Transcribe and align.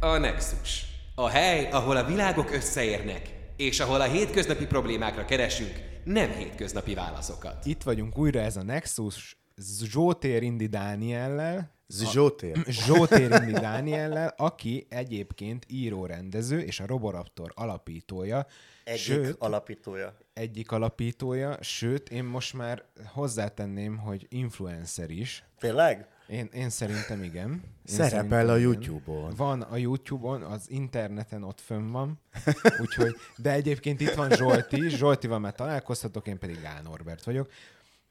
A 0.00 0.18
Nexus. 0.18 0.86
A 1.14 1.28
hely, 1.28 1.70
ahol 1.70 1.96
a 1.96 2.04
világok 2.04 2.52
összeérnek, 2.52 3.22
és 3.56 3.80
ahol 3.80 4.00
a 4.00 4.04
hétköznapi 4.04 4.66
problémákra 4.66 5.24
keresünk 5.24 6.00
nem 6.04 6.30
hétköznapi 6.30 6.94
válaszokat. 6.94 7.66
Itt 7.66 7.82
vagyunk 7.82 8.18
újra, 8.18 8.40
ez 8.40 8.56
a 8.56 8.62
Nexus 8.62 9.38
Zsótér 9.82 10.42
Indi 10.42 10.66
Dániellel, 10.66 11.74
Zsótér. 11.88 12.56
Zsótér 12.86 13.30
Indi 13.30 13.52
Dániellel, 13.52 14.34
aki 14.36 14.86
egyébként 14.88 15.66
író-rendező 15.68 16.60
és 16.60 16.80
a 16.80 16.86
Roboraptor 16.86 17.52
alapítója. 17.54 18.46
Egyik 18.84 19.00
sőt, 19.00 19.36
alapítója. 19.38 20.16
egyik 20.32 20.70
alapítója, 20.70 21.56
sőt, 21.60 22.10
én 22.10 22.24
most 22.24 22.54
már 22.54 22.84
hozzátenném, 23.12 23.96
hogy 23.96 24.26
influencer 24.28 25.10
is. 25.10 25.44
Tényleg? 25.58 26.08
Én, 26.28 26.48
én 26.52 26.70
szerintem 26.70 27.22
igen. 27.22 27.50
Én 27.50 27.60
Szerepel 27.84 28.18
szerintem 28.18 28.48
a. 28.48 28.56
YouTube-on. 28.56 29.34
Van 29.36 29.62
a 29.62 29.76
YouTube-on, 29.76 30.42
az 30.42 30.70
interneten 30.70 31.42
ott 31.42 31.60
fönn 31.60 31.90
van, 31.90 32.20
úgyhogy, 32.82 33.16
de 33.36 33.52
egyébként 33.52 34.00
itt 34.00 34.14
van 34.14 34.30
Zsolti 34.30 34.84
is, 34.84 34.96
Zsoltival 34.96 35.38
már 35.38 35.54
találkoztatok, 35.54 36.26
én 36.26 36.38
pedig 36.38 36.60
Gál 36.60 36.82
Norbert 36.82 37.24
vagyok. 37.24 37.50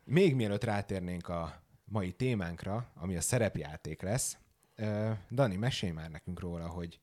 Még 0.04 0.36
mielőtt 0.36 0.64
rátérnénk 0.64 1.28
a 1.28 1.62
mai 1.86 2.12
témánkra, 2.12 2.92
ami 2.96 3.16
a 3.16 3.22
szerepjáték 3.22 4.02
lesz, 4.02 4.38
Dani, 5.32 5.56
mesélj 5.56 5.92
már 5.92 6.10
nekünk 6.10 6.40
róla, 6.40 6.68
hogy 6.68 7.00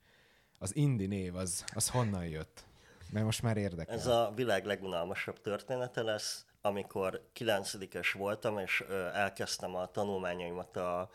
az 0.59 0.77
Indi 0.77 1.07
név 1.07 1.37
az, 1.37 1.65
az 1.75 1.89
honnan 1.89 2.27
jött? 2.27 2.65
Mert 3.11 3.25
most 3.25 3.43
már 3.43 3.57
érdekel. 3.57 3.95
Ez 3.95 4.07
a 4.07 4.33
világ 4.37 4.65
legunalmasabb 4.65 5.41
története 5.41 6.03
lesz, 6.03 6.45
amikor 6.67 7.21
9 7.33 8.13
voltam, 8.13 8.59
és 8.59 8.85
elkezdtem 9.13 9.75
a 9.75 9.87
tanulmányaimat 9.87 10.77
a 10.77 11.11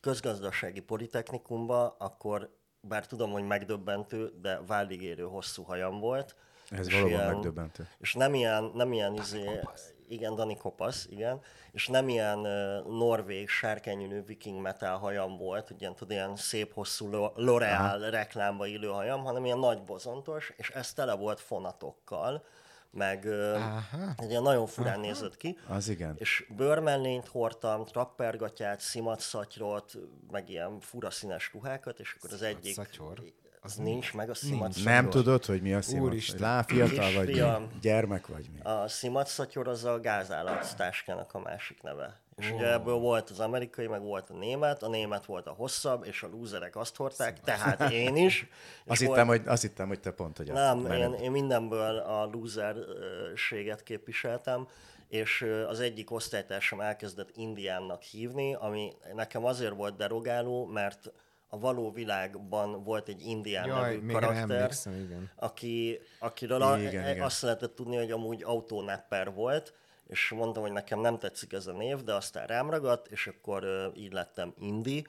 közgazdasági 0.00 0.80
politechnikumba, 0.80 1.96
akkor 1.98 2.50
bár 2.80 3.06
tudom, 3.06 3.30
hogy 3.30 3.46
megdöbbentő, 3.46 4.32
de 4.40 4.60
válligérő 4.66 5.22
hosszú 5.22 5.62
hajam 5.62 5.98
volt. 6.00 6.34
Ez 6.70 6.86
és 6.86 7.00
valóban 7.00 7.26
megdöbbentő. 7.26 7.88
És 7.98 8.14
nem 8.14 8.34
ilyen, 8.34 8.70
nem 8.74 8.92
ilyen 8.92 9.14
izé, 9.14 9.60
igen, 10.08 10.34
Dani 10.34 10.56
Kopasz, 10.56 11.06
igen, 11.10 11.40
és 11.72 11.88
nem 11.88 12.08
ilyen 12.08 12.38
uh, 12.38 12.98
norvég 12.98 13.48
sárkányülő 13.48 14.22
viking 14.22 14.60
metal 14.60 14.98
hajam 14.98 15.36
volt, 15.36 15.68
hogy 15.68 15.80
ilyen, 15.80 15.94
tudod, 15.94 16.10
ilyen 16.10 16.36
szép 16.36 16.72
hosszú 16.74 17.10
Lo- 17.10 17.34
L'Oreal 17.36 18.08
reklámba 18.10 18.66
illő 18.66 18.88
hajam, 18.88 19.24
hanem 19.24 19.44
ilyen 19.44 19.58
nagy 19.58 19.82
bozontos, 19.82 20.52
és 20.56 20.70
ez 20.70 20.92
tele 20.92 21.14
volt 21.14 21.40
fonatokkal, 21.40 22.44
meg 22.92 23.26
Aha. 23.54 24.14
egy 24.16 24.30
ilyen 24.30 24.42
nagyon 24.42 24.66
furán 24.66 25.00
nézett 25.00 25.36
ki. 25.36 25.58
Az 25.68 25.88
igen. 25.88 26.14
És 26.18 26.46
bőrmellényt 26.56 27.26
hordtam, 27.26 27.84
trappergatyát, 27.84 28.80
szimatszatyrot, 28.80 29.92
meg 30.30 30.48
ilyen 30.48 30.80
fura 30.80 31.10
színes 31.10 31.50
ruhákat, 31.52 32.00
és 32.00 32.14
akkor 32.18 32.32
az 32.32 32.42
egyik... 32.42 32.74
Szatyor? 32.74 33.22
Az 33.64 33.74
nincs 33.74 34.14
meg 34.14 34.30
a 34.30 34.34
szimatszatyor. 34.34 34.92
Nem 34.92 35.10
tudod, 35.10 35.44
hogy 35.44 35.62
mi 35.62 35.74
a? 35.74 35.80
Úristen. 35.92 36.40
Lá, 36.40 36.62
fiatal 36.62 37.12
vagy, 37.12 37.28
mi? 37.28 37.78
gyermek 37.80 38.26
vagy 38.26 38.50
mi? 38.54 38.60
A 38.62 38.88
szimatszatyor 38.88 39.68
az 39.68 39.84
a 39.84 40.00
gázállat 40.00 40.76
táskának 40.76 41.34
a 41.34 41.38
másik 41.38 41.82
neve. 41.82 42.21
És 42.36 42.50
ugye 42.50 42.72
ebből 42.72 42.94
volt 42.94 43.30
az 43.30 43.40
amerikai, 43.40 43.86
meg 43.86 44.02
volt 44.02 44.30
a 44.30 44.34
német, 44.34 44.82
a 44.82 44.88
német 44.88 45.24
volt 45.26 45.46
a 45.46 45.50
hosszabb, 45.50 46.04
és 46.06 46.22
a 46.22 46.28
lúzerek 46.28 46.76
azt 46.76 46.96
hordták, 46.96 47.40
tehát 47.40 47.90
én 48.04 48.16
is. 48.16 48.48
Azt 48.86 49.00
volt- 49.00 49.10
hittem, 49.12 49.26
hogy, 49.26 49.42
azt 49.46 49.62
hittem, 49.62 49.88
hogy 49.88 50.00
te 50.00 50.10
pont, 50.10 50.36
hogy 50.36 50.50
a 50.50 50.52
Nem, 50.52 50.78
mened. 50.78 51.12
én, 51.12 51.18
én 51.20 51.30
mindenből 51.30 51.96
a 51.96 52.24
loserséget 52.32 53.82
képviseltem, 53.82 54.68
és 55.08 55.46
az 55.68 55.80
egyik 55.80 56.10
osztálytársam 56.10 56.80
elkezdett 56.80 57.30
indiánnak 57.36 58.02
hívni, 58.02 58.54
ami 58.54 58.92
nekem 59.14 59.44
azért 59.44 59.74
volt 59.74 59.96
derogáló, 59.96 60.66
mert 60.66 61.12
a 61.48 61.58
való 61.58 61.90
világban 61.90 62.84
volt 62.84 63.08
egy 63.08 63.22
indián 63.26 63.66
Jaj, 63.66 63.94
nevű 63.94 64.12
karakter, 64.12 64.70
igen. 64.84 65.30
aki, 65.36 66.00
akiről 66.18 66.62
a, 66.62 66.78
Igen, 66.78 67.10
igen. 67.10 67.20
azt 67.20 67.42
lehetett 67.42 67.74
tudni, 67.74 67.96
hogy 67.96 68.10
amúgy 68.10 68.42
autónepper 68.42 69.32
volt, 69.32 69.74
és 70.12 70.28
mondtam, 70.28 70.62
hogy 70.62 70.72
nekem 70.72 71.00
nem 71.00 71.18
tetszik 71.18 71.52
ez 71.52 71.66
a 71.66 71.72
név, 71.72 72.02
de 72.02 72.14
aztán 72.14 72.46
rám 72.46 72.70
ragadt, 72.70 73.06
és 73.06 73.26
akkor 73.26 73.92
így 73.94 74.12
lettem 74.12 74.54
Indi, 74.58 75.06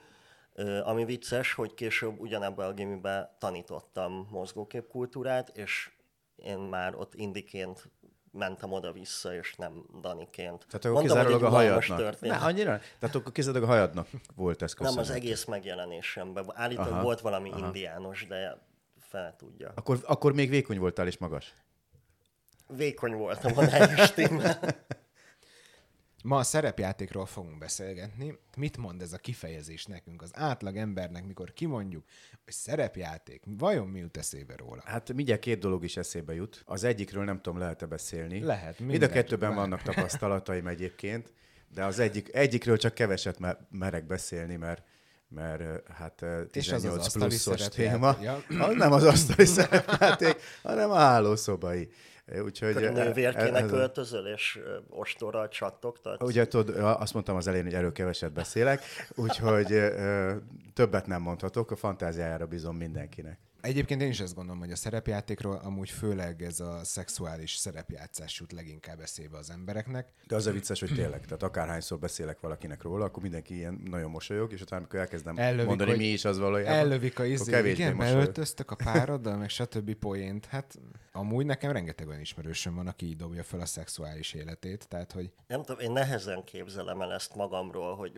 ami 0.82 1.04
vicces, 1.04 1.52
hogy 1.52 1.74
később 1.74 2.20
ugyanebben 2.20 2.66
a 2.66 2.72
gimiben 2.72 3.28
tanítottam 3.38 4.28
mozgóképkultúrát, 4.30 5.48
és 5.48 5.90
én 6.36 6.58
már 6.58 6.94
ott 6.94 7.14
indiként 7.14 7.90
mentem 8.32 8.72
oda-vissza, 8.72 9.34
és 9.34 9.54
nem 9.54 9.84
Daniként. 10.00 10.66
Tehát 10.68 10.84
akkor 10.84 11.02
kizárólag 11.02 11.42
a 11.42 11.48
hajadnak. 11.48 12.20
Ne, 12.20 12.36
annyira? 12.36 12.80
Tehát 12.98 13.14
akkor 13.14 13.32
kizárólag 13.32 13.62
a 13.62 13.66
hajadnak 13.66 14.08
volt 14.34 14.62
ez 14.62 14.74
Nem, 14.78 14.98
az 14.98 15.10
egész 15.10 15.44
megjelenésemben. 15.44 16.44
Állítólag 16.54 16.92
Aha, 16.92 17.02
volt 17.02 17.20
valami 17.20 17.50
aha. 17.50 17.66
indiános, 17.66 18.26
de 18.26 18.58
fel 18.98 19.36
tudja. 19.36 19.72
Akkor, 19.74 19.98
akkor 20.02 20.32
még 20.32 20.48
vékony 20.50 20.78
voltál 20.78 21.06
és 21.06 21.18
magas. 21.18 21.54
Vékony 22.68 23.12
voltam 23.12 23.58
a 23.58 23.66
stimmel. 24.06 24.58
Ma 26.24 26.38
a 26.38 26.42
szerepjátékról 26.42 27.26
fogunk 27.26 27.58
beszélgetni. 27.58 28.38
Mit 28.56 28.76
mond 28.76 29.02
ez 29.02 29.12
a 29.12 29.18
kifejezés 29.18 29.84
nekünk, 29.84 30.22
az 30.22 30.30
átlag 30.34 30.76
embernek, 30.76 31.26
mikor 31.26 31.52
kimondjuk, 31.52 32.04
hogy 32.44 32.52
szerepjáték, 32.52 33.42
vajon 33.46 33.86
mi 33.88 33.98
jut 33.98 34.16
eszébe 34.16 34.54
róla? 34.56 34.82
Hát 34.84 35.12
mindjárt 35.12 35.40
két 35.40 35.58
dolog 35.58 35.84
is 35.84 35.96
eszébe 35.96 36.34
jut. 36.34 36.62
Az 36.66 36.84
egyikről 36.84 37.24
nem 37.24 37.40
tudom, 37.40 37.58
lehet-e 37.58 37.86
beszélni. 37.86 38.40
Lehet, 38.40 38.78
Mind 38.78 39.02
a 39.02 39.08
kettőben 39.08 39.48
várj. 39.48 39.60
vannak 39.60 39.82
tapasztalataim 39.82 40.66
egyébként, 40.66 41.32
de 41.68 41.84
az 41.84 41.98
egyik, 41.98 42.34
egyikről 42.34 42.76
csak 42.76 42.94
keveset 42.94 43.38
me- 43.38 43.58
merek 43.70 44.06
beszélni, 44.06 44.56
mert 44.56 44.82
mert 45.28 45.88
hát 45.92 46.22
ö, 46.22 46.40
És 46.52 46.72
az 46.72 46.72
az 46.72 46.80
18 46.82 47.06
asztali 47.06 47.26
pluszos 47.28 47.68
téma. 47.68 48.16
ja. 48.22 48.42
Az 48.60 48.74
nem 48.84 48.92
az 48.92 49.04
asztali 49.04 49.46
szerepjáték, 49.46 50.36
hanem 50.62 50.90
a 50.90 50.96
hálószobai. 50.96 51.88
Úgyhogy 52.44 52.74
Hogy 52.74 52.82
ö, 52.82 52.90
nővérkének 52.90 53.62
ez 53.62 53.72
a- 53.72 53.76
öltözöl, 53.76 54.26
és 54.26 54.60
ostorral 54.88 55.48
csattogtat. 55.48 56.22
Ugye 56.22 56.46
tudod, 56.46 56.76
azt 56.76 57.12
mondtam 57.14 57.36
az 57.36 57.46
elején, 57.46 57.64
hogy 57.64 57.74
erről 57.74 57.92
keveset 57.92 58.32
beszélek, 58.32 58.82
úgyhogy 59.16 59.80
többet 60.74 61.06
nem 61.06 61.22
mondhatok, 61.22 61.70
a 61.70 61.76
fantáziájára 61.76 62.46
bízom 62.46 62.76
mindenkinek. 62.76 63.38
Egyébként 63.64 64.02
én 64.02 64.08
is 64.08 64.20
azt 64.20 64.34
gondolom, 64.34 64.60
hogy 64.60 64.70
a 64.70 64.76
szerepjátékról 64.76 65.60
amúgy 65.64 65.90
főleg 65.90 66.42
ez 66.42 66.60
a 66.60 66.80
szexuális 66.82 67.54
szerepjátszás 67.54 68.40
jut 68.40 68.52
leginkább 68.52 69.00
eszébe 69.00 69.38
az 69.38 69.50
embereknek. 69.50 70.12
De 70.26 70.34
az 70.36 70.46
a 70.46 70.52
vicces, 70.52 70.80
hogy 70.80 70.94
tényleg, 70.94 71.24
tehát 71.24 71.42
akárhányszor 71.42 71.98
beszélek 71.98 72.40
valakinek 72.40 72.82
róla, 72.82 73.04
akkor 73.04 73.22
mindenki 73.22 73.54
ilyen 73.54 73.82
nagyon 73.84 74.10
mosolyog, 74.10 74.52
és 74.52 74.60
utána, 74.60 74.80
amikor 74.80 74.98
elkezdem 74.98 75.38
Ellövik, 75.38 75.66
mondani, 75.66 75.90
hogy 75.90 75.98
mi 75.98 76.06
is 76.06 76.24
az 76.24 76.38
valójában. 76.38 76.78
Ellövik 76.78 77.18
a 77.18 77.24
izé, 77.24 77.70
igen, 77.70 77.96
beöltöztök 77.96 78.70
a 78.70 78.74
pároddal, 78.74 79.36
meg 79.36 79.48
stb. 79.48 79.94
poént. 79.94 80.46
Hát 80.46 80.78
amúgy 81.12 81.46
nekem 81.46 81.72
rengeteg 81.72 82.08
olyan 82.08 82.20
ismerősöm 82.20 82.74
van, 82.74 82.86
aki 82.86 83.06
így 83.06 83.16
dobja 83.16 83.42
fel 83.42 83.60
a 83.60 83.66
szexuális 83.66 84.32
életét, 84.32 84.88
tehát 84.88 85.12
hogy 85.12 85.30
Nem 85.46 85.62
tudom, 85.62 85.80
én 85.80 85.92
nehezen 85.92 86.44
képzelem 86.44 87.00
el 87.00 87.12
ezt 87.12 87.34
magamról, 87.34 87.96
hogy 87.96 88.12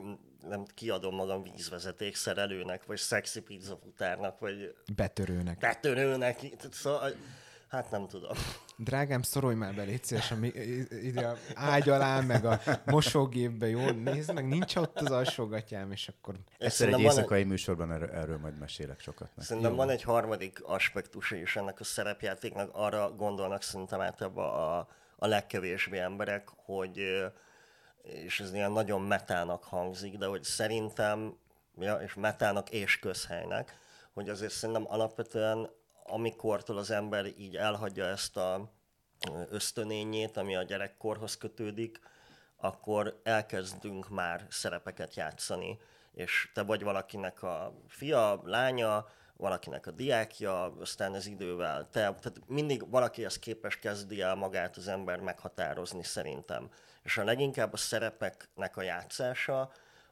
nem 0.49 0.65
kiadom 0.75 1.15
magam 1.15 1.43
vízvezeték 1.43 2.17
szerelőnek, 2.17 2.87
vagy 2.87 2.99
szexi 2.99 3.41
pizza 3.41 3.79
futárnak, 3.83 4.39
vagy 4.39 4.75
betörőnek. 4.97 5.59
betörőnek. 5.59 6.41
Szóval, 6.71 7.11
hát 7.69 7.91
nem 7.91 8.09
tudom. 8.09 8.37
Drágám, 8.77 9.23
szorolj 9.23 9.55
már 9.55 9.75
be, 9.75 9.83
légy 9.83 10.05
szíves, 10.05 10.31
ami, 10.31 10.53
ide 11.03 11.27
a 11.27 11.37
ágy 11.55 11.89
alá, 11.89 12.21
meg 12.21 12.45
a 12.45 12.61
mosógépbe, 12.84 13.69
jó? 13.69 13.91
Nézd 13.91 14.33
meg, 14.33 14.49
nincs 14.49 14.77
ott 14.77 15.01
az 15.01 15.11
alsógatyám, 15.11 15.93
és 15.93 16.09
akkor 16.09 16.34
Egyszer 16.59 16.89
egy 16.89 17.01
éjszakai 17.01 17.45
műsorban 17.45 17.93
erről, 17.93 18.11
erről 18.11 18.39
majd 18.39 18.59
mesélek 18.59 19.01
sokat. 19.01 19.31
Meg. 19.37 19.45
Szerintem 19.45 19.75
van 19.75 19.91
egy 19.91 20.03
harmadik 20.03 20.65
aspektusa 20.65 21.37
is 21.37 21.57
ennek 21.57 21.81
a 21.81 21.84
szerepjátéknak, 21.84 22.71
arra 22.73 23.15
gondolnak 23.15 23.63
szerintem 23.63 24.01
általában 24.01 24.54
a, 24.54 24.78
a 25.16 25.27
legkevésbé 25.27 25.99
emberek, 25.99 26.49
hogy, 26.65 26.99
és 28.06 28.41
ez 28.41 28.54
ilyen 28.54 28.72
nagyon 28.72 29.03
metának 29.03 29.64
hangzik, 29.64 30.16
de 30.16 30.26
hogy 30.26 30.42
szerintem, 30.42 31.36
ja, 31.78 31.94
és 31.94 32.14
metának 32.14 32.70
és 32.70 32.98
közhelynek, 32.98 33.78
hogy 34.12 34.28
azért 34.28 34.53
szerintem 34.53 34.86
alapvetően 34.88 35.70
amikortól 36.06 36.78
az 36.78 36.91
ember 36.91 37.26
így 37.26 37.56
elhagyja 37.56 38.04
ezt 38.04 38.36
a 38.36 38.72
ösztönényét, 39.50 40.36
ami 40.36 40.56
a 40.56 40.62
gyerekkorhoz 40.62 41.36
kötődik, 41.36 42.00
akkor 42.56 43.20
elkezdünk 43.22 44.08
már 44.08 44.47
szerepeket 44.50 45.14
játszani, 45.14 45.78
és 46.12 46.50
te 46.54 46.62
vagy 46.62 46.82
valakinek 46.82 47.42
a 47.42 47.72
fia, 47.88 48.41
lánya, 48.44 49.06
valakinek 49.36 49.86
a 49.86 49.91
diákja, 49.91 50.62
aztán 50.64 51.14
ez 51.14 51.26
idővel 51.26 51.88
te, 51.91 52.00
tehát 52.00 52.41
mindig 52.47 52.91
valakihez 52.91 53.38
képes 53.38 53.78
kezdi 53.78 54.20
el 54.20 54.34
magát 54.34 54.76
az 54.76 54.88
ember 54.88 55.20
meghatározni 55.20 56.03
szerintem. 56.03 56.70
És 57.06 57.18
a 57.18 57.24
leginkább 57.24 57.72
a 57.72 57.76
szerepeknek 57.76 58.76
a 58.76 58.82
játszása 58.82 59.70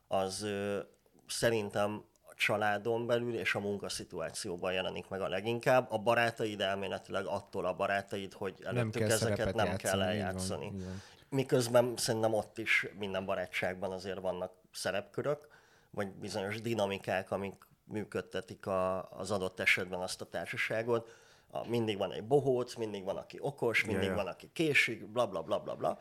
az 0.09 0.43
ö, 0.43 0.79
szerintem 1.27 2.05
a 2.23 2.35
családon 2.35 3.07
belül 3.07 3.35
és 3.35 3.55
a 3.55 3.61
munkaszituációban 3.61 4.73
jelenik 4.73 5.09
meg 5.09 5.21
a 5.21 5.29
leginkább. 5.29 5.91
A 5.91 5.99
barátaid 5.99 6.61
elméletileg 6.61 7.25
attól 7.27 7.67
a 7.67 7.75
barátaid, 7.75 8.33
hogy 8.33 8.55
előttük 8.65 9.03
ezeket 9.03 9.55
nem 9.55 9.67
játszani, 9.67 9.83
kell 9.83 9.93
így 9.93 9.99
van, 9.99 10.09
eljátszani. 10.09 10.65
így 10.65 10.85
van. 10.85 11.03
Miközben 11.29 11.97
szerintem 11.97 12.35
ott 12.35 12.59
is 12.59 12.87
minden 12.99 13.25
barátságban 13.25 13.93
azért 13.93 14.21
vannak 14.21 14.53
szerepkörök, 14.73 15.49
vagy 15.91 16.09
bizonyos 16.09 16.61
dinamikák, 16.61 17.31
amik 17.31 17.67
működtetik 17.85 18.67
a, 18.67 19.11
az 19.11 19.31
adott 19.31 19.61
esetben 19.61 20.01
azt 20.01 20.21
a 20.21 20.25
társaságot. 20.25 21.11
A, 21.51 21.69
mindig 21.69 21.99
van 21.99 22.13
egy 22.13 22.25
bohóc, 22.25 22.75
mindig 22.75 23.05
van, 23.05 23.17
aki 23.17 23.39
okos, 23.41 23.85
mindig 23.85 24.09
ja. 24.09 24.15
van, 24.15 24.27
aki 24.27 24.51
késik, 24.53 25.07
bla 25.07 25.27
bla 25.27 25.43
bla 25.43 25.59
bla 25.59 25.75
bla. 25.75 25.99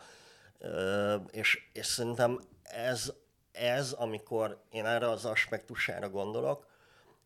Ö, 0.66 1.16
és, 1.32 1.70
és 1.74 1.86
szerintem 1.86 2.40
ez, 2.64 3.14
ez, 3.52 3.92
amikor 3.92 4.64
én 4.70 4.86
erre 4.86 5.10
az 5.10 5.26
aspektusára 5.26 6.10
gondolok, 6.10 6.66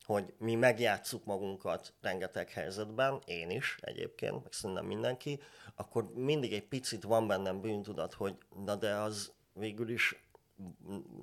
hogy 0.05 0.33
mi 0.37 0.55
megjátszuk 0.55 1.25
magunkat 1.25 1.93
rengeteg 2.01 2.49
helyzetben, 2.49 3.21
én 3.25 3.49
is 3.49 3.77
egyébként, 3.81 4.43
meg 4.43 4.51
szerintem 4.53 4.85
mindenki, 4.85 5.39
akkor 5.75 6.11
mindig 6.13 6.53
egy 6.53 6.67
picit 6.67 7.03
van 7.03 7.27
bennem 7.27 7.61
bűntudat, 7.61 8.13
hogy 8.13 8.37
na 8.65 8.75
de 8.75 8.93
az 8.93 9.31
végül 9.53 9.89
is 9.89 10.29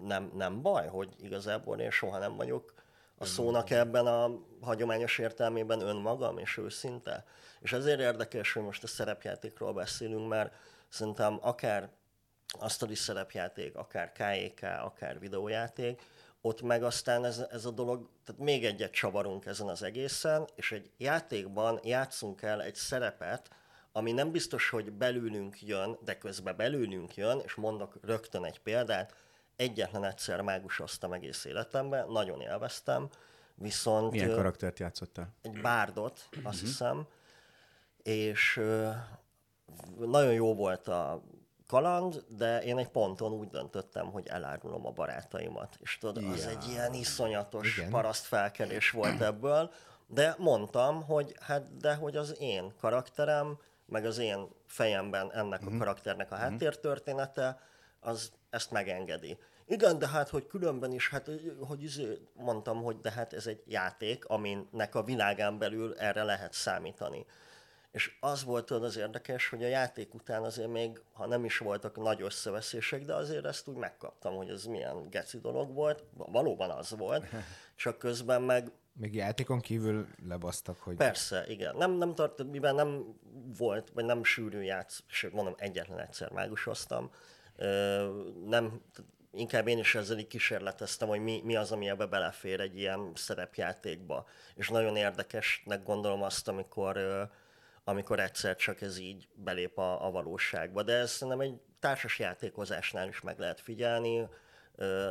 nem, 0.02 0.30
nem 0.34 0.62
baj, 0.62 0.88
hogy 0.88 1.14
igazából 1.18 1.80
én 1.80 1.90
soha 1.90 2.18
nem 2.18 2.36
vagyok 2.36 2.74
a 3.18 3.24
szónak 3.24 3.70
ebben 3.70 4.06
a 4.06 4.30
hagyományos 4.60 5.18
értelmében 5.18 5.80
önmagam 5.80 6.38
és 6.38 6.56
őszinte. 6.56 7.24
És 7.60 7.72
ezért 7.72 8.00
érdekes, 8.00 8.52
hogy 8.52 8.62
most 8.62 8.82
a 8.82 8.86
szerepjátékról 8.86 9.72
beszélünk, 9.72 10.28
mert 10.28 10.54
szerintem 10.88 11.38
akár 11.40 11.90
asztali 12.58 12.94
szerepjáték, 12.94 13.76
akár 13.76 14.12
KEK, 14.12 14.60
akár 14.82 15.18
videójáték, 15.18 16.02
ott 16.40 16.62
meg 16.62 16.82
aztán 16.82 17.24
ez, 17.24 17.44
ez 17.50 17.64
a 17.64 17.70
dolog, 17.70 18.08
tehát 18.24 18.40
még 18.40 18.64
egyet 18.64 18.92
csavarunk 18.92 19.46
ezen 19.46 19.68
az 19.68 19.82
egészen, 19.82 20.48
és 20.54 20.72
egy 20.72 20.90
játékban 20.96 21.80
játszunk 21.82 22.42
el 22.42 22.62
egy 22.62 22.74
szerepet, 22.74 23.50
ami 23.92 24.12
nem 24.12 24.30
biztos, 24.30 24.70
hogy 24.70 24.92
belülünk 24.92 25.62
jön, 25.62 25.98
de 26.04 26.18
közben 26.18 26.56
belülünk 26.56 27.16
jön, 27.16 27.40
és 27.44 27.54
mondok 27.54 27.98
rögtön 28.02 28.44
egy 28.44 28.60
példát, 28.60 29.14
egyetlen 29.56 30.04
egyszer 30.04 30.40
mágusoztam 30.40 31.12
egész 31.12 31.44
életemben, 31.44 32.08
nagyon 32.08 32.40
élveztem, 32.40 33.08
viszont... 33.54 34.10
Milyen 34.10 34.34
karaktert 34.34 34.78
játszottál? 34.78 35.34
egy 35.42 35.60
bárdot, 35.60 36.28
azt 36.42 36.60
hiszem, 36.60 37.06
és 38.02 38.60
nagyon 39.98 40.32
jó 40.32 40.54
volt 40.54 40.88
a 40.88 41.22
kaland, 41.66 42.24
de 42.28 42.62
én 42.62 42.78
egy 42.78 42.88
ponton 42.88 43.32
úgy 43.32 43.48
döntöttem, 43.48 44.10
hogy 44.10 44.26
elárulom 44.26 44.86
a 44.86 44.90
barátaimat. 44.90 45.76
És 45.80 45.98
tudod, 45.98 46.24
az 46.24 46.46
egy 46.46 46.68
ilyen 46.68 46.94
iszonyatos 46.94 47.76
Igen. 47.76 47.90
parasztfelkelés 47.90 48.90
volt 48.90 49.20
ebből, 49.20 49.70
de 50.06 50.34
mondtam, 50.38 51.02
hogy 51.02 51.34
hát 51.40 51.76
de 51.76 51.94
hogy 51.94 52.16
az 52.16 52.36
én 52.40 52.72
karakterem, 52.80 53.58
meg 53.86 54.04
az 54.04 54.18
én 54.18 54.48
fejemben 54.66 55.32
ennek 55.32 55.66
a 55.66 55.76
karakternek 55.78 56.32
a 56.32 56.36
háttértörténete, 56.36 57.60
az 58.00 58.32
ezt 58.50 58.70
megengedi. 58.70 59.38
Igen, 59.66 59.98
de 59.98 60.08
hát, 60.08 60.28
hogy 60.28 60.46
különben 60.46 60.92
is, 60.92 61.08
hát, 61.08 61.30
hogy 61.68 61.82
izé, 61.82 62.18
mondtam, 62.32 62.82
hogy 62.82 63.00
de 63.00 63.10
hát 63.10 63.32
ez 63.32 63.46
egy 63.46 63.62
játék, 63.66 64.24
aminek 64.24 64.94
a 64.94 65.02
világán 65.02 65.58
belül 65.58 65.94
erre 65.98 66.22
lehet 66.22 66.52
számítani. 66.52 67.26
És 67.94 68.16
az 68.20 68.44
volt 68.44 68.66
tudod, 68.66 68.84
az 68.84 68.96
érdekes, 68.96 69.48
hogy 69.48 69.64
a 69.64 69.66
játék 69.66 70.14
után 70.14 70.42
azért 70.42 70.68
még, 70.68 71.00
ha 71.12 71.26
nem 71.26 71.44
is 71.44 71.58
voltak 71.58 71.96
nagy 71.96 72.22
összeveszések, 72.22 73.04
de 73.04 73.14
azért 73.14 73.44
ezt 73.44 73.68
úgy 73.68 73.76
megkaptam, 73.76 74.34
hogy 74.34 74.48
ez 74.48 74.64
milyen 74.64 75.10
geci 75.10 75.38
dolog 75.40 75.74
volt. 75.74 76.04
Valóban 76.14 76.70
az 76.70 76.96
volt. 76.96 77.26
Csak 77.76 77.98
közben 77.98 78.42
meg 78.42 78.70
Még 78.92 79.14
játékon 79.14 79.60
kívül 79.60 80.06
lebasztak, 80.28 80.78
hogy 80.78 80.96
Persze, 80.96 81.44
igen. 81.48 81.76
Nem, 81.76 81.92
nem 81.92 82.14
tart, 82.14 82.42
mivel 82.42 82.72
nem 82.72 83.18
volt, 83.56 83.90
vagy 83.94 84.04
nem 84.04 84.24
sűrű 84.24 84.60
játsz, 84.60 85.02
sőt 85.06 85.32
mondom, 85.32 85.54
egyetlen 85.58 86.00
egyszer 86.00 86.30
mágusoztam, 86.30 87.10
nem, 88.46 88.80
inkább 89.32 89.68
én 89.68 89.78
is 89.78 89.94
ezzel 89.94 90.18
így 90.18 90.26
kísérleteztem, 90.26 91.08
hogy 91.08 91.20
mi, 91.20 91.40
mi 91.44 91.56
az, 91.56 91.72
ami 91.72 91.88
ebbe 91.88 92.06
belefér 92.06 92.60
egy 92.60 92.78
ilyen 92.78 93.12
szerepjátékba. 93.14 94.26
És 94.54 94.68
nagyon 94.68 94.96
érdekesnek 94.96 95.82
gondolom 95.82 96.22
azt, 96.22 96.48
amikor, 96.48 96.98
amikor 97.84 98.20
egyszer 98.20 98.56
csak 98.56 98.80
ez 98.80 98.98
így 98.98 99.28
belép 99.34 99.78
a, 99.78 100.06
a 100.06 100.10
valóságba. 100.10 100.82
De 100.82 100.92
ez 100.92 101.10
szerintem 101.10 101.40
egy 101.40 101.60
társas 101.80 102.18
játékozásnál 102.18 103.08
is 103.08 103.20
meg 103.20 103.38
lehet 103.38 103.60
figyelni. 103.60 104.28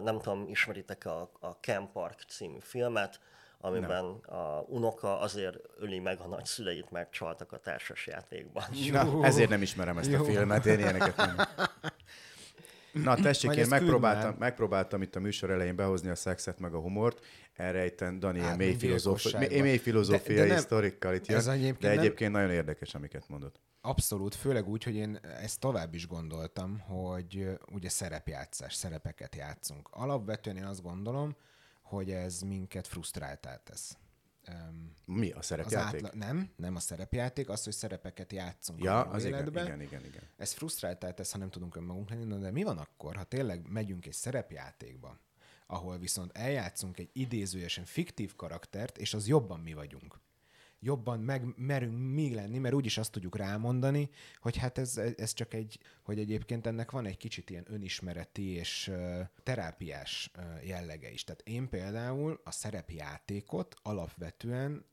Nem 0.01 0.19
tudom, 0.19 0.47
ismeritek 0.47 1.05
a, 1.05 1.31
a 1.39 1.47
Camp 1.47 1.91
Park 1.91 2.21
című 2.27 2.57
filmet, 2.59 3.19
amiben 3.57 4.05
a 4.25 4.63
unoka 4.67 5.19
azért 5.19 5.57
öli 5.77 5.99
meg 5.99 6.19
a 6.19 6.27
nagyszüleit, 6.27 6.91
mert 6.91 7.11
csaltak 7.11 7.51
a 7.51 7.57
társas 7.57 8.07
játékban. 8.07 8.63
Na, 8.91 9.25
ezért 9.25 9.49
nem 9.49 9.61
ismerem 9.61 9.97
ezt 9.97 10.13
a 10.13 10.17
Jó. 10.17 10.23
filmet, 10.23 10.65
én 10.65 10.79
ilyeneket 10.79 11.15
nem. 11.15 11.35
Na 12.93 13.15
tessék, 13.15 13.55
én 13.55 13.67
megpróbáltam, 13.67 14.35
megpróbáltam 14.39 15.01
itt 15.01 15.15
a 15.15 15.19
műsor 15.19 15.49
elején 15.49 15.75
behozni 15.75 16.09
a 16.09 16.15
szexet 16.15 16.59
meg 16.59 16.73
a 16.73 16.79
humort, 16.79 17.25
erre 17.53 17.85
itt 17.85 18.03
Dani 18.03 18.37
ilyen 18.37 18.49
Hát, 18.49 18.57
mély, 18.57 18.73
gyilkosságban. 18.75 19.61
mély 19.61 19.75
De- 19.75 19.81
filozófiai 19.81 20.35
de 20.37 20.45
nem- 20.45 20.57
sztorikkal 20.57 21.13
itt 21.13 21.25
jön, 21.25 21.37
ez 21.37 21.47
egyébként 21.47 21.79
de 21.79 21.87
nem- 21.87 21.99
egyébként 21.99 22.31
nagyon 22.31 22.49
érdekes, 22.51 22.95
amiket 22.95 23.27
mondott. 23.27 23.59
Abszolút, 23.81 24.35
főleg 24.35 24.67
úgy, 24.67 24.83
hogy 24.83 24.95
én 24.95 25.19
ezt 25.41 25.59
tovább 25.59 25.93
is 25.93 26.07
gondoltam, 26.07 26.79
hogy 26.79 27.49
ugye 27.71 27.89
szerepjátszás, 27.89 28.73
szerepeket 28.73 29.35
játszunk. 29.35 29.87
Alapvetően 29.91 30.57
én 30.57 30.65
azt 30.65 30.81
gondolom, 30.81 31.35
hogy 31.81 32.11
ez 32.11 32.41
minket 32.41 32.87
frusztráltá 32.87 33.55
tesz. 33.55 33.97
Öm, 34.47 34.93
Mi 35.05 35.31
a 35.31 35.37
Az 35.37 35.45
szerepjáték? 35.45 36.03
átla... 36.05 36.17
Nem, 36.25 36.49
nem 36.55 36.75
a 36.75 36.79
szerepjáték, 36.79 37.49
az, 37.49 37.63
hogy 37.63 37.73
szerepeket 37.73 38.31
játszunk 38.31 38.83
Ja, 38.83 39.01
az 39.01 39.25
igen, 39.25 39.39
életben. 39.39 39.65
igen, 39.65 39.81
igen, 39.81 40.05
igen. 40.05 40.23
Ez 40.37 40.51
frusztráltá 40.51 41.11
tesz, 41.11 41.31
ha 41.31 41.37
nem 41.37 41.49
tudunk 41.49 41.75
önmagunk 41.75 42.09
lenni, 42.09 42.37
de 42.37 42.51
mi 42.51 42.63
van 42.63 42.77
akkor, 42.77 43.15
ha 43.15 43.23
tényleg 43.23 43.67
megyünk 43.67 44.05
egy 44.05 44.13
szerepjátékba, 44.13 45.19
ahol 45.67 45.97
viszont 45.97 46.37
eljátszunk 46.37 46.97
egy 46.99 47.09
idézőjesen 47.13 47.85
fiktív 47.85 48.35
karaktert, 48.35 48.97
és 48.97 49.13
az 49.13 49.27
jobban 49.27 49.59
mi 49.59 49.73
vagyunk. 49.73 50.19
Jobban 50.83 51.19
megmerünk 51.19 52.13
mi 52.13 52.33
lenni, 52.33 52.57
mert 52.57 52.73
úgyis 52.73 52.97
azt 52.97 53.11
tudjuk 53.11 53.37
rámondani, 53.37 54.09
hogy 54.39 54.57
hát 54.57 54.77
ez, 54.77 54.97
ez 54.97 55.33
csak 55.33 55.53
egy, 55.53 55.79
hogy 56.03 56.19
egyébként 56.19 56.67
ennek 56.67 56.91
van 56.91 57.05
egy 57.05 57.17
kicsit 57.17 57.49
ilyen 57.49 57.65
önismereti 57.67 58.49
és 58.49 58.91
terápiás 59.43 60.31
jellege 60.63 61.11
is. 61.11 61.23
Tehát 61.23 61.41
én 61.45 61.69
például 61.69 62.41
a 62.43 62.51
szerepjátékot 62.51 63.75
alapvetően 63.81 64.85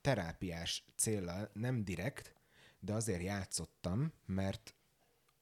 terápiás 0.00 0.84
célral 0.96 1.50
nem 1.52 1.84
direkt, 1.84 2.34
de 2.80 2.92
azért 2.92 3.22
játszottam, 3.22 4.12
mert 4.26 4.74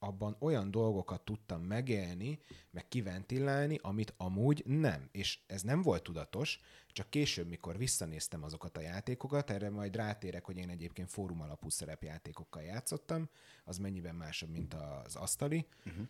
abban 0.03 0.35
olyan 0.39 0.71
dolgokat 0.71 1.21
tudtam 1.21 1.61
megélni, 1.61 2.39
meg 2.71 2.87
kiventilálni, 2.87 3.79
amit 3.81 4.13
amúgy 4.17 4.63
nem. 4.65 5.09
És 5.11 5.39
ez 5.47 5.61
nem 5.61 5.81
volt 5.81 6.03
tudatos, 6.03 6.59
csak 6.87 7.09
később, 7.09 7.47
mikor 7.47 7.77
visszanéztem 7.77 8.43
azokat 8.43 8.77
a 8.77 8.81
játékokat, 8.81 9.49
erre 9.49 9.69
majd 9.69 9.95
rátérek, 9.95 10.45
hogy 10.45 10.57
én 10.57 10.69
egyébként 10.69 11.09
fórum 11.09 11.41
alapú 11.41 11.69
szerepjátékokkal 11.69 12.61
játszottam, 12.61 13.29
az 13.63 13.77
mennyiben 13.77 14.15
másabb, 14.15 14.49
mint 14.49 14.73
az 14.73 15.15
asztali. 15.15 15.67
Uh-huh. 15.85 16.07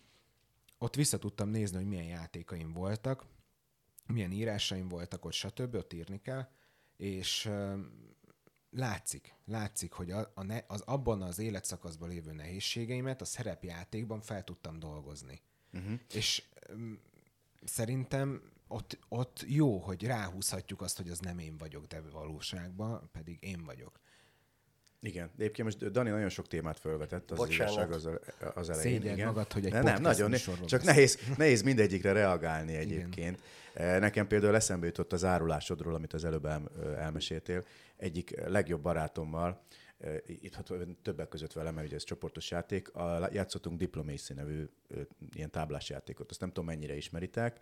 Ott 0.77 0.95
vissza 0.95 1.17
tudtam 1.17 1.50
nézni, 1.50 1.77
hogy 1.77 1.88
milyen 1.88 2.05
játékaim 2.05 2.74
voltak, 2.74 3.25
milyen 4.07 4.31
írásaim 4.31 4.88
voltak 4.88 5.25
ott, 5.25 5.33
stb. 5.33 5.75
Ott 5.75 5.93
írni 5.93 6.21
kell, 6.21 6.50
és 6.98 7.50
látszik, 8.71 9.35
látszik, 9.45 9.91
hogy 9.91 10.11
a, 10.11 10.31
a 10.35 10.43
ne, 10.43 10.59
az 10.67 10.81
abban 10.81 11.21
az 11.21 11.39
életszakaszban 11.39 12.09
lévő 12.09 12.31
nehézségeimet 12.31 13.21
a 13.21 13.25
szerepjátékban 13.25 14.21
fel 14.21 14.43
tudtam 14.43 14.79
dolgozni. 14.79 15.41
Uh-huh. 15.73 15.99
És 16.13 16.43
um, 16.69 16.99
szerintem 17.63 18.41
ott, 18.67 18.99
ott 19.09 19.43
jó, 19.47 19.77
hogy 19.77 20.03
ráhúzhatjuk 20.03 20.81
azt, 20.81 20.97
hogy 20.97 21.09
az 21.09 21.19
nem 21.19 21.39
én 21.39 21.57
vagyok, 21.57 21.85
de 21.85 22.01
valóságban 22.01 23.09
pedig 23.11 23.37
én 23.43 23.63
vagyok. 23.63 23.99
Igen, 25.03 25.29
de 25.36 25.43
egyébként 25.43 25.67
most 25.67 25.91
Dani 25.91 26.10
nagyon 26.10 26.29
sok 26.29 26.48
témát 26.48 26.79
felvetett 26.79 27.31
az 27.31 27.38
Bocsánat. 27.38 27.74
igazság 27.74 27.91
az, 27.91 28.10
az 28.55 28.70
elején. 28.70 28.91
Szégyeld 28.91 29.15
igen. 29.15 29.27
magad, 29.27 29.51
hogy 29.51 29.65
egy 29.65 29.72
De 29.72 29.81
nem, 29.81 30.01
nagyon, 30.01 30.31
csak 30.31 30.50
beszélsz. 30.65 30.84
nehéz, 30.84 31.20
nehéz 31.38 31.62
mindegyikre 31.62 32.12
reagálni 32.12 32.75
egyébként. 32.75 33.39
Igen. 33.75 34.00
Nekem 34.00 34.27
például 34.27 34.55
eszembe 34.55 34.86
jutott 34.86 35.13
az 35.13 35.24
árulásodról, 35.24 35.96
amit 35.96 36.13
az 36.13 36.25
előbb 36.25 36.46
el, 36.46 36.72
elmeséltél. 36.98 37.63
Egyik 37.98 38.46
legjobb 38.48 38.81
barátommal, 38.81 39.62
itt 40.25 40.55
hát 40.55 40.72
többek 41.01 41.27
között 41.27 41.53
velem, 41.53 41.74
mert 41.74 41.88
ugye 41.88 41.96
ez 41.96 42.03
csoportos 42.03 42.51
játék, 42.51 42.93
a, 42.93 43.29
játszottunk 43.31 43.77
Diplomacy 43.77 44.34
nevű 44.34 44.70
ilyen 45.34 45.50
táblás 45.50 45.89
játékot. 45.89 46.29
Azt 46.29 46.39
nem 46.39 46.50
tudom, 46.50 46.65
mennyire 46.65 46.96
ismeritek. 46.96 47.60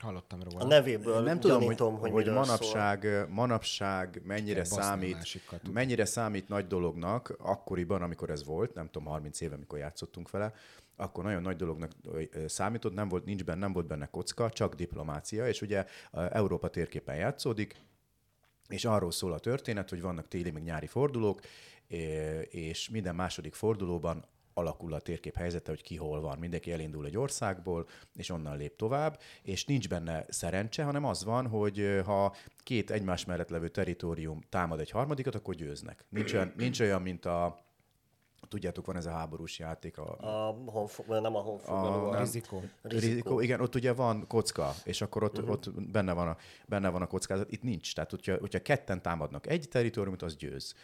Hallottam 0.00 0.42
róla. 0.42 0.64
A 0.64 0.66
nevéből 0.66 1.22
nem 1.22 1.40
tudom, 1.40 1.56
hogy, 1.56 1.64
gyanítom, 1.64 1.92
hogy, 1.92 2.00
hogy, 2.00 2.10
hogy 2.10 2.24
miről 2.24 2.38
manapság, 2.38 3.26
manapság 3.30 4.20
mennyire 4.24 4.64
számít, 4.64 5.40
mennyire 5.72 6.04
számít 6.04 6.48
nagy 6.48 6.66
dolognak, 6.66 7.36
akkoriban, 7.38 8.02
amikor 8.02 8.30
ez 8.30 8.44
volt, 8.44 8.74
nem 8.74 8.90
tudom, 8.90 9.08
30 9.08 9.40
éve, 9.40 9.54
amikor 9.54 9.78
játszottunk 9.78 10.30
vele, 10.30 10.52
akkor 10.96 11.24
nagyon 11.24 11.42
nagy 11.42 11.56
dolognak 11.56 11.90
számított, 12.46 12.94
nem 12.94 13.08
volt, 13.08 13.24
nincs 13.24 13.44
benne, 13.44 13.58
nem 13.60 13.72
volt 13.72 13.86
benne 13.86 14.06
kocka, 14.06 14.50
csak 14.50 14.74
diplomácia, 14.74 15.48
és 15.48 15.62
ugye 15.62 15.86
Európa 16.12 16.68
térképen 16.68 17.16
játszódik, 17.16 17.76
és 18.68 18.84
arról 18.84 19.10
szól 19.10 19.32
a 19.32 19.38
történet, 19.38 19.90
hogy 19.90 20.00
vannak 20.00 20.28
téli 20.28 20.50
meg 20.50 20.62
nyári 20.62 20.86
fordulók, 20.86 21.40
és 22.50 22.88
minden 22.88 23.14
második 23.14 23.54
fordulóban 23.54 24.24
alakul 24.54 24.92
a 24.92 25.00
térkép 25.00 25.36
helyzete, 25.36 25.70
hogy 25.70 25.82
ki 25.82 25.96
hol 25.96 26.20
van. 26.20 26.38
Mindenki 26.38 26.72
elindul 26.72 27.06
egy 27.06 27.16
országból, 27.16 27.88
és 28.14 28.30
onnan 28.30 28.56
lép 28.56 28.76
tovább, 28.76 29.20
és 29.42 29.64
nincs 29.64 29.88
benne 29.88 30.24
szerencse, 30.28 30.84
hanem 30.84 31.04
az 31.04 31.24
van, 31.24 31.46
hogy 31.46 32.00
ha 32.04 32.34
két 32.58 32.90
egymás 32.90 33.24
mellett 33.24 33.48
levő 33.48 33.68
teritorium 33.68 34.40
támad 34.48 34.80
egy 34.80 34.90
harmadikat, 34.90 35.34
akkor 35.34 35.54
győznek. 35.54 36.04
Nincs 36.08 36.32
olyan, 36.32 36.52
nincs 36.56 36.80
olyan 36.80 37.02
mint 37.02 37.24
a 37.24 37.62
Tudjátok, 38.48 38.86
van 38.86 38.96
ez 38.96 39.06
a 39.06 39.10
háborús 39.10 39.58
játék. 39.58 39.98
A, 39.98 40.16
a 40.20 40.56
honfo- 40.66 41.06
nem 41.06 41.36
a 41.36 41.40
honfoglaló. 41.40 42.04
A, 42.04 42.16
a 42.16 42.18
rizikó. 42.18 42.62
rizikó. 42.82 43.08
rizikó. 43.08 43.40
Igen, 43.40 43.60
ott 43.60 43.74
ugye 43.74 43.92
van 43.92 44.26
kocka, 44.26 44.74
és 44.84 45.00
akkor 45.00 45.22
ott, 45.22 45.38
uh-huh. 45.38 45.52
ott 45.52 45.72
benne, 45.90 46.12
van 46.12 46.28
a, 46.28 46.36
benne 46.66 46.88
van 46.88 47.02
a 47.02 47.06
kockázat. 47.06 47.52
Itt 47.52 47.62
nincs. 47.62 47.94
Tehát, 47.94 48.10
hogyha, 48.10 48.36
hogyha 48.38 48.58
ketten 48.58 49.02
támadnak 49.02 49.46
egy 49.46 49.68
teritoriumot, 49.68 50.22
az 50.22 50.36
győz. 50.36 50.74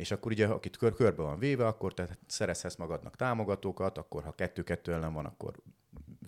És 0.00 0.10
akkor 0.10 0.32
ugye, 0.32 0.46
akit 0.46 0.76
kör, 0.76 0.94
körbe 0.94 1.22
van 1.22 1.38
véve, 1.38 1.66
akkor 1.66 1.94
te 1.94 2.18
szerezhetsz 2.26 2.76
magadnak 2.76 3.16
támogatókat, 3.16 3.98
akkor 3.98 4.22
ha 4.22 4.32
kettő-kettő 4.32 4.92
ellen 4.92 5.12
van, 5.12 5.26
akkor 5.26 5.54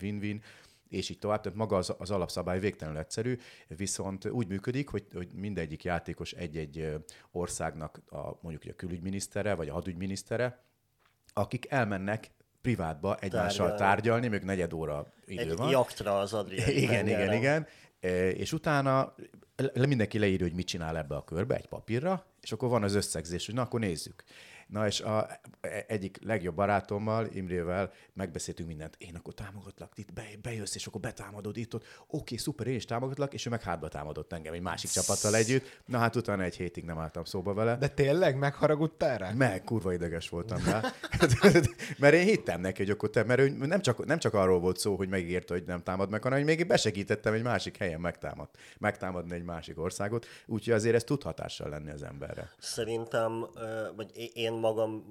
win-win 0.00 0.42
és 0.88 1.08
így 1.08 1.18
tovább. 1.18 1.40
Tehát 1.40 1.58
maga 1.58 1.76
az, 1.76 1.94
az 1.98 2.10
alapszabály 2.10 2.60
végtelenül 2.60 3.00
egyszerű, 3.00 3.38
viszont 3.68 4.24
úgy 4.24 4.48
működik, 4.48 4.88
hogy, 4.88 5.06
hogy 5.12 5.28
mindegyik 5.34 5.84
játékos 5.84 6.32
egy-egy 6.32 6.96
országnak 7.30 8.00
a, 8.10 8.38
mondjuk 8.40 8.74
a 8.74 8.76
külügyminisztere, 8.76 9.54
vagy 9.54 9.68
a 9.68 9.72
hadügyminisztere, 9.72 10.64
akik 11.32 11.70
elmennek 11.70 12.30
privátba 12.60 13.16
egymással 13.16 13.66
tárgyalni, 13.66 13.78
tárgyalni 13.78 14.28
még 14.28 14.42
negyed 14.42 14.72
óra 14.72 15.12
idő 15.26 15.50
Egy 15.50 15.56
van. 15.56 15.70
jaktra 15.70 16.18
az 16.18 16.32
Adriai 16.32 16.82
Igen, 16.82 17.06
igen, 17.06 17.32
igen. 17.32 17.66
És 18.34 18.52
utána 18.52 19.14
mindenki 19.88 20.18
leírja, 20.18 20.46
hogy 20.46 20.54
mit 20.54 20.66
csinál 20.66 20.96
ebbe 20.96 21.14
a 21.14 21.24
körbe, 21.24 21.56
egy 21.56 21.68
papírra, 21.68 22.26
és 22.40 22.52
akkor 22.52 22.68
van 22.68 22.82
az 22.82 22.94
összegzés, 22.94 23.46
hogy 23.46 23.54
na, 23.54 23.62
akkor 23.62 23.80
nézzük. 23.80 24.24
Na 24.72 24.86
és 24.86 25.00
a, 25.00 25.28
e, 25.60 25.84
egyik 25.88 26.18
legjobb 26.22 26.54
barátommal, 26.54 27.26
Imrével 27.32 27.92
megbeszéltünk 28.12 28.68
mindent. 28.68 28.96
Én 28.98 29.14
akkor 29.14 29.34
támogatlak, 29.34 29.92
itt 29.94 30.12
be, 30.12 30.24
bejössz, 30.42 30.74
és 30.74 30.86
akkor 30.86 31.00
betámadod 31.00 31.56
itt, 31.56 31.74
ott. 31.74 31.84
Oké, 32.06 32.36
szuper, 32.36 32.66
én 32.66 32.74
is 32.74 32.84
támogatlak, 32.84 33.34
és 33.34 33.46
ő 33.46 33.50
meg 33.50 33.62
hátba 33.62 33.88
támadott 33.88 34.32
engem 34.32 34.52
egy 34.52 34.60
másik 34.60 34.90
csapattal 34.90 35.34
együtt. 35.34 35.80
Na 35.86 35.98
hát 35.98 36.16
utána 36.16 36.42
egy 36.42 36.56
hétig 36.56 36.84
nem 36.84 36.98
álltam 36.98 37.24
szóba 37.24 37.54
vele. 37.54 37.76
De 37.76 37.88
tényleg 37.88 38.36
megharagudtál 38.36 39.18
rá? 39.18 39.32
Meg, 39.32 39.64
kurva 39.64 39.92
ideges 39.92 40.28
voltam 40.28 40.64
rá. 40.64 40.80
mert 41.98 42.14
én 42.14 42.24
hittem 42.24 42.60
neki, 42.60 42.82
hogy 42.82 42.90
akkor 42.90 43.10
te, 43.10 43.24
mert 43.24 43.40
ő 43.40 43.48
nem 43.48 43.80
csak, 43.80 44.04
nem 44.06 44.18
csak 44.18 44.34
arról 44.34 44.60
volt 44.60 44.78
szó, 44.78 44.96
hogy 44.96 45.08
megígérte, 45.08 45.54
hogy 45.54 45.64
nem 45.64 45.82
támad 45.82 46.10
meg, 46.10 46.22
hanem 46.22 46.38
hogy 46.38 46.46
még 46.46 46.66
besegítettem 46.66 47.32
egy 47.32 47.42
másik 47.42 47.76
helyen 47.76 48.00
megtámad, 48.00 48.48
megtámadni 48.78 49.34
egy 49.34 49.44
másik 49.44 49.78
országot. 49.78 50.26
Úgyhogy 50.46 50.72
azért 50.72 50.94
ez 50.94 51.04
tud 51.04 51.22
hatással 51.22 51.68
lenni 51.68 51.90
az 51.90 52.02
emberre. 52.02 52.50
Szerintem, 52.58 53.46
vagy 53.96 54.30
én 54.34 54.60
magam 54.62 55.04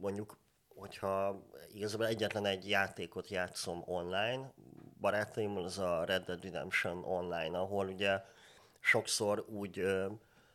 mondjuk, 0.00 0.38
hogyha 0.74 1.42
igazából 1.72 2.06
egyetlen 2.06 2.46
egy 2.46 2.68
játékot 2.68 3.28
játszom 3.28 3.82
online, 3.84 4.52
barátaimmal, 5.00 5.64
az 5.64 5.78
a 5.78 6.04
Red 6.04 6.24
Dead 6.24 6.42
Redemption 6.42 7.04
online, 7.04 7.58
ahol 7.58 7.86
ugye 7.88 8.22
sokszor 8.80 9.44
úgy 9.48 9.82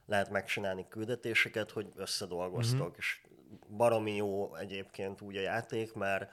lehet 0.06 0.30
megcsinálni 0.30 0.88
küldetéseket, 0.88 1.72
hogy 1.72 1.88
összedolgoztok, 1.96 2.88
mm-hmm. 2.88 2.98
és 2.98 3.22
baromi 3.70 4.16
jó 4.16 4.56
egyébként 4.56 5.22
úgy 5.22 5.38
a 5.38 5.42
játék, 5.42 5.94
mert 5.94 6.32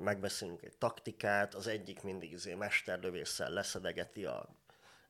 megbeszélünk 0.00 0.62
egy 0.62 0.76
taktikát, 0.78 1.54
az 1.54 1.66
egyik 1.66 2.02
mindig 2.02 2.32
izé 2.32 2.54
mesterlövésszel 2.54 3.50
leszedegeti 3.50 4.24
a 4.24 4.48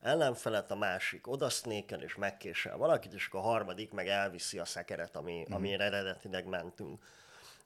ellenfelet, 0.02 0.71
a 0.71 0.76
másik 0.76 1.26
odasznékel 1.26 2.02
és 2.02 2.14
megkésel 2.14 2.76
valakit, 2.76 3.12
és 3.12 3.26
akkor 3.26 3.40
a 3.40 3.42
harmadik 3.42 3.92
meg 3.92 4.09
elviszi 4.09 4.59
a 4.59 4.64
szekeret, 4.64 5.16
ami, 5.16 5.47
mm. 5.50 5.54
amire 5.54 5.85
eredetileg 5.85 6.47
mentünk. 6.47 7.04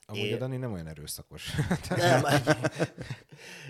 Amúgy 0.05 0.23
é... 0.23 0.33
a 0.33 0.37
Dani 0.37 0.57
nem 0.57 0.73
olyan 0.73 0.87
erőszakos. 0.87 1.51
nem, 1.89 2.23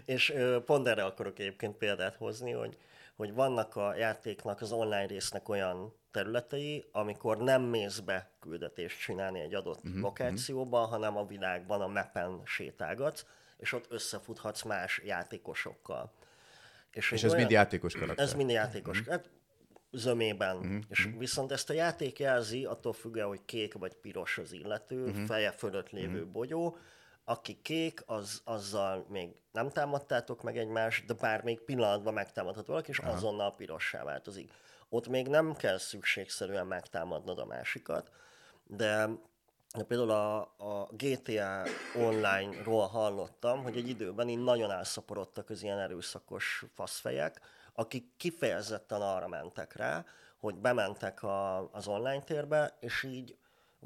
és 0.05 0.33
pont 0.65 0.87
erre 0.87 1.03
akarok 1.03 1.39
egyébként 1.39 1.75
példát 1.75 2.15
hozni, 2.15 2.51
hogy, 2.51 2.77
hogy 3.15 3.33
vannak 3.33 3.75
a 3.75 3.95
játéknak, 3.95 4.61
az 4.61 4.71
online 4.71 5.05
résznek 5.05 5.49
olyan 5.49 5.93
területei, 6.11 6.85
amikor 6.91 7.37
nem 7.37 7.61
mész 7.61 7.99
be 7.99 8.29
küldetést 8.39 8.99
csinálni 8.99 9.39
egy 9.39 9.53
adott 9.53 9.83
uh-huh, 9.83 10.01
lokációban, 10.01 10.83
uh-huh. 10.83 10.95
hanem 10.95 11.17
a 11.17 11.25
világban, 11.25 11.81
a 11.81 11.87
mappen 11.87 12.41
sétálgatsz, 12.45 13.25
és 13.57 13.73
ott 13.73 13.85
összefuthatsz 13.89 14.63
más 14.63 15.01
játékosokkal. 15.05 16.11
És, 16.91 17.11
és 17.11 17.23
ez 17.23 17.23
olyan, 17.23 17.37
mind 17.37 17.51
játékos 17.51 17.93
karakter. 17.93 18.25
Ez 18.25 18.33
mind 18.33 18.49
játékos. 18.49 19.01
Mm. 19.01 19.09
Hát 19.09 19.29
zömében. 19.91 20.57
Mm. 20.57 20.79
És 20.89 21.07
mm. 21.07 21.17
viszont 21.17 21.51
ezt 21.51 21.69
a 21.69 21.73
játék 21.73 22.19
jelzi, 22.19 22.65
attól 22.65 22.93
függően, 22.93 23.27
hogy 23.27 23.45
kék 23.45 23.73
vagy 23.73 23.95
piros 23.95 24.37
az 24.37 24.51
illető, 24.51 25.05
mm. 25.07 25.25
feje 25.25 25.51
fölött 25.51 25.89
lévő 25.89 26.25
mm. 26.25 26.31
bogyó, 26.31 26.77
aki 27.23 27.61
kék, 27.61 28.03
az, 28.05 28.41
azzal 28.43 29.05
még 29.09 29.29
nem 29.51 29.69
támadtátok 29.69 30.43
meg 30.43 30.57
egymást, 30.57 31.05
de 31.05 31.13
bár 31.13 31.43
még 31.43 31.59
pillanatban 31.59 32.13
megtámadhat 32.13 32.67
valaki, 32.67 32.89
és 32.89 32.99
Aha. 32.99 33.11
azonnal 33.11 33.55
pirossá 33.55 34.03
változik. 34.03 34.51
Ott 34.89 35.07
még 35.07 35.27
nem 35.27 35.55
kell 35.55 35.77
szükségszerűen 35.77 36.67
megtámadnod 36.67 37.39
a 37.39 37.45
másikat, 37.45 38.11
de 38.63 39.09
de 39.77 39.83
például 39.83 40.11
a, 40.11 40.39
a 40.57 40.89
GTA 40.91 41.63
Online-ról 41.95 42.87
hallottam, 42.87 43.63
hogy 43.63 43.77
egy 43.77 43.89
időben 43.89 44.29
így 44.29 44.43
nagyon 44.43 44.71
elszaporodtak 44.71 45.49
az 45.49 45.63
ilyen 45.63 45.79
erőszakos 45.79 46.65
faszfejek, 46.73 47.41
akik 47.73 48.05
kifejezetten 48.17 49.01
arra 49.01 49.27
mentek 49.27 49.75
rá, 49.75 50.05
hogy 50.37 50.55
bementek 50.55 51.23
a, 51.23 51.69
az 51.71 51.87
online 51.87 52.21
térbe, 52.21 52.77
és 52.79 53.03
így 53.03 53.37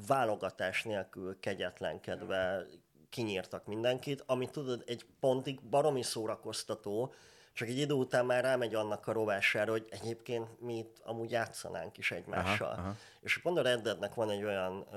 válogatás 0.07 0.83
nélkül 0.83 1.39
kegyetlenkedve 1.39 2.65
kinyírtak 3.09 3.65
mindenkit, 3.65 4.23
ami 4.25 4.49
tudod, 4.49 4.83
egy 4.85 5.05
pontig 5.19 5.61
baromi 5.61 6.03
szórakoztató, 6.03 7.13
csak 7.53 7.67
egy 7.67 7.77
idő 7.77 7.93
után 7.93 8.25
már 8.25 8.43
rámegy 8.43 8.75
annak 8.75 9.07
a 9.07 9.11
rovására, 9.11 9.71
hogy 9.71 9.87
egyébként 9.89 10.61
mi 10.61 10.77
itt 10.77 10.99
amúgy 11.03 11.31
játszanánk 11.31 11.97
is 11.97 12.11
egymással. 12.11 12.71
Aha, 12.71 12.81
aha. 12.81 12.95
És 13.21 13.37
pont 13.37 13.57
a 13.57 13.61
Red 13.61 13.81
Deadnek 13.81 14.13
van 14.13 14.29
egy 14.29 14.43
olyan 14.43 14.87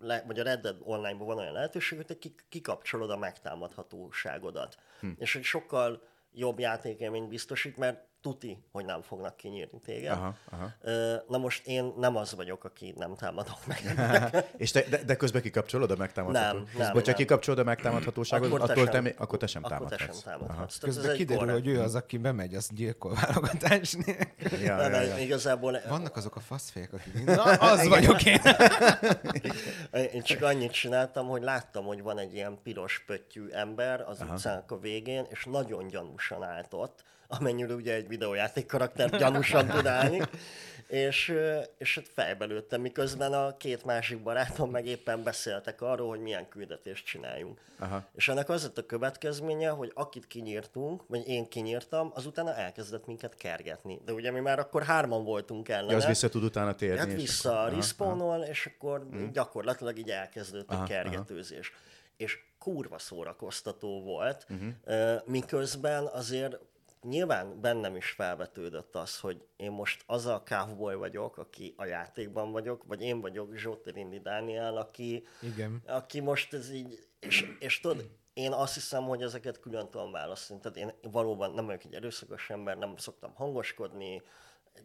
le, 0.00 0.24
vagy 0.26 0.38
a 0.38 0.42
Red 0.42 0.60
Dead 0.60 0.76
Online-ban 0.80 1.26
van 1.26 1.38
olyan 1.38 1.52
lehetőség, 1.52 1.98
hogy 1.98 2.06
te 2.06 2.28
kikapcsolod 2.48 3.10
a 3.10 3.16
megtámadhatóságodat. 3.16 4.76
Hm. 5.00 5.10
És 5.16 5.36
egy 5.36 5.42
sokkal 5.42 6.02
jobb 6.32 6.58
játékélményt 6.58 7.28
biztosít, 7.28 7.76
mert 7.76 8.06
tuti, 8.20 8.64
hogy 8.72 8.84
nem 8.84 9.02
fognak 9.02 9.36
kinyírni 9.36 9.80
téged. 9.80 10.12
Aha, 10.12 10.34
aha. 10.50 10.72
Na 11.28 11.38
most 11.38 11.66
én 11.66 11.92
nem 11.96 12.16
az 12.16 12.34
vagyok, 12.34 12.64
aki 12.64 12.94
nem 12.96 13.14
támadok 13.14 13.66
meg. 13.66 13.80
és 14.56 14.70
te, 14.70 14.82
de, 14.90 15.04
de 15.04 15.16
közben 15.16 15.42
kikapcsolod 15.42 15.90
a 15.90 15.96
megtámadhatóságot? 15.96 16.68
Nem, 16.72 16.82
nem, 16.82 16.92
Vagy 16.92 17.02
csak 17.02 17.14
kikapcsolod 17.14 17.60
a 17.60 17.64
megtámadhatóságot, 17.64 18.46
akkor, 18.46 18.70
akkor, 18.70 18.88
te, 18.88 19.02
sem, 19.02 19.14
akkor 19.16 19.38
te 19.38 19.46
sem 19.46 19.64
akkor 19.64 19.76
támadhatsz. 19.76 20.06
Te 20.06 20.12
sem 20.12 20.32
támadhatsz. 20.32 20.78
Közben 20.78 21.16
kiderül, 21.16 21.52
hogy 21.52 21.66
ő 21.66 21.80
az, 21.80 21.94
aki 21.94 22.18
bemegy, 22.18 22.54
az 22.54 22.68
gyilkol 22.74 23.14
válogatás 23.14 23.96
ja, 24.50 24.58
ja, 24.60 24.88
ja, 24.88 25.00
ja. 25.00 25.18
Igazából... 25.18 25.80
Vannak 25.88 26.16
azok 26.16 26.36
a 26.36 26.40
faszfejek, 26.40 26.92
akik... 26.92 27.24
Na, 27.36 27.42
az 27.42 27.88
vagyok 27.88 28.24
én. 28.24 28.40
én 30.14 30.22
csak 30.22 30.42
annyit 30.42 30.72
csináltam, 30.72 31.26
hogy 31.26 31.42
láttam, 31.42 31.84
hogy 31.84 32.02
van 32.02 32.18
egy 32.18 32.34
ilyen 32.34 32.58
piros 32.62 33.04
pöttyű 33.06 33.48
ember 33.48 34.00
az 34.00 34.20
utcának 34.20 34.70
a 34.70 34.78
végén, 34.78 35.26
és 35.28 35.44
nagyon 35.44 35.86
gyanúsan 35.86 36.42
állt 36.42 36.74
ott, 36.74 37.04
amennyire 37.28 37.74
ugye 37.74 37.94
egy 37.94 38.08
videójáték 38.08 38.66
karakter 38.66 39.10
gyanúsan 39.10 39.68
tud 39.68 39.86
állni, 39.86 40.20
és, 40.86 41.34
és 41.78 41.94
hát 41.94 42.08
fejbe 42.14 42.44
lőttem, 42.44 42.80
miközben 42.80 43.32
a 43.32 43.56
két 43.56 43.84
másik 43.84 44.22
barátom 44.22 44.70
meg 44.70 44.86
éppen 44.86 45.22
beszéltek 45.22 45.82
arról, 45.82 46.08
hogy 46.08 46.20
milyen 46.20 46.48
küldetést 46.48 47.04
csináljunk. 47.04 47.60
Aha. 47.78 48.04
És 48.14 48.28
ennek 48.28 48.48
az 48.48 48.62
lett 48.62 48.78
a 48.78 48.86
következménye, 48.86 49.68
hogy 49.68 49.92
akit 49.94 50.26
kinyírtunk, 50.26 51.02
vagy 51.06 51.28
én 51.28 51.48
kinyírtam, 51.48 52.10
azután 52.14 52.48
elkezdett 52.48 53.06
minket 53.06 53.36
kergetni. 53.36 54.00
De 54.04 54.12
ugye 54.12 54.30
mi 54.30 54.40
már 54.40 54.58
akkor 54.58 54.82
hárman 54.82 55.24
voltunk 55.24 55.68
ellene. 55.68 55.90
Ja, 55.90 55.96
az 55.96 56.06
vissza 56.06 56.28
tud 56.28 56.42
utána 56.42 56.74
térni. 56.74 56.98
Hát 56.98 57.12
vissza 57.12 57.62
a 57.62 57.68
respawnol, 57.68 58.40
és 58.40 58.66
akkor 58.74 59.06
hmm. 59.10 59.32
gyakorlatilag 59.32 59.98
így 59.98 60.10
elkezdődött 60.10 60.70
aha, 60.70 60.82
a 60.82 60.86
kergetőzés. 60.86 61.70
Aha. 61.70 61.80
És 62.16 62.38
kurva 62.58 62.98
szórakoztató 62.98 64.02
volt, 64.02 64.46
uh-huh. 64.50 65.22
miközben 65.24 66.04
azért 66.04 66.58
nyilván 67.02 67.60
bennem 67.60 67.96
is 67.96 68.10
felvetődött 68.10 68.96
az, 68.96 69.20
hogy 69.20 69.46
én 69.56 69.70
most 69.70 70.02
az 70.06 70.26
a 70.26 70.42
cowboy 70.42 70.94
vagyok, 70.94 71.36
aki 71.36 71.74
a 71.76 71.84
játékban 71.84 72.52
vagyok, 72.52 72.84
vagy 72.84 73.02
én 73.02 73.20
vagyok 73.20 73.56
Zsotti 73.56 74.20
Dániel, 74.22 74.76
aki, 74.76 75.26
Igen. 75.42 75.82
aki 75.86 76.20
most 76.20 76.54
ez 76.54 76.70
így, 76.70 77.06
és, 77.20 77.56
és 77.58 77.80
tudod, 77.80 78.10
én 78.32 78.52
azt 78.52 78.74
hiszem, 78.74 79.02
hogy 79.02 79.22
ezeket 79.22 79.60
külön 79.60 79.90
tudom 79.90 80.12
választani. 80.12 80.60
Tehát 80.60 80.76
én 80.76 81.10
valóban 81.10 81.50
nem 81.50 81.66
vagyok 81.66 81.84
egy 81.84 81.94
erőszakos 81.94 82.50
ember, 82.50 82.76
nem 82.76 82.96
szoktam 82.96 83.34
hangoskodni, 83.34 84.22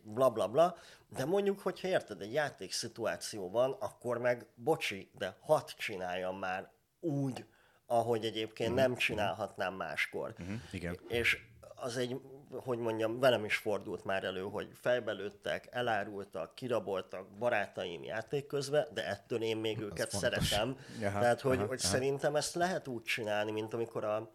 bla 0.01 0.29
bla 0.29 0.47
bla, 0.47 0.75
de 1.09 1.25
mondjuk, 1.25 1.59
hogyha 1.59 1.87
érted, 1.87 2.21
egy 2.21 2.33
játék 2.33 2.71
szituációban, 2.71 3.71
akkor 3.79 4.17
meg 4.17 4.45
bocsi, 4.55 5.09
de 5.17 5.37
hat 5.39 5.73
csináljam 5.77 6.37
már 6.37 6.71
úgy, 6.99 7.45
ahogy 7.85 8.25
egyébként 8.25 8.71
mm. 8.71 8.75
nem 8.75 8.95
csinálhatnám 8.95 9.73
máskor. 9.73 10.35
Mm-hmm. 10.43 10.55
Igen. 10.71 10.99
És 11.07 11.37
az 11.83 11.97
egy 11.97 12.19
hogy 12.63 12.77
mondjam, 12.77 13.19
velem 13.19 13.45
is 13.45 13.55
fordult 13.55 14.05
már 14.05 14.23
elő, 14.23 14.41
hogy 14.41 14.67
fejbelőttek, 14.81 15.67
elárultak, 15.71 16.55
kiraboltak 16.55 17.27
barátaim 17.39 18.03
játék 18.03 18.47
közben, 18.47 18.87
de 18.93 19.07
ettől 19.07 19.41
én 19.41 19.57
még 19.57 19.79
őket 19.79 20.09
fontos. 20.09 20.47
szeretem. 20.47 20.77
Aha, 21.03 21.19
Tehát, 21.19 21.41
hogy, 21.41 21.57
aha, 21.57 21.67
hogy 21.67 21.79
aha. 21.83 21.93
szerintem 21.93 22.35
ezt 22.35 22.55
lehet 22.55 22.87
úgy 22.87 23.03
csinálni, 23.03 23.51
mint 23.51 23.73
amikor 23.73 24.03
a 24.03 24.31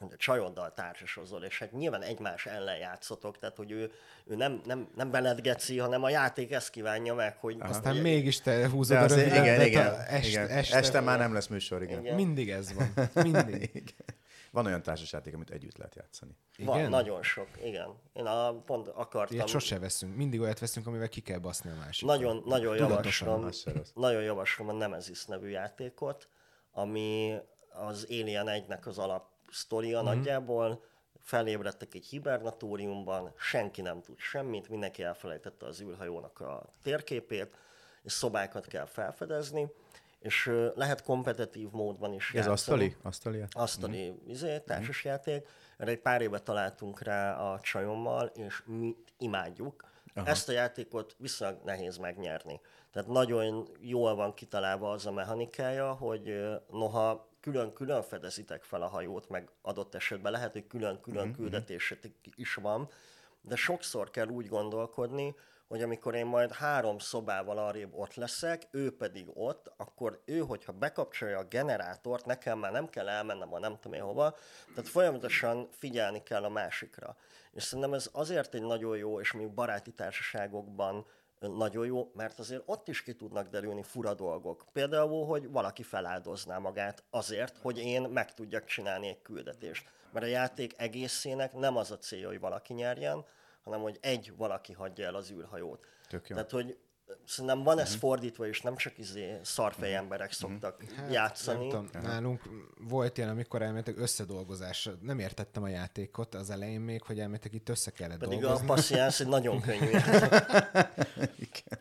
a 0.00 0.16
csajoddal 0.16 0.72
társasozol, 0.74 1.42
és 1.42 1.58
hát 1.58 1.72
nyilván 1.72 2.02
egymás 2.02 2.46
ellen 2.46 2.76
játszotok, 2.76 3.38
tehát 3.38 3.56
hogy 3.56 3.70
ő, 3.70 3.90
ő 4.26 4.36
nem, 4.36 4.60
nem, 4.64 4.88
nem 4.96 5.10
veled 5.10 5.40
geci, 5.40 5.78
hanem 5.78 6.02
a 6.02 6.08
játék 6.08 6.52
ezt 6.52 6.70
kívánja 6.70 7.14
meg, 7.14 7.36
hogy... 7.36 7.56
Aztán 7.58 7.92
hogy- 7.92 8.02
mégis 8.02 8.40
te 8.40 8.68
húzod 8.68 8.96
De 8.96 9.02
a 9.02 9.04
azért, 9.04 9.36
igen, 9.36 9.60
igen, 9.60 9.86
a 9.86 10.12
est, 10.12 10.28
igen. 10.28 10.48
Este, 10.48 10.76
Este, 10.76 11.00
már 11.00 11.18
nem 11.18 11.32
lesz 11.32 11.46
műsor, 11.46 11.82
igen. 11.82 12.00
Igen. 12.00 12.14
Mindig 12.14 12.50
ez 12.50 12.72
van. 12.74 12.92
Mindig. 13.14 13.70
igen. 13.82 14.16
Van 14.56 14.66
olyan 14.66 14.82
társasjáték, 14.82 15.34
amit 15.34 15.50
együtt 15.50 15.76
lehet 15.76 15.94
játszani. 15.94 16.36
Van, 16.58 16.78
Igen? 16.78 16.90
nagyon 16.90 17.22
sok, 17.22 17.48
igen. 17.64 17.88
Én 18.12 18.26
a, 18.26 18.52
pont 18.52 18.88
akartam... 18.88 19.36
Ilyet 19.36 19.48
sose 19.48 19.78
veszünk. 19.78 20.16
Mindig 20.16 20.40
olyat 20.40 20.58
veszünk, 20.58 20.86
amivel 20.86 21.08
ki 21.08 21.20
kell 21.20 21.38
baszni 21.38 21.70
a 21.70 21.74
másik. 21.74 22.06
Nagyon, 22.06 22.42
nagyon 22.46 22.76
javaslom, 22.76 23.48
nagyon 23.94 24.22
javaslom 24.22 24.68
a 24.68 24.72
Nemesis 24.72 25.24
nevű 25.24 25.48
játékot, 25.48 26.28
ami 26.72 27.36
az 27.72 28.06
Alien 28.10 28.46
1-nek 28.48 28.86
az 28.86 28.98
alap 28.98 29.28
sztoria 29.50 30.02
mm-hmm. 30.02 30.14
nagyjából. 30.14 30.84
Felébredtek 31.20 31.94
egy 31.94 32.06
hibernatóriumban, 32.06 33.32
senki 33.38 33.82
nem 33.82 34.02
tud 34.02 34.18
semmit, 34.18 34.68
mindenki 34.68 35.02
elfelejtette 35.02 35.66
az 35.66 35.80
űrhajónak 35.80 36.40
a 36.40 36.70
térképét, 36.82 37.56
és 38.02 38.12
szobákat 38.12 38.66
kell 38.66 38.86
felfedezni, 38.86 39.66
és 40.26 40.50
lehet 40.74 41.02
kompetitív 41.02 41.70
módban 41.70 42.12
is 42.12 42.32
Ez 42.34 42.46
játszani. 42.46 42.52
asztali? 42.52 42.96
Asztali? 43.02 43.44
Asztali 43.50 44.10
mm. 44.10 44.30
izé, 44.30 44.58
társasjáték. 44.58 45.48
Erre 45.76 45.90
egy 45.90 46.00
pár 46.00 46.20
éve 46.20 46.38
találtunk 46.38 47.02
rá 47.02 47.36
a 47.36 47.60
csajommal, 47.60 48.26
és 48.34 48.62
mi 48.64 48.96
imádjuk. 49.18 49.84
Aha. 50.14 50.26
Ezt 50.26 50.48
a 50.48 50.52
játékot 50.52 51.16
viszonylag 51.18 51.60
nehéz 51.64 51.96
megnyerni. 51.96 52.60
Tehát 52.92 53.08
nagyon 53.08 53.68
jól 53.80 54.14
van 54.14 54.34
kitalálva 54.34 54.90
az 54.90 55.06
a 55.06 55.12
mechanikája, 55.12 55.92
hogy 55.92 56.40
noha 56.70 57.28
külön-külön 57.40 58.02
fedezitek 58.02 58.62
fel 58.62 58.82
a 58.82 58.86
hajót, 58.86 59.28
meg 59.28 59.50
adott 59.62 59.94
esetben 59.94 60.32
lehet, 60.32 60.52
hogy 60.52 60.66
külön-külön 60.66 61.32
küldetésetek 61.32 62.12
is 62.34 62.54
van, 62.54 62.88
de 63.40 63.56
sokszor 63.56 64.10
kell 64.10 64.28
úgy 64.28 64.48
gondolkodni, 64.48 65.34
hogy 65.68 65.82
amikor 65.82 66.14
én 66.14 66.26
majd 66.26 66.52
három 66.52 66.98
szobával 66.98 67.58
arrébb 67.58 67.94
ott 67.94 68.14
leszek, 68.14 68.68
ő 68.70 68.96
pedig 68.96 69.26
ott, 69.34 69.72
akkor 69.76 70.22
ő, 70.24 70.38
hogyha 70.38 70.72
bekapcsolja 70.72 71.38
a 71.38 71.44
generátort, 71.44 72.24
nekem 72.24 72.58
már 72.58 72.72
nem 72.72 72.88
kell 72.88 73.08
elmennem 73.08 73.54
a 73.54 73.58
nem 73.58 73.78
tudom 73.80 73.92
én 73.92 74.04
hova, 74.04 74.36
tehát 74.74 74.88
folyamatosan 74.88 75.68
figyelni 75.70 76.22
kell 76.22 76.44
a 76.44 76.48
másikra. 76.48 77.16
És 77.52 77.62
szerintem 77.62 77.94
ez 77.94 78.08
azért 78.12 78.54
egy 78.54 78.62
nagyon 78.62 78.96
jó, 78.96 79.20
és 79.20 79.32
mi 79.32 79.46
baráti 79.46 79.92
társaságokban 79.92 81.06
nagyon 81.40 81.86
jó, 81.86 82.10
mert 82.14 82.38
azért 82.38 82.62
ott 82.66 82.88
is 82.88 83.02
ki 83.02 83.14
tudnak 83.14 83.48
derülni 83.48 83.82
fura 83.82 84.14
dolgok. 84.14 84.64
Például, 84.72 85.26
hogy 85.26 85.50
valaki 85.50 85.82
feláldozná 85.82 86.58
magát 86.58 87.04
azért, 87.10 87.58
hogy 87.58 87.78
én 87.78 88.02
meg 88.02 88.34
tudjak 88.34 88.64
csinálni 88.64 89.08
egy 89.08 89.22
küldetést. 89.22 89.88
Mert 90.12 90.26
a 90.26 90.28
játék 90.28 90.74
egészének 90.76 91.52
nem 91.52 91.76
az 91.76 91.90
a 91.90 91.98
célja, 91.98 92.28
hogy 92.28 92.40
valaki 92.40 92.72
nyerjen, 92.72 93.24
hanem 93.66 93.80
hogy 93.80 93.98
egy 94.00 94.32
valaki 94.36 94.72
hagyja 94.72 95.06
el 95.06 95.14
az 95.14 95.30
űrhajót. 95.30 95.86
Tök 96.08 96.28
jó. 96.28 96.36
Tehát, 96.36 96.50
hogy 96.50 96.78
szerintem 97.24 97.62
van 97.62 97.78
ez 97.78 97.94
fordítva, 97.94 98.46
és 98.46 98.60
nem 98.60 98.76
csak 98.76 98.98
izé 98.98 99.38
szarfej 99.42 99.94
emberek 99.94 100.32
szoktak 100.32 100.84
játszani. 101.10 101.66
Nem 101.66 101.86
tudom, 101.86 102.02
nálunk 102.02 102.42
volt 102.88 103.18
ilyen, 103.18 103.30
amikor 103.30 103.62
elmentek 103.62 103.98
összedolgozásra. 103.98 104.92
Nem 105.00 105.18
értettem 105.18 105.62
a 105.62 105.68
játékot 105.68 106.34
az 106.34 106.50
elején 106.50 106.80
még, 106.80 107.02
hogy 107.02 107.20
elmentek 107.20 107.54
itt 107.54 107.68
össze 107.68 107.90
kellett 107.90 108.18
Pedig 108.18 108.38
a 108.38 108.40
dolgozni. 108.40 108.66
passziánsz 108.66 109.20
egy 109.20 109.28
nagyon 109.28 109.60
könnyű. 109.60 109.90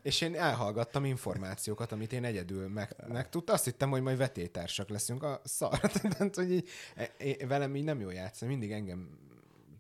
És 0.02 0.22
én 0.22 0.36
elhallgattam 0.36 1.06
információkat, 1.06 1.92
amit 1.92 2.14
én 2.14 2.24
egyedül 2.24 2.68
meg, 2.68 2.96
megtudtam. 3.08 3.56
Azt 3.56 3.66
hittem, 3.66 3.90
hogy 3.90 4.02
majd 4.02 4.18
vetétársak 4.18 4.90
leszünk 4.90 5.24
a 5.24 5.42
szar. 5.44 5.80
Tehát, 6.18 6.36
hogy 6.36 6.52
így, 6.52 6.70
e- 7.18 7.48
velem 7.48 7.76
így 7.76 7.84
nem 7.84 8.00
jó 8.00 8.10
játszani. 8.10 8.52
Mindig 8.52 8.72
engem 8.72 9.20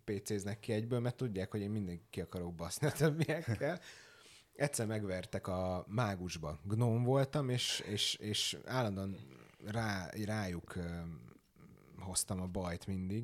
PC-znek 0.05 0.59
ki 0.59 0.71
egyből, 0.71 0.99
mert 0.99 1.15
tudják, 1.15 1.51
hogy 1.51 1.61
én 1.61 1.69
mindig 1.69 2.01
ki 2.09 2.21
akarok 2.21 2.55
baszni 2.55 2.87
a 2.87 2.91
többiekkel. 2.91 3.79
Egyszer 4.55 4.85
megvertek 4.85 5.47
a 5.47 5.85
mágusba. 5.87 6.59
Gnóm 6.63 7.03
voltam, 7.03 7.49
és, 7.49 7.83
és, 7.87 8.15
és 8.15 8.57
állandóan 8.65 9.17
rá, 9.65 10.09
rájuk 10.25 10.77
hoztam 11.99 12.41
a 12.41 12.47
bajt 12.47 12.87
mindig. 12.87 13.23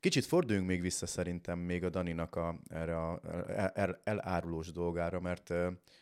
Kicsit 0.00 0.24
forduljunk 0.24 0.68
még 0.68 0.80
vissza 0.80 1.06
szerintem 1.06 1.58
még 1.58 1.84
a 1.84 1.90
Daninak 1.90 2.36
a, 2.36 2.58
erre 2.68 2.98
a 2.98 3.20
el, 3.48 3.70
el, 3.74 4.00
elárulós 4.04 4.72
dolgára, 4.72 5.20
mert 5.20 5.52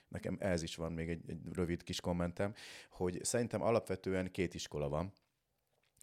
nekem 0.09 0.37
ez 0.41 0.63
is 0.63 0.77
van 0.77 0.93
még 0.93 1.09
egy, 1.09 1.23
egy 1.27 1.39
rövid 1.53 1.83
kis 1.83 2.01
kommentem, 2.01 2.55
hogy 2.91 3.25
szerintem 3.25 3.63
alapvetően 3.63 4.31
két 4.31 4.55
iskola 4.55 4.89
van, 4.89 5.13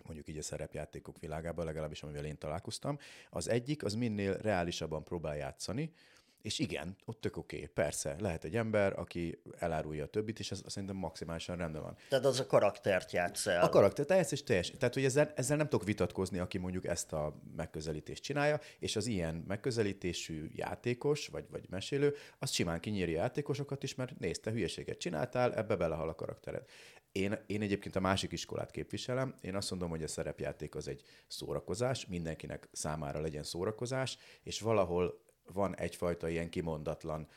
mondjuk 0.06 0.28
így 0.28 0.38
a 0.38 0.42
szerepjátékok 0.42 1.20
világában, 1.20 1.66
legalábbis 1.66 2.04
amivel 2.04 2.26
én 2.26 2.38
találkoztam. 2.38 2.98
Az 3.30 3.50
egyik, 3.50 3.84
az 3.84 3.94
minél 3.94 4.38
reálisabban 4.38 5.04
próbál 5.04 5.36
játszani, 5.36 5.94
és 6.42 6.60
igen, 6.60 6.96
ott 7.06 7.22
tök 7.22 7.38
oké, 7.38 7.56
okay. 7.56 7.68
persze, 7.68 8.16
lehet 8.20 8.44
egy 8.44 8.56
ember, 8.56 9.00
aki 9.00 9.42
elárulja 9.60 10.04
a 10.04 10.08
többit, 10.08 10.40
és 10.40 10.52
ez 10.52 10.62
szerintem 10.66 10.96
maximálisan 10.96 11.58
rendben 11.58 11.82
van. 11.82 11.98
Tehát 12.10 12.26
az 12.26 12.40
a 12.40 12.46
karaktert 12.46 13.12
játsz 13.12 13.48
el. 13.48 13.64
A 13.64 13.70
karakter 13.70 14.06
teljes 14.06 14.32
és 14.32 14.44
teljes. 14.44 14.72
Tehát, 14.78 14.94
hogy 14.94 15.06
ezzel, 15.06 15.32
ezzel 15.36 15.58
nem 15.58 15.70
tudok 15.70 15.86
vitatkozni, 15.86 16.40
aki 16.40 16.58
mondjuk 16.58 16.86
ezt 16.86 17.14
a 17.14 17.36
megközelítést 17.56 18.24
csinálja, 18.24 18.60
és 18.80 18.96
az 18.96 19.06
ilyen 19.06 19.44
megközelítésű 19.48 20.50
játékos, 20.54 21.28
vagy, 21.28 21.46
vagy 21.50 21.66
mesélő, 21.70 22.16
az 22.40 22.52
simán 22.52 22.80
kinyíri 22.80 23.16
a 23.16 23.20
játékosokat 23.20 23.84
is, 23.84 23.96
mert 23.96 24.20
nézte, 24.20 24.52
hülyeséget 24.52 24.98
csináltál, 24.98 25.54
ebbe 25.54 25.76
belehal 25.76 26.10
a 26.10 26.16
karaktered. 26.16 26.66
Én, 27.12 27.38
én 27.46 27.62
egyébként 27.62 27.96
a 27.96 28.00
másik 28.00 28.32
iskolát 28.32 28.72
képviselem. 28.72 29.36
Én 29.42 29.56
azt 29.56 29.70
mondom, 29.70 29.90
hogy 29.90 30.04
a 30.04 30.08
szerepjáték 30.08 30.76
az 30.76 30.88
egy 30.88 31.04
szórakozás, 31.28 32.06
mindenkinek 32.06 32.68
számára 32.72 33.22
legyen 33.22 33.44
szórakozás, 33.44 34.18
és 34.44 34.60
valahol 34.60 35.22
van 35.54 35.76
egyfajta 35.76 36.30
ilyen 36.30 36.50
kimondatlan 36.50 37.28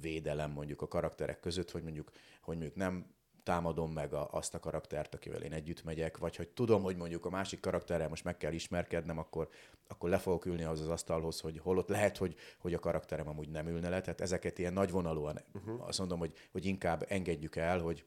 védelem 0.00 0.50
mondjuk 0.50 0.82
a 0.82 0.88
karakterek 0.88 1.40
között, 1.40 1.70
hogy 1.70 1.82
mondjuk, 1.82 2.10
hogy 2.40 2.56
mondjuk 2.56 2.76
nem 2.76 3.14
támadom 3.42 3.92
meg 3.92 4.12
a, 4.12 4.28
azt 4.30 4.54
a 4.54 4.58
karaktert, 4.58 5.14
akivel 5.14 5.42
én 5.42 5.52
együtt 5.52 5.84
megyek, 5.84 6.18
vagy 6.18 6.36
hogy 6.36 6.48
tudom, 6.48 6.82
hogy 6.82 6.96
mondjuk 6.96 7.24
a 7.24 7.30
másik 7.30 7.60
karakterrel 7.60 8.08
most 8.08 8.24
meg 8.24 8.36
kell 8.36 8.52
ismerkednem, 8.52 9.18
akkor, 9.18 9.48
akkor 9.88 10.10
le 10.10 10.18
fogok 10.18 10.44
ülni 10.44 10.62
az 10.62 10.80
az 10.80 10.88
asztalhoz, 10.88 11.40
hogy 11.40 11.58
holott 11.58 11.88
lehet, 11.88 12.16
hogy, 12.16 12.36
hogy 12.58 12.74
a 12.74 12.78
karakterem 12.78 13.28
amúgy 13.28 13.48
nem 13.48 13.66
ülne 13.66 13.88
le. 13.88 14.00
Tehát 14.00 14.20
ezeket 14.20 14.58
ilyen 14.58 14.72
nagyvonalúan 14.72 15.40
uh-huh. 15.54 15.86
azt 15.88 15.98
mondom, 15.98 16.18
hogy, 16.18 16.32
hogy 16.52 16.64
inkább 16.64 17.04
engedjük 17.08 17.56
el, 17.56 17.80
hogy 17.80 18.04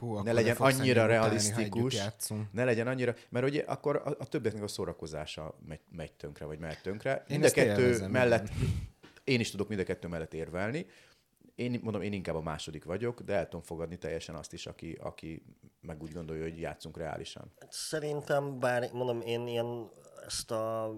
Fú, 0.00 0.12
akkor 0.12 0.24
ne 0.24 0.32
legyen 0.32 0.56
annyira 0.56 1.04
utálni, 1.04 1.12
realisztikus, 1.12 1.94
játszunk. 1.94 2.52
ne 2.52 2.64
legyen 2.64 2.86
annyira, 2.86 3.14
mert 3.28 3.46
ugye 3.46 3.62
akkor 3.62 3.96
a, 3.96 4.16
a 4.18 4.26
többieknek 4.26 4.62
a 4.62 4.68
szórakozása 4.68 5.58
megy, 5.66 5.80
megy 5.90 6.12
tönkre, 6.12 6.44
vagy 6.44 6.58
megy 6.58 6.80
tönkre. 6.82 7.24
Én 7.28 7.38
Mind 7.38 7.44
a 7.44 7.50
kettő 7.50 7.82
élvezem, 7.82 8.10
mellett, 8.10 8.48
én 9.24 9.40
is 9.40 9.50
tudok 9.50 9.68
mind 9.68 9.80
a 9.80 9.84
kettő 9.84 10.08
mellett 10.08 10.34
érvelni. 10.34 10.86
Én 11.54 11.80
mondom, 11.82 12.02
én 12.02 12.12
inkább 12.12 12.34
a 12.34 12.40
második 12.40 12.84
vagyok, 12.84 13.20
de 13.20 13.34
el 13.34 13.44
tudom 13.44 13.62
fogadni 13.62 13.98
teljesen 13.98 14.34
azt 14.34 14.52
is, 14.52 14.66
aki, 14.66 14.98
aki 15.00 15.42
meg 15.80 16.02
úgy 16.02 16.12
gondolja, 16.12 16.42
hogy 16.42 16.60
játszunk 16.60 16.96
reálisan. 16.96 17.52
Szerintem, 17.68 18.58
bár 18.58 18.92
mondom, 18.92 19.20
én 19.20 19.46
ilyen 19.46 19.90
ezt 20.26 20.50
a, 20.50 20.88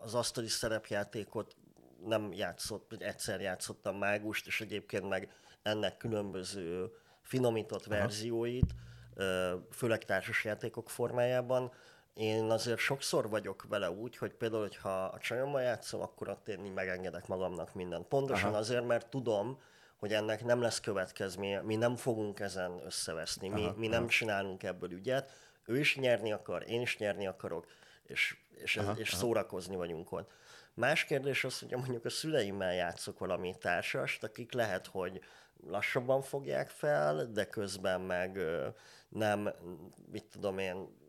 az 0.00 0.14
asztali 0.14 0.48
szerepjátékot 0.48 1.56
nem 2.06 2.32
játszott, 2.32 2.96
egyszer 2.98 3.40
játszottam 3.40 3.96
mágust, 3.96 4.46
és 4.46 4.60
egyébként 4.60 5.08
meg 5.08 5.32
ennek 5.62 5.96
különböző 5.96 6.90
finomított 7.32 7.86
Aha. 7.86 7.98
verzióit, 7.98 8.74
főleg 9.70 10.04
társasjátékok 10.04 10.90
formájában. 10.90 11.72
Én 12.14 12.50
azért 12.50 12.78
sokszor 12.78 13.28
vagyok 13.28 13.64
vele 13.68 13.90
úgy, 13.90 14.16
hogy 14.16 14.32
például, 14.32 14.62
hogyha 14.62 15.04
a 15.04 15.18
csajommal 15.18 15.62
játszom, 15.62 16.00
akkor 16.00 16.28
ott 16.28 16.48
én 16.48 16.64
így 16.64 16.72
megengedek 16.72 17.26
magamnak 17.26 17.74
mindent. 17.74 18.06
Pontosan 18.06 18.48
Aha. 18.48 18.58
azért, 18.58 18.86
mert 18.86 19.06
tudom, 19.06 19.58
hogy 19.96 20.12
ennek 20.12 20.44
nem 20.44 20.60
lesz 20.60 20.80
következménye, 20.80 21.60
mi 21.60 21.76
nem 21.76 21.96
fogunk 21.96 22.40
ezen 22.40 22.80
összeveszni, 22.84 23.48
mi, 23.48 23.72
mi 23.76 23.86
nem 23.86 24.06
csinálunk 24.06 24.62
ebből 24.62 24.92
ügyet, 24.92 25.30
ő 25.66 25.78
is 25.78 25.96
nyerni 25.96 26.32
akar, 26.32 26.64
én 26.68 26.80
is 26.80 26.98
nyerni 26.98 27.26
akarok, 27.26 27.66
és, 28.02 28.36
és, 28.54 28.76
ez, 28.76 28.86
és 28.94 29.12
szórakozni 29.12 29.76
vagyunk 29.76 30.12
ott. 30.12 30.30
Más 30.74 31.04
kérdés 31.04 31.44
az, 31.44 31.58
hogy 31.58 31.70
mondjuk 31.70 32.04
a 32.04 32.10
szüleimmel 32.10 32.74
játszok 32.74 33.18
valami 33.18 33.54
társast, 33.60 34.24
akik 34.24 34.52
lehet, 34.52 34.86
hogy 34.86 35.20
lassabban 35.66 36.22
fogják 36.22 36.68
fel, 36.68 37.26
de 37.32 37.44
közben 37.44 38.00
meg 38.00 38.38
nem, 39.08 39.50
mit 40.12 40.24
tudom 40.32 40.58
én, 40.58 41.00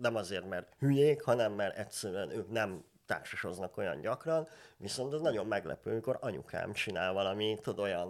nem 0.00 0.16
azért, 0.16 0.48
mert 0.48 0.72
hülyék, 0.78 1.22
hanem 1.22 1.52
mert 1.52 1.76
egyszerűen 1.76 2.30
ők 2.30 2.50
nem 2.50 2.84
társasoznak 3.06 3.76
olyan 3.76 4.00
gyakran, 4.00 4.48
viszont 4.76 5.14
ez 5.14 5.20
nagyon 5.20 5.46
meglepő, 5.46 5.90
amikor 5.90 6.18
anyukám 6.20 6.72
csinál 6.72 7.12
valami, 7.12 7.58
tudod, 7.62 7.84
olyan 7.84 8.08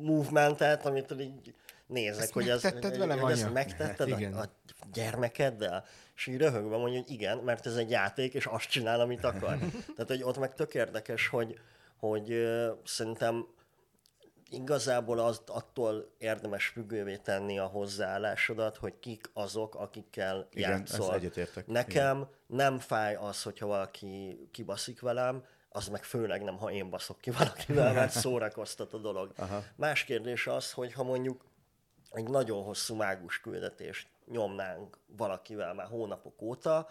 movementet, 0.00 0.86
amit 0.86 1.14
így 1.20 1.54
nézek, 1.86 2.22
Ezt 2.22 2.32
hogy 2.32 2.48
ez, 2.48 2.62
velem, 2.98 3.18
hogy 3.18 3.32
ezt 3.32 3.52
megtetted 3.52 4.08
Igen. 4.08 4.34
a, 4.34 4.40
a 4.40 4.86
gyermekeddel, 4.92 5.84
és 6.16 6.26
így 6.26 6.36
röhögve 6.36 6.76
mondja, 6.76 7.00
hogy 7.00 7.10
igen, 7.10 7.38
mert 7.38 7.66
ez 7.66 7.76
egy 7.76 7.90
játék, 7.90 8.34
és 8.34 8.46
azt 8.46 8.68
csinál, 8.68 9.00
amit 9.00 9.24
akar. 9.24 9.58
Tehát, 9.94 10.06
hogy 10.06 10.22
ott 10.22 10.38
meg 10.38 10.54
tök 10.54 10.74
érdekes, 10.74 11.28
hogy, 11.28 11.58
hogy 11.96 12.32
ö, 12.32 12.72
szerintem 12.84 13.46
igazából 14.50 15.18
az, 15.18 15.42
attól 15.46 16.14
érdemes 16.18 16.66
függővé 16.66 17.16
tenni 17.16 17.58
a 17.58 17.66
hozzáállásodat, 17.66 18.76
hogy 18.76 18.98
kik 18.98 19.30
azok, 19.32 19.74
akikkel 19.74 20.48
Igen, 20.50 20.70
játszol. 20.70 21.14
egyetértek. 21.14 21.66
Nekem 21.66 22.16
Igen. 22.16 22.28
nem 22.46 22.78
fáj 22.78 23.14
az, 23.14 23.42
hogyha 23.42 23.66
valaki 23.66 24.48
kibaszik 24.52 25.00
velem, 25.00 25.44
az 25.68 25.88
meg 25.88 26.04
főleg 26.04 26.42
nem, 26.42 26.56
ha 26.56 26.70
én 26.70 26.90
baszok 26.90 27.20
ki 27.20 27.30
valakivel, 27.30 27.92
mert 27.92 28.12
szórakoztat 28.20 28.92
a 28.92 28.98
dolog. 28.98 29.32
Aha. 29.36 29.62
Más 29.76 30.04
kérdés 30.04 30.46
az, 30.46 30.72
hogy 30.72 30.92
ha 30.92 31.02
mondjuk 31.02 31.44
egy 32.10 32.28
nagyon 32.28 32.62
hosszú 32.62 32.94
mágus 32.94 33.40
küldetést 33.40 34.08
nyomnánk 34.26 34.98
valakivel 35.06 35.74
már 35.74 35.86
hónapok 35.86 36.42
óta, 36.42 36.88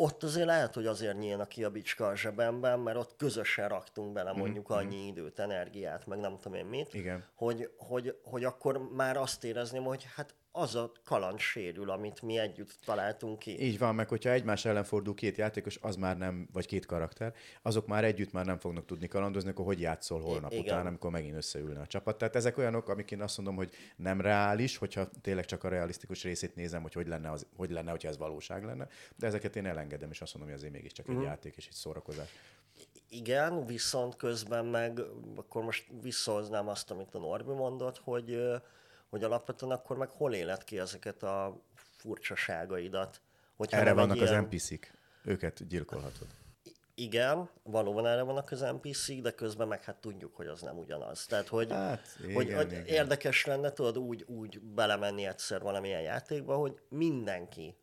ott 0.00 0.22
azért 0.22 0.46
lehet, 0.46 0.74
hogy 0.74 0.86
azért 0.86 1.18
nyílna 1.18 1.46
ki 1.46 1.64
a 1.64 1.70
bicska 1.70 2.06
a 2.06 2.16
zsebemben, 2.16 2.78
mert 2.78 2.96
ott 2.96 3.16
közösen 3.16 3.68
raktunk 3.68 4.12
bele 4.12 4.32
mondjuk 4.32 4.72
mm-hmm. 4.72 4.86
annyi 4.86 5.06
időt, 5.06 5.38
energiát, 5.38 6.06
meg 6.06 6.18
nem 6.18 6.38
tudom 6.40 6.58
én 6.58 6.64
mit, 6.64 6.94
Igen. 6.94 7.24
Hogy, 7.34 7.70
hogy, 7.76 8.18
hogy 8.22 8.44
akkor 8.44 8.78
már 8.78 9.16
azt 9.16 9.44
érezném, 9.44 9.82
hogy 9.84 10.06
hát 10.14 10.34
az 10.52 10.74
a 10.74 10.92
kaland 11.04 11.38
sérül, 11.38 11.90
amit 11.90 12.22
mi 12.22 12.38
együtt 12.38 12.78
találtunk 12.84 13.38
ki. 13.38 13.62
Így 13.62 13.78
van, 13.78 13.94
meg 13.94 14.08
hogyha 14.08 14.30
egymás 14.30 14.64
ellen 14.64 14.84
fordul 14.84 15.14
két 15.14 15.36
játékos, 15.36 15.78
az 15.82 15.96
már 15.96 16.18
nem, 16.18 16.48
vagy 16.52 16.66
két 16.66 16.86
karakter, 16.86 17.34
azok 17.62 17.86
már 17.86 18.04
együtt 18.04 18.32
már 18.32 18.46
nem 18.46 18.58
fognak 18.58 18.84
tudni 18.84 19.08
kalandozni, 19.08 19.50
akkor 19.50 19.64
hogy 19.64 19.80
játszol 19.80 20.20
holnap 20.20 20.52
Igen. 20.52 20.64
után, 20.64 20.86
amikor 20.86 21.10
megint 21.10 21.36
összeülne 21.36 21.80
a 21.80 21.86
csapat. 21.86 22.18
Tehát 22.18 22.36
ezek 22.36 22.58
olyanok, 22.58 22.88
amik 22.88 23.10
én 23.10 23.20
azt 23.22 23.36
mondom, 23.36 23.56
hogy 23.56 23.70
nem 23.96 24.20
reális, 24.20 24.76
hogyha 24.76 25.08
tényleg 25.20 25.44
csak 25.44 25.64
a 25.64 25.68
realisztikus 25.68 26.22
részét 26.22 26.54
nézem, 26.54 26.82
hogy 26.82 26.92
hogy 26.92 27.06
lenne, 27.08 27.30
az, 27.30 27.46
hogy 27.56 27.70
lenne 27.70 27.90
hogyha 27.90 28.08
ez 28.08 28.18
valóság 28.18 28.64
lenne, 28.64 28.88
de 29.16 29.26
ezeket 29.26 29.56
én 29.56 29.66
elengedem, 29.66 30.10
és 30.10 30.20
azt 30.20 30.34
mondom, 30.34 30.50
hogy 30.52 30.60
azért 30.60 30.74
mégiscsak 30.76 31.08
egy 31.08 31.14
Mhm. 31.14 31.24
játék 31.24 31.56
és 31.56 31.66
egy 31.66 31.72
szórakozás. 31.74 32.28
Igen, 33.08 33.66
viszont 33.66 34.16
közben 34.16 34.66
meg, 34.66 35.00
akkor 35.36 35.62
most 35.64 35.86
visszahoznám 36.02 36.68
azt, 36.68 36.90
amit 36.90 37.14
a 37.14 37.18
Norbi 37.18 37.52
mondott, 37.52 37.98
hogy, 37.98 38.38
hogy 39.10 39.24
alapvetően 39.24 39.72
akkor 39.72 39.96
meg 39.96 40.08
hol 40.10 40.34
éled 40.34 40.64
ki 40.64 40.78
ezeket 40.78 41.22
a 41.22 41.60
furcsaságaidat. 41.74 43.20
Hogyha 43.56 43.76
Erre 43.76 43.92
vannak 43.92 44.20
az 44.20 44.28
ilyen- 44.30 44.42
NPC-k, 44.42 44.92
őket 45.24 45.66
gyilkolhatod. 45.66 46.26
Igen, 46.94 47.48
valóban 47.62 48.06
erre 48.06 48.22
vannak 48.22 48.50
az 48.50 48.60
NPC-k, 48.60 49.20
de 49.20 49.30
közben 49.30 49.68
meg 49.68 49.84
hát 49.84 49.96
tudjuk, 49.96 50.34
hogy 50.36 50.46
az 50.46 50.60
nem 50.60 50.78
ugyanaz. 50.78 51.26
Tehát, 51.26 51.48
hogy, 51.48 51.70
Hát, 51.72 52.16
hogy, 52.34 52.44
igen, 52.44 52.56
hogy 52.56 52.72
igen. 52.72 52.84
érdekes 52.84 53.44
lenne, 53.44 53.72
tudod, 53.72 53.98
úgy, 53.98 54.24
úgy 54.26 54.60
belemenni 54.60 55.26
egyszer 55.26 55.60
valamilyen 55.62 56.00
játékba, 56.00 56.56
hogy 56.56 56.80
mindenki 56.88 57.76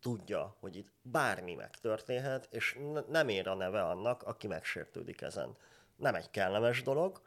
tudja, 0.00 0.56
hogy 0.60 0.76
itt 0.76 0.88
bármi 1.02 1.54
megtörténhet, 1.54 2.48
és 2.50 2.78
nem 3.08 3.28
ér 3.28 3.48
a 3.48 3.54
neve 3.54 3.82
annak, 3.82 4.22
aki 4.22 4.46
megsértődik 4.46 5.20
ezen. 5.20 5.56
Nem 5.96 6.14
egy 6.14 6.30
kellemes 6.30 6.82
dolog, 6.82 7.20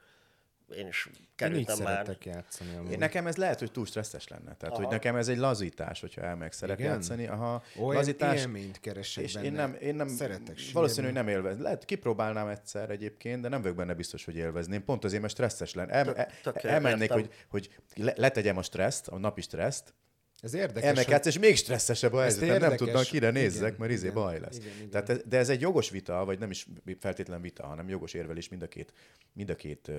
én 0.73 0.87
is 0.87 1.09
Én 1.13 1.27
kerültem 1.35 1.77
már 1.77 1.87
szeretek 1.93 2.25
játszani. 2.25 2.75
Amúgy. 2.75 2.91
Én, 2.91 2.97
nekem 2.97 3.27
ez 3.27 3.35
lehet, 3.35 3.59
hogy 3.59 3.71
túl 3.71 3.85
stresszes 3.85 4.27
lenne. 4.27 4.55
Tehát, 4.55 4.75
hogy 4.75 4.83
Aha. 4.85 4.93
nekem 4.93 5.15
ez 5.15 5.27
egy 5.27 5.37
lazítás, 5.37 5.99
hogyha 6.01 6.21
elmegyek 6.21 6.51
szerep 6.51 6.79
Igen? 6.79 6.91
játszani. 6.91 7.27
Aha, 7.27 7.63
Olyan 7.75 7.95
lazítás, 7.95 8.39
élményt 8.39 8.79
keresek 8.79 9.23
és 9.23 9.33
benne. 9.33 9.45
én 9.45 9.51
nem, 9.51 9.77
én 9.81 9.95
nem 9.95 10.07
Szeretek 10.07 10.57
valószínű, 10.73 11.05
hogy 11.05 11.15
nem 11.15 11.27
élvez. 11.27 11.57
Lehet, 11.59 11.85
kipróbálnám 11.85 12.47
egyszer 12.47 12.89
egyébként, 12.89 13.41
de 13.41 13.47
nem 13.47 13.61
vagyok 13.61 13.77
benne 13.77 13.93
biztos, 13.93 14.25
hogy 14.25 14.35
élvezném. 14.35 14.83
Pont 14.83 15.03
azért, 15.03 15.21
mert 15.21 15.33
stresszes 15.33 15.73
lenne. 15.73 15.91
El, 15.93 16.27
tök 16.43 16.63
elmennék, 16.63 17.11
hogy, 17.11 17.29
hogy 17.49 17.69
le- 17.95 18.13
letegyem 18.17 18.57
a 18.57 18.63
stresszt, 18.63 19.07
a 19.07 19.17
napi 19.17 19.41
stresszt, 19.41 19.93
Ez 20.41 20.53
érdekes, 20.53 20.83
elmegyek 20.83 21.17
hogy- 21.17 21.25
és 21.27 21.39
még 21.39 21.55
stresszesebb 21.55 22.13
a 22.13 22.21
helyzet, 22.21 22.39
nem 22.41 22.49
érdekes. 22.49 22.77
tudnak, 22.77 23.03
kire 23.03 23.29
Igen, 23.29 23.41
nézzek, 23.41 23.77
mert 23.77 23.91
izé 23.91 24.01
igen, 24.07 24.13
baj 24.13 24.39
lesz. 24.39 24.57
igen, 24.57 24.71
igen. 24.77 24.89
Tehát 24.89 25.09
ez, 25.09 25.21
de 25.25 25.37
ez 25.37 25.49
egy 25.49 25.61
jogos 25.61 25.89
vita, 25.89 26.25
vagy 26.25 26.39
nem 26.39 26.49
is 26.51 26.67
feltétlen 26.99 27.41
vita, 27.41 27.65
hanem 27.65 27.89
jogos 27.89 28.13
érvelés 28.13 28.49
mind 28.49 28.61
a 28.61 28.67
két, 28.67 28.93
mind 29.33 29.49
a 29.49 29.55
két 29.55 29.91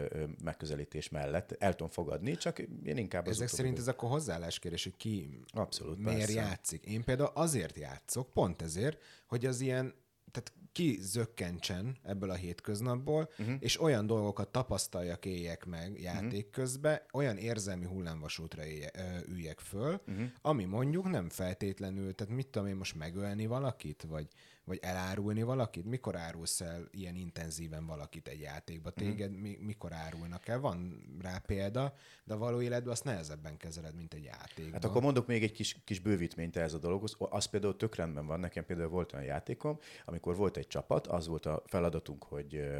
megközelítés 0.44 1.08
mellett. 1.08 1.52
El 1.58 1.70
tudom 1.74 1.92
fogadni, 1.92 2.36
csak 2.36 2.58
én 2.84 2.96
inkább 2.96 3.26
az 3.26 3.30
Ezek 3.32 3.44
utóbbi- 3.46 3.62
szerint 3.62 3.78
ez 3.78 3.88
akkor 3.88 4.08
hozzáállás 4.10 4.58
kérdés, 4.58 4.82
hogy 4.82 4.96
ki 4.96 5.40
Abszolút, 5.52 5.98
miért 5.98 6.18
persze. 6.18 6.32
játszik. 6.34 6.84
Én 6.84 7.04
például 7.04 7.30
azért 7.34 7.76
játszok, 7.78 8.32
pont 8.32 8.62
ezért, 8.62 9.02
hogy 9.26 9.46
az 9.46 9.60
ilyen, 9.60 9.94
tehát 10.32 10.52
ki 10.72 10.98
zökkentsen 11.00 11.96
ebből 12.02 12.30
a 12.30 12.34
hétköznapból, 12.34 13.30
uh-huh. 13.38 13.56
és 13.58 13.80
olyan 13.80 14.06
dolgokat 14.06 14.48
tapasztaljak, 14.48 15.24
éljek 15.24 15.64
meg 15.64 16.00
játék 16.00 16.46
uh-huh. 16.46 16.50
közben, 16.50 17.00
olyan 17.12 17.36
érzelmi 17.36 17.86
hullámvasútra 17.86 18.64
élje, 18.64 18.90
ö, 18.94 19.32
üljek 19.32 19.60
föl, 19.60 20.00
uh-huh. 20.06 20.24
ami 20.42 20.64
mondjuk 20.64 21.10
nem 21.10 21.28
feltétlenül, 21.28 22.14
tehát 22.14 22.34
mit 22.34 22.48
tudom 22.48 22.68
én 22.68 22.76
most 22.76 22.94
megölni 22.94 23.46
valakit, 23.46 24.02
vagy, 24.08 24.26
vagy 24.64 24.78
elárulni 24.82 25.42
valakit? 25.42 25.84
Mikor 25.84 26.16
árulsz 26.16 26.60
el 26.60 26.88
ilyen 26.90 27.14
intenzíven 27.14 27.86
valakit 27.86 28.28
egy 28.28 28.40
játékba? 28.40 28.90
Téged 28.90 29.36
mi, 29.40 29.58
mikor 29.60 29.92
árulnak 29.92 30.48
el? 30.48 30.60
Van 30.60 31.02
rá 31.20 31.38
példa, 31.38 31.94
de 32.24 32.34
a 32.34 32.38
való 32.38 32.60
életben 32.60 32.92
azt 32.92 33.04
nehezebben 33.04 33.56
kezeled, 33.56 33.94
mint 33.94 34.14
egy 34.14 34.24
játékban. 34.24 34.72
Hát 34.72 34.84
akkor 34.84 35.02
mondok 35.02 35.26
még 35.26 35.42
egy 35.42 35.52
kis, 35.52 35.76
kis 35.84 36.00
bővítményt 36.00 36.56
ehhez 36.56 36.74
a 36.74 36.78
dologhoz. 36.78 37.16
Az 37.18 37.44
például 37.44 37.76
tök 37.76 37.94
rendben 37.94 38.26
van. 38.26 38.40
Nekem 38.40 38.64
például 38.64 38.88
volt 38.88 39.12
olyan 39.12 39.24
játékom, 39.24 39.78
amikor 40.04 40.36
volt 40.36 40.56
egy 40.56 40.66
csapat, 40.66 41.06
az 41.06 41.26
volt 41.26 41.46
a 41.46 41.62
feladatunk, 41.66 42.24
hogy 42.24 42.70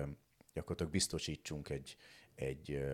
gyakorlatilag 0.52 0.92
biztosítsunk 0.92 1.68
egy, 1.68 1.96
egy 2.34 2.84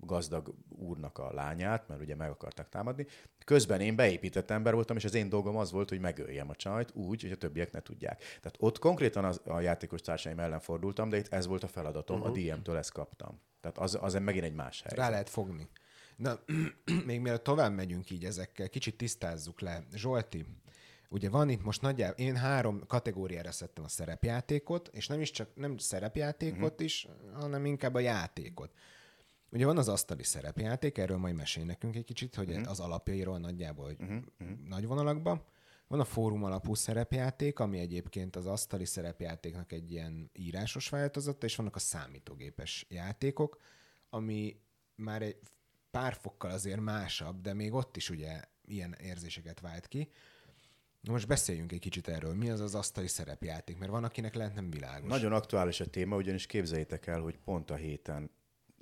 gazdag 0.00 0.54
úrnak 0.68 1.18
a 1.18 1.32
lányát, 1.32 1.88
mert 1.88 2.00
ugye 2.00 2.14
meg 2.14 2.30
akarták 2.30 2.68
támadni. 2.68 3.06
Közben 3.44 3.80
én 3.80 3.96
beépített 3.96 4.50
ember 4.50 4.74
voltam, 4.74 4.96
és 4.96 5.04
az 5.04 5.14
én 5.14 5.28
dolgom 5.28 5.56
az 5.56 5.70
volt, 5.70 5.88
hogy 5.88 6.00
megöljem 6.00 6.48
a 6.48 6.54
csajt 6.54 6.94
úgy, 6.94 7.22
hogy 7.22 7.30
a 7.30 7.36
többiek 7.36 7.72
ne 7.72 7.80
tudják. 7.80 8.18
Tehát 8.18 8.56
ott 8.58 8.78
konkrétan 8.78 9.24
az, 9.24 9.40
a 9.44 9.60
játékos 9.60 10.00
társaim 10.00 10.38
ellen 10.38 10.60
fordultam, 10.60 11.08
de 11.08 11.16
itt 11.16 11.32
ez 11.32 11.46
volt 11.46 11.62
a 11.62 11.68
feladatom, 11.68 12.20
uh-huh. 12.20 12.36
a 12.36 12.38
DM-től 12.38 12.76
ezt 12.76 12.92
kaptam. 12.92 13.40
Tehát 13.60 13.78
az, 13.78 13.98
az 14.00 14.14
megint 14.14 14.44
egy 14.44 14.54
más 14.54 14.80
helyzet. 14.82 14.98
Rá 14.98 15.10
lehet 15.10 15.28
fogni. 15.28 15.68
Na, 16.16 16.38
még 17.06 17.20
mielőtt 17.20 17.42
tovább 17.42 17.74
megyünk 17.74 18.10
így 18.10 18.24
ezekkel, 18.24 18.68
kicsit 18.68 18.96
tisztázzuk 18.96 19.60
le. 19.60 19.84
Zsolti, 19.94 20.46
ugye 21.08 21.30
van 21.30 21.48
itt 21.48 21.64
most 21.64 21.82
nagyjából, 21.82 22.24
én 22.24 22.36
három 22.36 22.86
kategóriára 22.86 23.52
szedtem 23.52 23.84
a 23.84 23.88
szerepjátékot, 23.88 24.88
és 24.92 25.06
nem 25.06 25.20
is 25.20 25.30
csak 25.30 25.48
nem 25.54 25.76
szerepjátékot 25.76 26.70
uh-huh. 26.70 26.84
is, 26.84 27.08
hanem 27.32 27.66
inkább 27.66 27.94
a 27.94 27.98
játékot. 27.98 28.72
Ugye 29.54 29.66
van 29.66 29.78
az 29.78 29.88
asztali 29.88 30.22
szerepjáték, 30.22 30.98
erről 30.98 31.16
majd 31.16 31.34
mesél 31.34 31.64
nekünk 31.64 31.96
egy 31.96 32.04
kicsit, 32.04 32.34
hogy 32.34 32.50
uh-huh. 32.50 32.70
az 32.70 32.80
alapjairól 32.80 33.38
nagyjából, 33.38 33.84
hogy 33.84 33.96
uh-huh. 34.00 34.20
nagy 34.68 34.86
vonalakban. 34.86 35.44
Van 35.86 36.00
a 36.00 36.04
fórum 36.04 36.44
alapú 36.44 36.74
szerepjáték, 36.74 37.58
ami 37.58 37.78
egyébként 37.78 38.36
az 38.36 38.46
asztali 38.46 38.84
szerepjátéknak 38.84 39.72
egy 39.72 39.90
ilyen 39.90 40.30
írásos 40.32 40.88
változata, 40.88 41.46
és 41.46 41.56
vannak 41.56 41.76
a 41.76 41.78
számítógépes 41.78 42.86
játékok, 42.88 43.60
ami 44.10 44.60
már 44.94 45.22
egy 45.22 45.36
pár 45.90 46.14
fokkal 46.14 46.50
azért 46.50 46.80
másabb, 46.80 47.40
de 47.40 47.52
még 47.52 47.72
ott 47.72 47.96
is 47.96 48.10
ugye 48.10 48.40
ilyen 48.64 48.92
érzéseket 48.92 49.60
vált 49.60 49.88
ki. 49.88 50.08
Na 51.00 51.12
most 51.12 51.26
beszéljünk 51.26 51.72
egy 51.72 51.78
kicsit 51.78 52.08
erről. 52.08 52.34
Mi 52.34 52.50
az 52.50 52.60
az 52.60 52.74
asztali 52.74 53.08
szerepjáték? 53.08 53.78
Mert 53.78 53.90
van, 53.90 54.04
akinek 54.04 54.34
lehet 54.34 54.54
nem 54.54 54.70
világos. 54.70 55.08
Nagyon 55.08 55.32
aktuális 55.32 55.80
a 55.80 55.86
téma, 55.86 56.16
ugyanis 56.16 56.46
képzeljétek 56.46 57.06
el, 57.06 57.20
hogy 57.20 57.38
pont 57.38 57.70
a 57.70 57.74
héten 57.74 58.30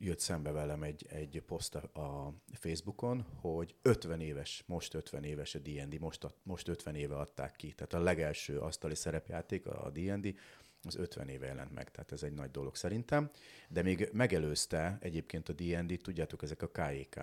jött 0.04 0.18
szembe 0.18 0.50
velem 0.50 0.82
egy, 0.82 1.06
egy 1.08 1.42
poszt 1.46 1.74
a- 1.74 2.34
Facebookon, 2.52 3.26
hogy 3.40 3.74
50 3.82 4.20
éves, 4.20 4.62
most 4.66 4.94
50 4.94 5.24
éves 5.24 5.54
a 5.54 5.58
D&D, 5.58 6.00
most, 6.00 6.24
a, 6.24 6.32
most 6.42 6.68
50 6.68 6.94
éve 6.94 7.16
adták 7.16 7.56
ki. 7.56 7.72
Tehát 7.72 7.92
a 7.94 7.98
legelső 8.00 8.58
asztali 8.58 8.94
szerepjáték, 8.94 9.66
a 9.66 9.90
D&D, 9.90 10.34
az 10.82 10.96
50 10.96 11.28
éve 11.28 11.46
jelent 11.46 11.72
meg, 11.74 11.90
tehát 11.90 12.12
ez 12.12 12.22
egy 12.22 12.32
nagy 12.32 12.50
dolog 12.50 12.76
szerintem. 12.76 13.30
De 13.68 13.82
még 13.82 14.08
megelőzte 14.12 14.98
egyébként 15.00 15.48
a 15.48 15.52
D&D, 15.52 16.00
tudjátok, 16.02 16.42
ezek 16.42 16.62
a 16.62 16.70
KEK 16.70 17.20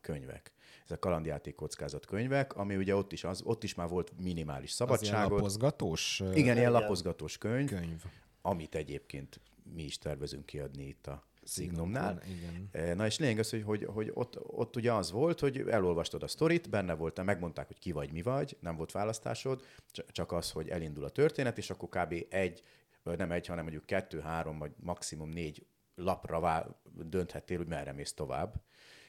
könyvek. 0.00 0.52
Ez 0.84 0.90
a 0.90 0.98
kalandjáték 0.98 1.54
kockázat 1.54 2.06
könyvek, 2.06 2.56
ami 2.56 2.76
ugye 2.76 2.96
ott 2.96 3.12
is, 3.12 3.24
az, 3.24 3.42
ott 3.42 3.64
is 3.64 3.74
már 3.74 3.88
volt 3.88 4.12
minimális 4.18 4.70
az 4.70 4.78
ilyen 4.80 4.88
szabadságot. 4.88 5.30
lapozgatós 5.38 6.22
Igen, 6.34 6.56
ilyen 6.56 6.72
lapozgatós 6.72 7.38
könyv, 7.38 7.68
könyv. 7.68 8.02
amit 8.42 8.74
egyébként 8.74 9.40
mi 9.74 9.82
is 9.82 9.98
tervezünk 9.98 10.46
kiadni 10.46 10.86
itt 10.86 11.06
a 11.06 11.24
Signumnál. 11.46 12.22
Igen. 12.28 12.68
Eh, 12.72 12.94
Na 12.94 13.06
és 13.06 13.18
lényeg 13.18 13.38
az, 13.38 13.50
hogy, 13.50 13.62
hogy, 13.62 13.84
hogy 13.84 14.10
ott, 14.14 14.38
ott 14.42 14.76
ugye 14.76 14.92
az 14.92 15.10
volt, 15.10 15.40
hogy 15.40 15.58
elolvastad 15.68 16.22
a 16.22 16.26
sztorit, 16.26 16.70
benne 16.70 16.94
voltam, 16.94 17.24
megmondták, 17.24 17.66
hogy 17.66 17.78
ki 17.78 17.92
vagy, 17.92 18.12
mi 18.12 18.22
vagy, 18.22 18.56
nem 18.60 18.76
volt 18.76 18.92
választásod, 18.92 19.62
cs- 19.90 20.12
csak 20.12 20.32
az, 20.32 20.50
hogy 20.50 20.68
elindul 20.68 21.04
a 21.04 21.08
történet, 21.10 21.58
és 21.58 21.70
akkor 21.70 21.88
kb. 21.88 22.14
egy, 22.28 22.62
vagy 23.02 23.18
nem 23.18 23.30
egy, 23.32 23.46
hanem 23.46 23.62
mondjuk 23.62 23.86
kettő, 23.86 24.20
három, 24.20 24.58
vagy 24.58 24.72
maximum 24.76 25.28
négy 25.28 25.66
lapra 25.94 26.40
vá- 26.40 26.76
dönthettél, 26.92 27.56
hogy 27.56 27.68
merre 27.68 27.92
mész 27.92 28.12
tovább. 28.12 28.54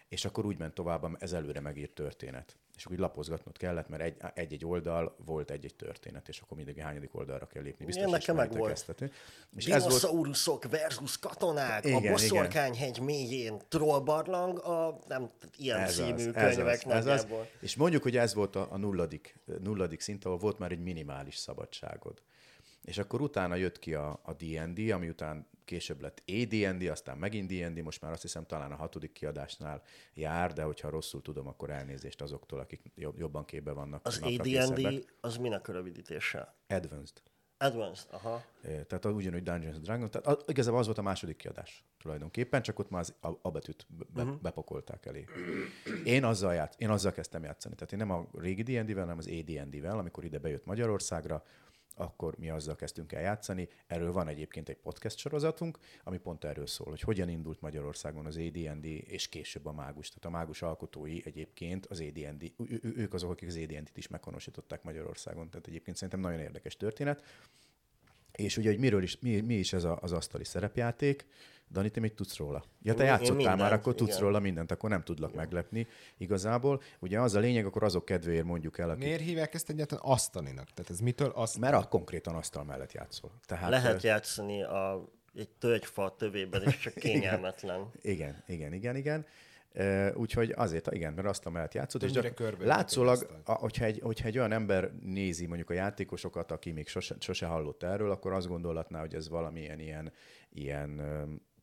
És 0.09 0.25
akkor 0.25 0.45
úgy 0.45 0.57
ment 0.57 0.73
tovább 0.73 1.15
ez 1.19 1.33
előre 1.33 1.59
megírt 1.59 1.91
történet. 1.91 2.55
És 2.75 2.83
akkor 2.85 2.95
úgy 2.95 3.01
lapozgatnod 3.01 3.57
kellett, 3.57 3.87
mert 3.89 4.01
egy- 4.03 4.17
egy-egy 4.33 4.65
oldal 4.65 5.15
volt 5.25 5.51
egy-egy 5.51 5.75
történet, 5.75 6.27
és 6.27 6.39
akkor 6.39 6.57
mindig 6.57 6.79
hányadik 6.79 7.15
oldalra 7.15 7.47
kell 7.47 7.63
lépni. 7.63 7.85
Biztos 7.85 8.11
nekem 8.11 8.35
meg 8.35 8.57
volt. 8.57 8.71
ezt. 8.71 8.93
És 9.55 9.65
ez 9.65 9.81
volt, 9.81 9.93
Dinoszauruszok 9.93 10.69
versus 10.69 11.19
katonák, 11.19 11.85
Igen, 11.85 12.05
a. 12.07 12.11
Boszorkányhegy 12.11 12.99
mélyén 12.99 13.61
trollbarlang, 13.67 14.59
a 14.59 14.99
nem 15.07 15.29
ilyen 15.57 15.79
ez 15.79 15.95
című 15.95 16.27
az, 16.27 16.33
könyvek 16.33 16.83
ez 16.85 16.85
az, 16.85 17.05
ez 17.07 17.23
az. 17.23 17.27
És 17.61 17.75
mondjuk, 17.75 18.03
hogy 18.03 18.17
ez 18.17 18.33
volt 18.33 18.55
a, 18.55 18.67
a 18.71 18.77
nulladik, 18.77 19.39
nulladik 19.63 19.99
szint, 19.99 20.25
ahol 20.25 20.37
volt 20.37 20.59
már 20.59 20.71
egy 20.71 20.83
minimális 20.83 21.35
szabadságod. 21.35 22.21
És 22.87 22.97
akkor 22.97 23.21
utána 23.21 23.55
jött 23.55 23.79
ki 23.79 23.93
a, 23.93 24.19
a 24.23 24.33
D&D, 24.33 24.91
ami 24.91 25.09
után 25.09 25.47
később 25.65 26.01
lett 26.01 26.23
AD&D, 26.27 26.87
aztán 26.87 27.17
megint 27.17 27.47
D&D, 27.47 27.83
most 27.83 28.01
már 28.01 28.11
azt 28.11 28.21
hiszem 28.21 28.45
talán 28.45 28.71
a 28.71 28.75
hatodik 28.75 29.11
kiadásnál 29.11 29.81
jár, 30.13 30.53
de 30.53 30.63
hogyha 30.63 30.89
rosszul 30.89 31.21
tudom, 31.21 31.47
akkor 31.47 31.69
elnézést 31.69 32.21
azoktól, 32.21 32.59
akik 32.59 32.81
jobban 32.95 33.45
képbe 33.45 33.71
vannak. 33.71 34.05
Az 34.05 34.19
AD&D 34.21 35.05
az 35.21 35.37
minek 35.37 35.67
a 35.67 35.71
rövidítése? 35.71 36.55
Advanced. 36.67 37.21
Advanced, 37.57 38.07
aha. 38.11 38.43
Tehát 38.61 39.05
ugyanúgy 39.05 39.43
Dungeons 39.43 39.75
and 39.75 39.85
Dragons, 39.85 40.09
tehát 40.09 40.27
az, 40.27 40.43
igazából 40.47 40.79
az 40.79 40.85
volt 40.85 40.97
a 40.97 41.01
második 41.01 41.35
kiadás 41.35 41.83
tulajdonképpen, 41.99 42.61
csak 42.61 42.79
ott 42.79 42.89
már 42.89 43.01
az, 43.01 43.13
a, 43.21 43.29
a 43.41 43.51
betűt 43.51 43.85
be, 44.13 44.21
uh-huh. 44.21 44.41
bepakolták 44.41 45.05
elé. 45.05 45.25
Én 46.03 46.23
azzal, 46.23 46.53
ját, 46.53 46.75
én 46.77 46.89
azzal 46.89 47.11
kezdtem 47.11 47.43
játszani, 47.43 47.75
tehát 47.75 47.91
én 47.91 47.99
nem 47.99 48.11
a 48.11 48.27
régi 48.33 48.61
D&D-vel, 48.61 49.03
hanem 49.03 49.17
az 49.17 49.27
AD&D-vel, 49.27 49.97
amikor 49.97 50.23
ide 50.23 50.39
bejött 50.39 50.65
Magyarországra, 50.65 51.43
akkor 51.97 52.37
mi 52.37 52.49
azzal 52.49 52.75
kezdtünk 52.75 53.11
el 53.11 53.21
játszani. 53.21 53.67
Erről 53.87 54.11
van 54.11 54.27
egyébként 54.27 54.69
egy 54.69 54.77
podcast 54.77 55.17
sorozatunk, 55.17 55.77
ami 56.03 56.17
pont 56.17 56.43
erről 56.43 56.67
szól, 56.67 56.89
hogy 56.89 57.01
hogyan 57.01 57.29
indult 57.29 57.61
Magyarországon 57.61 58.25
az 58.25 58.37
AD&D, 58.37 58.85
és 58.85 59.27
később 59.27 59.65
a 59.65 59.71
mágus. 59.71 60.07
Tehát 60.07 60.25
a 60.25 60.29
mágus 60.29 60.61
alkotói 60.61 61.19
egyébként 61.23 61.85
az 61.85 62.01
AD&D, 62.01 62.53
ők 62.81 63.13
azok, 63.13 63.31
akik 63.31 63.47
az 63.47 63.55
AD&D-t 63.55 63.97
is 63.97 64.07
meghonosították 64.07 64.83
Magyarországon. 64.83 65.49
Tehát 65.49 65.67
egyébként 65.67 65.95
szerintem 65.97 66.19
nagyon 66.19 66.39
érdekes 66.39 66.77
történet. 66.77 67.23
És 68.31 68.57
ugye, 68.57 68.69
hogy 68.69 68.79
miről 68.79 69.03
is, 69.03 69.19
mi, 69.19 69.39
mi 69.39 69.53
is 69.53 69.73
ez 69.73 69.83
a, 69.83 69.97
az 70.01 70.11
asztali 70.11 70.43
szerepjáték, 70.43 71.25
Dani, 71.71 71.89
te 71.89 71.99
mit 71.99 72.13
tudsz 72.13 72.37
róla? 72.37 72.63
Ja, 72.81 72.93
te 72.93 73.03
én, 73.03 73.09
játszottál 73.09 73.31
én 73.31 73.37
mindent, 73.37 73.59
már, 73.59 73.73
akkor 73.73 73.95
tudsz 73.95 74.09
igen. 74.09 74.21
róla 74.21 74.39
mindent, 74.39 74.71
akkor 74.71 74.89
nem 74.89 75.03
tudlak 75.03 75.29
igen. 75.29 75.41
meglepni 75.41 75.87
igazából. 76.17 76.81
Ugye 76.99 77.19
az 77.19 77.35
a 77.35 77.39
lényeg, 77.39 77.65
akkor 77.65 77.83
azok 77.83 78.05
kedvéért 78.05 78.45
mondjuk 78.45 78.77
el, 78.77 78.89
akik... 78.89 79.03
Miért 79.03 79.21
hívják 79.21 79.53
ezt 79.53 79.69
egyáltalán 79.69 80.03
asztalinak? 80.03 80.67
Tehát 80.73 80.91
ez 80.91 80.99
mitől 80.99 81.31
azt? 81.35 81.57
Mert 81.59 81.75
a 81.75 81.83
konkrétan 81.87 82.35
asztal 82.35 82.63
mellett 82.63 82.91
játszol. 82.91 83.31
Tehát, 83.45 83.69
Lehet 83.69 84.03
játszani 84.03 84.63
a, 84.63 85.09
egy 85.35 85.49
tölgyfa 85.49 86.15
tövében 86.17 86.67
is, 86.67 86.77
csak 86.77 86.93
kényelmetlen. 87.05 87.91
igen, 88.01 88.43
igen, 88.47 88.73
igen, 88.73 88.95
igen. 88.95 89.25
Uh, 89.79 90.09
úgyhogy 90.15 90.53
azért, 90.55 90.93
igen, 90.93 91.13
mert 91.13 91.27
azt 91.27 91.45
a 91.45 91.49
mellett 91.49 91.73
játszott, 91.73 92.03
és 92.03 92.11
látszólag, 92.59 93.41
a, 93.45 93.51
hogyha, 93.51 93.85
egy, 93.85 93.99
hogyha 94.03 94.27
egy 94.27 94.37
olyan 94.37 94.51
ember 94.51 94.91
nézi 95.01 95.45
mondjuk 95.45 95.69
a 95.69 95.73
játékosokat, 95.73 96.51
aki 96.51 96.71
még 96.71 96.87
sose, 96.87 97.15
sose 97.19 97.45
hallott 97.45 97.83
erről, 97.83 98.11
akkor 98.11 98.33
azt 98.33 98.47
gondolhatná, 98.47 98.99
hogy 98.99 99.15
ez 99.15 99.29
valamilyen 99.29 99.79
ilyen, 99.79 100.11
ilyen 100.53 101.01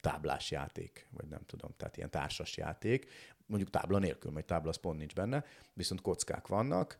táblás 0.04 0.50
játék, 0.50 1.08
vagy 1.10 1.28
nem 1.28 1.40
tudom, 1.46 1.70
tehát 1.76 1.96
ilyen 1.96 2.10
társas 2.10 2.56
játék, 2.56 3.10
mondjuk 3.46 3.70
tábla 3.70 3.98
nélkül, 3.98 4.30
majd 4.30 4.44
tábla 4.44 4.68
az 4.68 4.76
pont 4.76 4.98
nincs 4.98 5.14
benne, 5.14 5.44
viszont 5.72 6.00
kockák 6.00 6.46
vannak, 6.46 6.98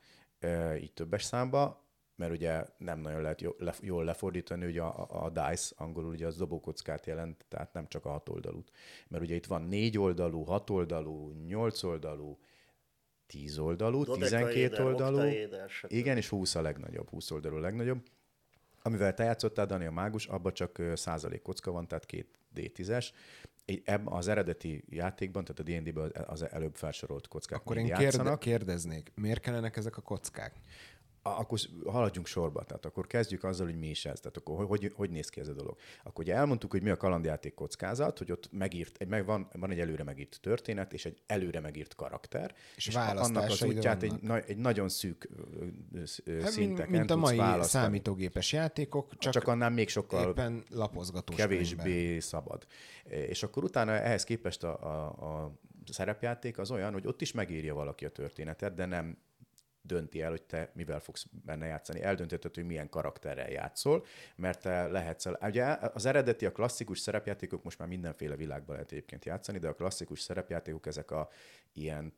így 0.81 0.93
többes 0.93 1.23
számba, 1.23 1.85
mert 2.17 2.33
ugye 2.33 2.65
nem 2.79 2.99
nagyon 3.01 3.23
lehet 3.23 3.45
jól 3.81 4.05
lefordítani, 4.05 4.67
ugye 4.67 4.83
a, 4.83 5.25
a 5.25 5.31
dice 5.31 5.75
angolul 5.77 6.11
ugye 6.11 6.27
az 6.27 6.37
dobókockát 6.37 7.07
jelent, 7.07 7.45
tehát 7.49 7.73
nem 7.73 7.89
csak 7.89 8.05
a 8.05 8.11
hat 8.11 8.29
oldalút. 8.29 8.71
Mert 9.09 9.23
ugye 9.23 9.35
itt 9.35 9.47
van 9.47 9.63
négy 9.63 9.99
oldalú, 9.99 10.43
hat 10.43 10.71
oldalú, 10.71 11.31
nyolc 11.47 11.83
oldalú, 11.83 12.39
tíz 13.27 13.59
oldalú, 13.59 14.05
tizenkét 14.05 14.79
oldalú, 14.79 15.21
igen, 15.87 16.17
és 16.17 16.29
húsz 16.29 16.55
a 16.55 16.63
legnagyobb, 16.63 17.09
húsz 17.09 17.31
oldalú 17.31 17.57
a 17.57 17.61
legnagyobb. 17.61 18.03
Amivel 18.83 19.15
te 19.15 19.25
játszottál, 19.25 19.67
Dani, 19.67 19.87
a 19.87 19.91
mágus, 19.91 20.27
abban 20.27 20.53
csak 20.53 20.83
százalék 20.95 21.43
kocka 21.43 21.71
van, 21.71 21.89
tehát 21.89 22.07
két 22.07 22.39
D10-es. 22.57 23.11
Az 24.05 24.29
eredeti 24.29 24.85
játékban, 24.89 25.45
tehát 25.45 25.61
a 25.61 25.63
D&D-ben 25.63 26.13
az 26.27 26.43
előbb 26.43 26.75
felsorolt 26.75 27.29
kockák 27.29 27.59
Akkor 27.59 27.77
én 27.77 27.87
játszanak. 27.87 28.39
kérdeznék, 28.39 29.13
miért 29.15 29.41
kellenek 29.41 29.77
ezek 29.77 29.97
a 29.97 30.01
kockák? 30.01 30.53
Akkor 31.27 31.59
haladjunk 31.87 32.27
sorba, 32.27 32.65
tehát 32.65 32.85
akkor 32.85 33.07
kezdjük 33.07 33.45
azzal, 33.45 33.67
hogy 33.67 33.79
mi 33.79 33.89
is 33.89 34.05
ez, 34.05 34.21
tehát 34.21 34.37
akkor 34.37 34.67
hogy, 34.67 34.93
hogy 34.95 35.11
néz 35.11 35.29
ki 35.29 35.41
ez 35.41 35.49
a 35.49 35.53
dolog. 35.53 35.77
Akkor 36.03 36.25
ugye 36.25 36.35
elmondtuk, 36.35 36.71
hogy 36.71 36.83
mi 36.83 36.91
a 36.91 36.97
kalandjáték 36.97 37.55
kockázat, 37.55 38.19
hogy 38.19 38.33
ott 38.33 38.49
megírt, 38.53 39.09
meg 39.09 39.27
van, 39.27 39.49
van 39.53 39.71
egy 39.71 39.81
előre 39.81 40.03
megírt 40.03 40.39
történet, 40.41 40.93
és 40.93 41.05
egy 41.05 41.23
előre 41.27 41.61
megírt 41.61 41.95
karakter, 41.95 42.55
és, 42.77 42.87
és 42.87 42.95
annak 42.95 43.51
az 43.51 43.63
útját 43.63 44.03
egy, 44.03 44.21
na, 44.21 44.41
egy 44.41 44.57
nagyon 44.57 44.89
szűk 44.89 45.29
hát, 46.41 46.51
szinteken 46.51 46.91
Mint 46.91 47.11
a 47.11 47.17
mai 47.17 47.37
választani. 47.37 47.85
számítógépes 47.85 48.53
játékok, 48.53 49.19
csak, 49.19 49.33
csak 49.33 49.49
annál 49.49 49.71
még 49.71 49.89
sokkal 49.89 50.29
éppen 50.29 50.65
lapozgatós 50.71 51.37
kevésbé 51.37 51.83
könyvben. 51.83 52.21
szabad. 52.21 52.67
És 53.05 53.43
akkor 53.43 53.65
utána 53.65 53.93
ehhez 53.93 54.25
képest 54.25 54.65
a, 54.65 54.83
a, 54.83 55.45
a 55.45 55.59
szerepjáték 55.93 56.59
az 56.59 56.71
olyan, 56.71 56.93
hogy 56.93 57.07
ott 57.07 57.21
is 57.21 57.33
megírja 57.33 57.75
valaki 57.75 58.05
a 58.05 58.11
történetet, 58.11 58.75
de 58.75 58.85
nem 58.87 59.19
dönti 59.87 60.23
el, 60.23 60.31
hogy 60.31 60.43
te 60.43 60.71
mivel 60.75 61.01
fogsz 61.01 61.27
benne 61.45 61.67
játszani. 61.67 62.03
Eldöntötted, 62.03 62.55
hogy 62.55 62.65
milyen 62.65 62.89
karakterrel 62.89 63.51
játszol, 63.51 64.05
mert 64.37 64.61
te 64.61 64.87
lehetsz... 64.87 65.27
El... 65.27 65.39
Ugye 65.43 65.65
az 65.95 66.07
eredeti, 66.07 66.47
a 66.47 66.53
klasszikus 66.53 66.99
szerepjátékok 66.99 67.63
most 67.63 67.79
már 67.79 67.89
mindenféle 67.89 68.37
világban 68.37 68.75
lehet 68.75 68.93
egyébként 68.93 69.25
játszani, 69.25 69.59
de 69.59 69.69
a 69.69 69.75
klasszikus 69.75 70.21
szerepjátékok 70.21 70.87
ezek 70.87 71.11
a 71.11 71.29
ilyen 71.73 72.13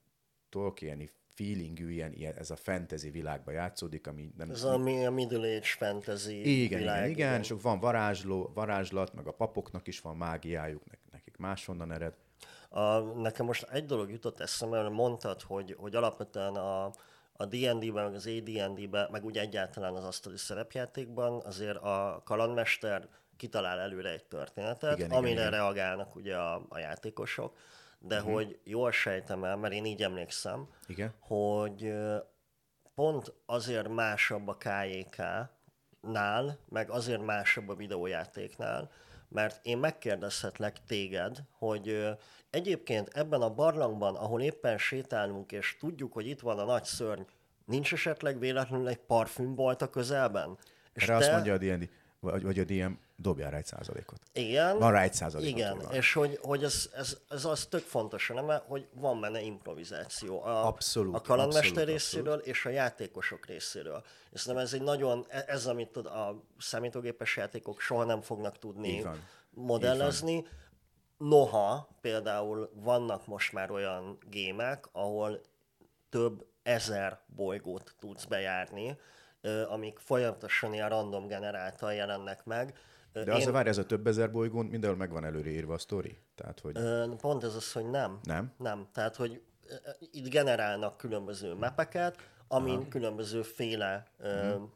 Tolkieni 0.48 1.10
feelingű, 1.34 1.90
ilyen, 1.90 2.12
ilyen, 2.12 2.34
ez 2.34 2.50
a 2.50 2.56
fantasy 2.56 3.10
világba 3.10 3.50
játszódik, 3.50 4.06
ami 4.06 4.32
nem... 4.36 4.50
Ez 4.50 4.64
ami 4.64 5.06
a 5.06 5.10
Middle 5.10 5.56
Age 5.56 5.66
fantasy 5.78 6.62
igen, 6.62 6.78
világ. 6.78 7.10
Igen, 7.10 7.10
igen, 7.10 7.40
és 7.40 7.54
van 7.62 7.78
varázsló, 7.78 8.50
varázslat, 8.54 9.14
meg 9.14 9.26
a 9.26 9.32
papoknak 9.32 9.86
is 9.86 10.00
van 10.00 10.16
mágiájuk, 10.16 10.82
nekik 11.12 11.36
máshonnan 11.36 11.92
ered. 11.92 12.14
A, 12.68 12.98
nekem 12.98 13.46
most 13.46 13.66
egy 13.70 13.84
dolog 13.84 14.10
jutott 14.10 14.40
eszembe, 14.40 14.82
mert 14.82 14.94
mondtad, 14.94 15.42
hogy, 15.42 15.74
hogy 15.78 15.94
alapvetően 15.94 16.54
a, 16.54 16.90
a 17.36 17.44
D&D-ben, 17.44 18.04
meg 18.04 18.14
az 18.14 18.26
AD&D-ben, 18.26 19.08
meg 19.10 19.24
úgy 19.24 19.38
egyáltalán 19.38 19.94
az 19.94 20.04
asztali 20.04 20.36
szerepjátékban 20.36 21.42
azért 21.44 21.76
a 21.76 22.22
kalandmester 22.24 23.08
kitalál 23.36 23.78
előre 23.78 24.10
egy 24.10 24.24
történetet, 24.24 24.98
igen, 24.98 25.10
amire 25.10 25.32
igen, 25.32 25.50
reagálnak 25.50 26.16
ugye 26.16 26.36
a, 26.36 26.66
a 26.68 26.78
játékosok, 26.78 27.56
de 27.98 28.16
uh-huh. 28.16 28.32
hogy 28.32 28.60
jól 28.64 28.92
sejtem 28.92 29.44
el, 29.44 29.56
mert 29.56 29.74
én 29.74 29.84
így 29.84 30.02
emlékszem, 30.02 30.68
igen. 30.86 31.14
hogy 31.18 31.94
pont 32.94 33.32
azért 33.46 33.88
másabb 33.88 34.48
a 34.48 34.56
KJK-nál, 34.56 36.58
meg 36.68 36.90
azért 36.90 37.24
másabb 37.24 37.68
a 37.68 37.74
videójátéknál, 37.74 38.90
mert 39.28 39.60
én 39.62 39.78
megkérdezhetlek 39.78 40.84
téged, 40.84 41.38
hogy 41.50 42.08
egyébként 42.50 43.08
ebben 43.08 43.40
a 43.40 43.54
barlangban, 43.54 44.14
ahol 44.14 44.42
éppen 44.42 44.78
sétálunk, 44.78 45.52
és 45.52 45.76
tudjuk, 45.80 46.12
hogy 46.12 46.26
itt 46.26 46.40
van 46.40 46.58
a 46.58 46.64
nagy 46.64 46.84
szörny, 46.84 47.22
nincs 47.64 47.92
esetleg 47.92 48.38
véletlenül 48.38 48.88
egy 48.88 48.98
parfümbolt 48.98 49.82
a 49.82 49.90
közelben? 49.90 50.58
És 50.92 51.02
Erre 51.02 51.18
te... 51.18 51.24
azt 51.24 51.32
mondja 51.32 51.54
a 51.54 51.58
D&D, 51.58 51.90
vagy, 52.20 52.42
vagy 52.42 52.58
a 52.58 52.64
DM, 52.64 52.92
dobjál 53.16 53.50
rá 53.50 53.56
egy 53.56 53.66
százalékot. 53.66 54.20
Igen. 54.32 54.78
Van 54.78 54.92
rá 54.92 55.02
egy 55.02 55.14
százalékot. 55.14 55.58
Igen, 55.58 55.78
van. 55.78 55.92
és 55.92 56.12
hogy, 56.12 56.38
hogy 56.42 56.64
ez, 56.64 56.90
ez, 56.94 57.16
ez 57.28 57.44
az 57.44 57.66
tök 57.66 57.82
fontos, 57.82 58.28
nem? 58.34 58.50
hogy 58.66 58.88
van 58.92 59.20
benne 59.20 59.40
improvizáció. 59.40 60.42
A, 60.42 60.66
abszolút. 60.66 61.14
A 61.14 61.20
kalandmester 61.20 61.70
abszolút, 61.70 61.88
részéről 61.88 62.32
abszolút. 62.32 62.46
és 62.46 62.64
a 62.64 62.68
játékosok 62.68 63.46
részéről. 63.46 64.04
És 64.30 64.44
nem 64.44 64.56
ez 64.56 64.72
egy 64.72 64.82
nagyon, 64.82 65.26
e- 65.28 65.44
ez 65.46 65.66
amit 65.66 65.88
tud, 65.88 66.06
a 66.06 66.42
számítógépes 66.58 67.36
játékok 67.36 67.80
soha 67.80 68.04
nem 68.04 68.20
fognak 68.20 68.58
tudni 68.58 69.04
modellezni. 69.50 70.46
Noha 71.16 71.88
például 72.00 72.70
vannak 72.74 73.26
most 73.26 73.52
már 73.52 73.70
olyan 73.70 74.18
gémek, 74.30 74.88
ahol 74.92 75.40
több 76.08 76.46
ezer 76.62 77.20
bolygót 77.26 77.94
tudsz 77.98 78.24
bejárni, 78.24 78.98
amik 79.68 79.98
folyamatosan 79.98 80.72
ilyen 80.72 80.88
random 80.88 81.26
generáltal 81.26 81.92
jelennek 81.92 82.44
meg. 82.44 82.78
De 83.12 83.20
Én... 83.20 83.30
az 83.30 83.46
a 83.46 83.52
várj, 83.52 83.68
ez 83.68 83.78
a 83.78 83.86
több 83.86 84.06
ezer 84.06 84.30
bolygón 84.30 84.66
mindenhol 84.66 84.98
megvan 84.98 85.24
előre 85.24 85.50
írva 85.50 85.74
a 85.74 85.78
sztori? 85.78 86.18
Tehát, 86.34 86.60
hogy... 86.60 86.78
Pont 87.16 87.44
ez 87.44 87.54
az, 87.54 87.72
hogy 87.72 87.90
nem. 87.90 88.18
Nem? 88.22 88.52
Nem. 88.58 88.88
Tehát, 88.92 89.16
hogy 89.16 89.42
itt 89.98 90.28
generálnak 90.28 90.96
különböző 90.96 91.54
mapeket, 91.54 92.16
amin 92.48 92.78
Aha. 92.78 92.88
különböző 92.88 93.42
féle 93.42 94.06
uh-huh. 94.18 94.68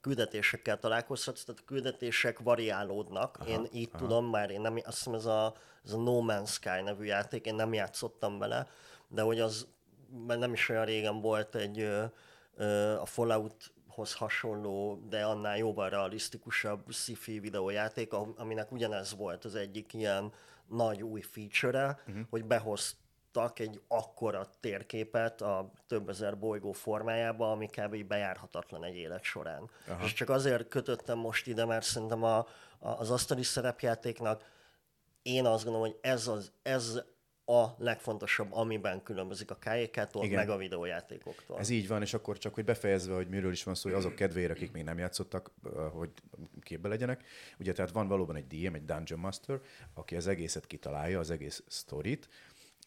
Küldetésekkel 0.00 0.78
találkozhatsz, 0.78 1.44
tehát 1.44 1.60
a 1.60 1.64
küldetések 1.66 2.38
variálódnak. 2.38 3.36
Aha, 3.40 3.48
én 3.48 3.66
így 3.72 3.88
aha. 3.92 3.98
tudom 3.98 4.30
már, 4.30 4.50
én 4.50 4.60
nem, 4.60 4.80
azt 4.84 4.96
hiszem 4.96 5.14
ez 5.14 5.24
a, 5.24 5.54
ez 5.84 5.92
a 5.92 5.98
No 5.98 6.20
Man's 6.26 6.48
Sky 6.48 6.82
nevű 6.84 7.04
játék, 7.04 7.46
én 7.46 7.54
nem 7.54 7.72
játszottam 7.72 8.38
vele, 8.38 8.66
de 9.08 9.22
hogy 9.22 9.40
az 9.40 9.66
mert 10.26 10.40
nem 10.40 10.52
is 10.52 10.68
olyan 10.68 10.84
régen 10.84 11.20
volt 11.20 11.54
egy 11.54 11.80
a 13.00 13.06
Fallout 13.06 13.72
hoz 13.88 14.14
hasonló, 14.14 15.04
de 15.08 15.24
annál 15.24 15.56
jóval 15.56 15.88
realisztikusabb 15.88 16.90
sci-fi 16.90 17.38
videójáték, 17.38 18.12
aminek 18.12 18.72
ugyanez 18.72 19.16
volt 19.16 19.44
az 19.44 19.54
egyik 19.54 19.92
ilyen 19.92 20.32
nagy 20.66 21.02
új 21.02 21.20
feature 21.20 21.98
uh-huh. 22.06 22.26
hogy 22.30 22.44
behoztak 23.32 23.58
egy 23.58 23.80
akkora 23.88 24.46
térképet 24.60 25.40
a 25.40 25.72
több 25.86 26.08
ezer 26.08 26.38
bolygó 26.38 26.72
formájába, 26.72 27.50
ami 27.50 27.66
kb. 27.66 28.04
bejárhatatlan 28.04 28.84
egy 28.84 28.96
élet 28.96 29.22
során. 29.22 29.70
Aha. 29.88 30.04
És 30.04 30.12
csak 30.12 30.28
azért 30.28 30.68
kötöttem 30.68 31.18
most 31.18 31.46
ide, 31.46 31.64
mert 31.64 31.84
szerintem 31.84 32.22
a, 32.22 32.38
a, 32.38 32.46
az 32.78 33.10
asztali 33.10 33.42
szerepjátéknak 33.42 34.44
én 35.22 35.46
azt 35.46 35.64
gondolom, 35.64 35.88
hogy 35.88 35.98
ez, 36.00 36.26
az, 36.26 36.52
ez 36.62 37.00
a 37.50 37.74
legfontosabb, 37.78 38.52
amiben 38.52 39.02
különbözik 39.02 39.50
a 39.50 39.54
KJK-tól, 39.54 40.28
meg 40.28 40.48
a 40.48 40.56
videójátékoktól. 40.56 41.58
Ez 41.58 41.68
így 41.68 41.88
van, 41.88 42.02
és 42.02 42.14
akkor 42.14 42.38
csak, 42.38 42.54
hogy 42.54 42.64
befejezve, 42.64 43.14
hogy 43.14 43.28
miről 43.28 43.52
is 43.52 43.64
van 43.64 43.74
szó, 43.74 43.88
hogy 43.88 43.98
azok 43.98 44.14
kedvére, 44.14 44.52
akik 44.52 44.72
még 44.72 44.84
nem 44.84 44.98
játszottak, 44.98 45.50
hogy 45.92 46.10
képbe 46.62 46.88
legyenek. 46.88 47.24
Ugye, 47.58 47.72
tehát 47.72 47.90
van 47.90 48.08
valóban 48.08 48.36
egy 48.36 48.46
DM, 48.46 48.74
egy 48.74 48.84
Dungeon 48.84 49.20
Master, 49.20 49.60
aki 49.94 50.16
az 50.16 50.26
egészet 50.26 50.66
kitalálja, 50.66 51.18
az 51.18 51.30
egész 51.30 51.62
sztorit, 51.66 52.28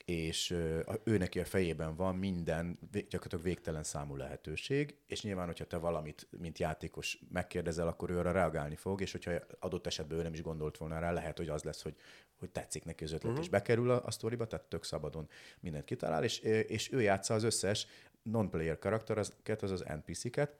és 0.05 0.55
ő 1.03 1.17
neki 1.17 1.39
a 1.39 1.45
fejében 1.45 1.95
van 1.95 2.15
minden, 2.15 2.79
gyakorlatilag 2.91 3.43
végtelen 3.43 3.83
számú 3.83 4.15
lehetőség, 4.15 4.97
és 5.07 5.21
nyilván, 5.21 5.45
hogyha 5.45 5.65
te 5.65 5.77
valamit, 5.77 6.27
mint 6.39 6.59
játékos 6.59 7.19
megkérdezel, 7.31 7.87
akkor 7.87 8.09
ő 8.09 8.17
arra 8.19 8.31
reagálni 8.31 8.75
fog, 8.75 9.01
és 9.01 9.11
hogyha 9.11 9.31
adott 9.59 9.87
esetben 9.87 10.17
ő 10.17 10.21
nem 10.21 10.33
is 10.33 10.41
gondolt 10.41 10.77
volna 10.77 10.99
rá, 10.99 11.11
lehet, 11.11 11.37
hogy 11.37 11.49
az 11.49 11.63
lesz, 11.63 11.81
hogy, 11.81 11.95
hogy 12.35 12.49
tetszik 12.49 12.85
neki 12.85 13.03
az 13.03 13.11
ötlet, 13.11 13.31
uh-huh. 13.31 13.43
és 13.43 13.49
bekerül 13.49 13.91
a, 13.91 14.05
a 14.05 14.11
sztoriba, 14.11 14.47
tehát 14.47 14.65
tök 14.65 14.83
szabadon 14.83 15.29
mindent 15.59 15.85
kitalál, 15.85 16.23
és, 16.23 16.39
és 16.39 16.91
ő 16.91 17.01
játsza 17.01 17.33
az 17.33 17.43
összes 17.43 17.87
non-player 18.21 18.79
karaktereket, 18.79 19.63
azaz 19.63 19.83
NPC-ket, 19.83 20.57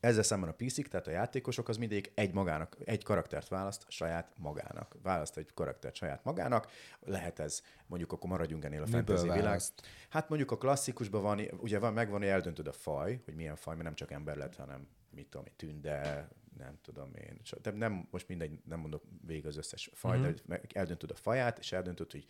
ezzel 0.00 0.22
szemben 0.22 0.48
a 0.48 0.52
PC-k, 0.52 0.88
tehát 0.88 1.06
a 1.06 1.10
játékosok, 1.10 1.68
az 1.68 1.76
mindig 1.76 2.12
egy 2.14 2.32
magának, 2.32 2.76
egy 2.84 3.04
karaktert 3.04 3.48
választ 3.48 3.84
saját 3.88 4.32
magának. 4.36 4.96
Választ 5.02 5.36
egy 5.36 5.54
karaktert 5.54 5.94
saját 5.94 6.24
magának. 6.24 6.70
Lehet 7.00 7.38
ez, 7.38 7.62
mondjuk 7.86 8.12
akkor 8.12 8.30
maradjunk 8.30 8.64
ennél 8.64 8.82
a 8.82 8.86
fantasy 8.86 9.30
világ. 9.30 9.60
Hát 10.08 10.28
mondjuk 10.28 10.50
a 10.50 10.56
klasszikusban 10.56 11.22
van, 11.22 11.40
ugye 11.56 11.78
van, 11.78 11.92
megvan, 11.92 12.18
hogy 12.18 12.28
eldöntöd 12.28 12.66
a 12.66 12.72
faj, 12.72 13.20
hogy 13.24 13.34
milyen 13.34 13.56
faj, 13.56 13.74
mert 13.74 13.86
nem 13.86 13.94
csak 13.94 14.10
ember 14.10 14.36
lett, 14.36 14.56
hanem 14.56 14.88
mit 15.10 15.26
tudom 15.26 15.46
tünde, 15.56 16.28
nem 16.58 16.78
tudom 16.82 17.10
én. 17.14 17.40
De 17.62 17.70
nem, 17.70 18.08
most 18.10 18.28
mindegy, 18.28 18.60
nem 18.64 18.80
mondok 18.80 19.02
végig 19.26 19.46
az 19.46 19.56
összes 19.56 19.90
faj, 19.92 20.18
mm-hmm. 20.18 20.32
de 20.46 20.60
eldöntöd 20.72 21.10
a 21.10 21.14
faját, 21.14 21.58
és 21.58 21.72
eldöntöd, 21.72 22.10
hogy, 22.10 22.26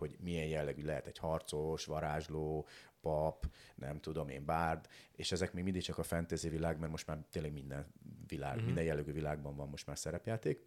hogy 0.00 0.16
milyen 0.20 0.46
jellegű 0.46 0.84
lehet 0.84 1.06
egy 1.06 1.18
harcos, 1.18 1.84
varázsló, 1.84 2.66
pap, 3.00 3.46
nem 3.74 4.00
tudom 4.00 4.28
én, 4.28 4.44
bárd, 4.44 4.86
és 5.12 5.32
ezek 5.32 5.52
még 5.52 5.64
mindig 5.64 5.82
csak 5.82 5.98
a 5.98 6.02
fantasy 6.02 6.48
világ, 6.48 6.78
mert 6.78 6.90
most 6.90 7.06
már 7.06 7.18
tényleg 7.30 7.52
minden 7.52 7.86
világ, 8.26 8.56
mm-hmm. 8.56 8.64
minden 8.64 8.84
jellegű 8.84 9.12
világban 9.12 9.56
van 9.56 9.68
most 9.68 9.86
már 9.86 9.98
szerepjáték. 9.98 10.64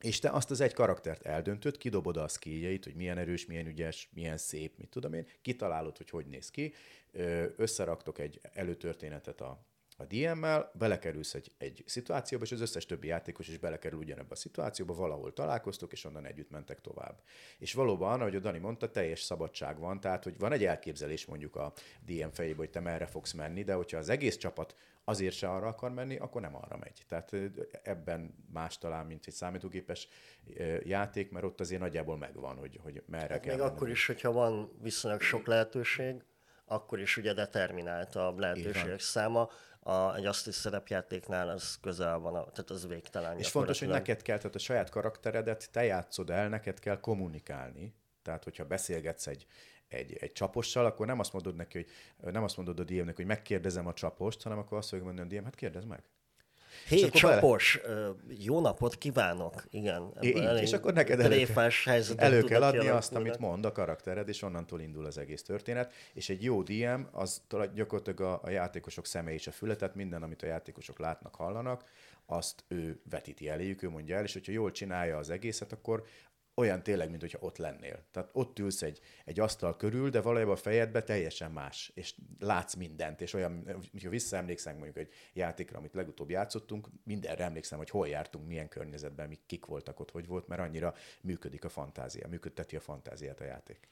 És 0.00 0.18
te 0.18 0.30
azt 0.30 0.50
az 0.50 0.60
egy 0.60 0.72
karaktert 0.72 1.22
eldöntöd, 1.22 1.76
kidobod 1.76 2.16
a 2.16 2.28
skilljeit, 2.28 2.84
hogy 2.84 2.94
milyen 2.94 3.18
erős, 3.18 3.46
milyen 3.46 3.66
ügyes, 3.66 4.08
milyen 4.12 4.36
szép, 4.36 4.78
mit 4.78 4.88
tudom 4.88 5.12
én, 5.12 5.26
kitalálod, 5.42 5.96
hogy 5.96 6.10
hogy 6.10 6.26
néz 6.26 6.50
ki, 6.50 6.74
összeraktok 7.56 8.18
egy 8.18 8.40
előtörténetet 8.52 9.40
a, 9.40 9.64
a 9.96 10.04
DM-mel, 10.04 10.70
belekerülsz 10.74 11.34
egy, 11.34 11.52
egy 11.58 11.82
szituációba, 11.86 12.44
és 12.44 12.52
az 12.52 12.60
összes 12.60 12.86
többi 12.86 13.06
játékos 13.06 13.48
is 13.48 13.58
belekerül 13.58 13.98
ugyanebbe 13.98 14.32
a 14.32 14.36
szituációba, 14.36 14.94
valahol 14.94 15.32
találkoztok, 15.32 15.92
és 15.92 16.04
onnan 16.04 16.26
együtt 16.26 16.50
mentek 16.50 16.80
tovább. 16.80 17.20
És 17.58 17.74
valóban, 17.74 18.20
ahogy 18.20 18.36
a 18.36 18.40
Dani 18.40 18.58
mondta, 18.58 18.90
teljes 18.90 19.20
szabadság 19.20 19.78
van, 19.78 20.00
tehát 20.00 20.24
hogy 20.24 20.38
van 20.38 20.52
egy 20.52 20.64
elképzelés 20.64 21.26
mondjuk 21.26 21.56
a 21.56 21.72
DM 22.06 22.28
fejében, 22.32 22.58
hogy 22.58 22.70
te 22.70 22.80
merre 22.80 23.06
fogsz 23.06 23.32
menni, 23.32 23.62
de 23.62 23.74
hogyha 23.74 23.98
az 23.98 24.08
egész 24.08 24.36
csapat 24.36 24.74
azért 25.04 25.34
se 25.34 25.48
arra 25.50 25.66
akar 25.66 25.90
menni, 25.90 26.16
akkor 26.16 26.40
nem 26.40 26.56
arra 26.56 26.76
megy. 26.76 27.02
Tehát 27.08 27.32
ebben 27.82 28.34
más 28.52 28.78
talán, 28.78 29.06
mint 29.06 29.26
egy 29.26 29.34
számítógépes 29.34 30.08
játék, 30.82 31.30
mert 31.30 31.44
ott 31.44 31.60
azért 31.60 31.80
nagyjából 31.80 32.16
megvan, 32.16 32.56
hogy, 32.56 32.78
hogy 32.82 33.02
merre 33.06 33.32
Hát 33.32 33.40
kell 33.40 33.50
még 33.52 33.60
menned. 33.60 33.74
akkor 33.76 33.88
is, 33.90 34.06
hogyha 34.06 34.32
van 34.32 34.72
viszonylag 34.82 35.20
sok 35.20 35.46
lehetőség, 35.46 36.24
akkor 36.64 37.00
is 37.00 37.16
ugye 37.16 37.32
determinált 37.32 38.14
a 38.14 38.34
lehetőségek 38.36 39.00
száma. 39.00 39.50
A, 39.86 40.14
egy 40.14 40.26
asztis 40.26 40.54
szerepjátéknál 40.54 41.48
az 41.48 41.78
közel 41.80 42.18
van, 42.18 42.34
a, 42.34 42.50
tehát 42.50 42.70
az 42.70 42.86
végtelen. 42.86 43.38
És 43.38 43.48
fontos, 43.48 43.78
hogy 43.78 43.88
neked 43.88 44.22
kell, 44.22 44.36
tehát 44.36 44.54
a 44.54 44.58
saját 44.58 44.90
karakteredet 44.90 45.68
te 45.72 45.84
játszod 45.84 46.30
el, 46.30 46.48
neked 46.48 46.78
kell 46.78 47.00
kommunikálni. 47.00 47.94
Tehát, 48.22 48.44
hogyha 48.44 48.64
beszélgetsz 48.64 49.26
egy, 49.26 49.46
egy, 49.88 50.16
egy 50.20 50.32
csapossal, 50.32 50.84
akkor 50.84 51.06
nem 51.06 51.18
azt 51.18 51.32
mondod 51.32 51.56
neki, 51.56 51.86
hogy 52.22 52.32
nem 52.32 52.42
azt 52.42 52.56
mondod 52.56 52.80
a 52.80 52.84
DM-nek, 52.84 53.16
hogy 53.16 53.26
megkérdezem 53.26 53.86
a 53.86 53.92
csapost, 53.92 54.42
hanem 54.42 54.58
akkor 54.58 54.78
azt 54.78 54.88
fogja 54.88 55.04
mondani 55.04 55.34
a 55.34 55.38
DM, 55.38 55.44
hát 55.44 55.54
kérdezd 55.54 55.86
meg. 55.86 56.02
Hé, 56.86 56.96
bele- 57.00 57.12
csapos, 57.12 57.80
ö, 57.82 58.10
jó 58.38 58.60
napot 58.60 58.98
kívánok! 58.98 59.64
Igen. 59.70 60.12
Így, 60.20 60.60
és 60.60 60.72
akkor 60.72 60.92
neked 60.92 61.20
elő, 61.20 61.46
elő 62.16 62.42
kell 62.42 62.62
adni 62.62 62.88
azt, 62.88 63.14
amit 63.14 63.38
mond 63.38 63.64
a 63.64 63.72
karaktered, 63.72 64.28
és 64.28 64.42
onnantól 64.42 64.80
indul 64.80 65.04
az 65.06 65.18
egész 65.18 65.42
történet. 65.42 65.92
És 66.12 66.28
egy 66.28 66.42
jó 66.42 66.62
DM, 66.62 67.00
az 67.12 67.42
gyakorlatilag 67.74 68.20
a, 68.20 68.40
a 68.42 68.50
játékosok 68.50 69.06
szeme 69.06 69.32
és 69.32 69.46
a 69.46 69.50
füle, 69.50 69.76
tehát 69.76 69.94
minden, 69.94 70.22
amit 70.22 70.42
a 70.42 70.46
játékosok 70.46 70.98
látnak, 70.98 71.34
hallanak, 71.34 71.84
azt 72.26 72.64
ő 72.68 73.00
vetíti 73.10 73.48
eléjük, 73.48 73.82
ő 73.82 73.88
mondja 73.90 74.16
el, 74.16 74.24
és 74.24 74.32
hogyha 74.32 74.52
jól 74.52 74.70
csinálja 74.70 75.16
az 75.16 75.30
egészet, 75.30 75.72
akkor 75.72 76.04
olyan 76.56 76.82
tényleg, 76.82 77.08
mint 77.08 77.20
hogyha 77.20 77.38
ott 77.40 77.56
lennél. 77.56 78.04
Tehát 78.10 78.30
ott 78.32 78.58
ülsz 78.58 78.82
egy, 78.82 79.00
egy 79.24 79.40
asztal 79.40 79.76
körül, 79.76 80.10
de 80.10 80.20
valójában 80.20 80.54
a 80.54 80.56
fejedben 80.56 81.04
teljesen 81.04 81.50
más, 81.50 81.90
és 81.94 82.14
látsz 82.38 82.74
mindent, 82.74 83.20
és 83.20 83.32
olyan, 83.32 83.64
hogyha 83.92 84.10
visszaemlékszem 84.10 84.74
mondjuk 84.74 84.96
egy 84.96 85.12
játékra, 85.32 85.78
amit 85.78 85.94
legutóbb 85.94 86.30
játszottunk, 86.30 86.88
mindenre 87.04 87.44
emlékszem, 87.44 87.78
hogy 87.78 87.90
hol 87.90 88.08
jártunk, 88.08 88.46
milyen 88.46 88.68
környezetben, 88.68 89.28
mik, 89.28 89.40
kik 89.46 89.64
voltak 89.64 90.00
ott, 90.00 90.10
hogy 90.10 90.26
volt, 90.26 90.48
mert 90.48 90.60
annyira 90.60 90.94
működik 91.20 91.64
a 91.64 91.68
fantázia, 91.68 92.28
működteti 92.28 92.76
a 92.76 92.80
fantáziát 92.80 93.40
a 93.40 93.44
játék. 93.44 93.88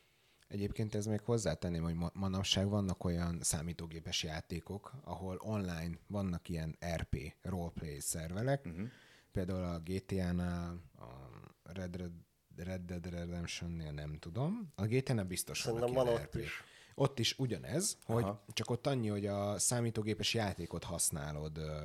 Egyébként 0.48 0.94
ez 0.94 1.06
még 1.06 1.20
hozzátenném, 1.20 1.82
hogy 1.82 1.94
ma- 1.94 2.10
manapság 2.14 2.68
vannak 2.68 3.04
olyan 3.04 3.38
számítógépes 3.40 4.22
játékok, 4.22 4.92
ahol 5.04 5.36
online 5.40 5.98
vannak 6.06 6.48
ilyen 6.48 6.76
RP, 6.96 7.34
roleplay 7.42 8.00
szerverek, 8.00 8.64
uh-huh. 8.66 8.88
például 9.32 9.64
a 9.64 9.80
GTA-nál, 9.84 10.80
a 10.98 11.72
Red, 11.72 11.96
Red, 11.96 12.12
Red 12.56 12.80
Dead 12.80 13.10
Redemption-nél 13.10 13.92
nem 13.92 14.18
tudom. 14.18 14.72
A 14.74 14.84
GTA-nál 14.84 15.24
biztos 15.24 15.60
Szerintem 15.60 15.92
van 15.92 16.08
ott 16.08 16.34
is. 16.34 16.64
Ott 16.94 17.18
is 17.18 17.38
ugyanez, 17.38 17.98
hogy 18.04 18.22
Aha. 18.22 18.44
csak 18.52 18.70
ott 18.70 18.86
annyi, 18.86 19.08
hogy 19.08 19.26
a 19.26 19.58
számítógépes 19.58 20.34
játékot 20.34 20.84
használod 20.84 21.58
ö, 21.58 21.80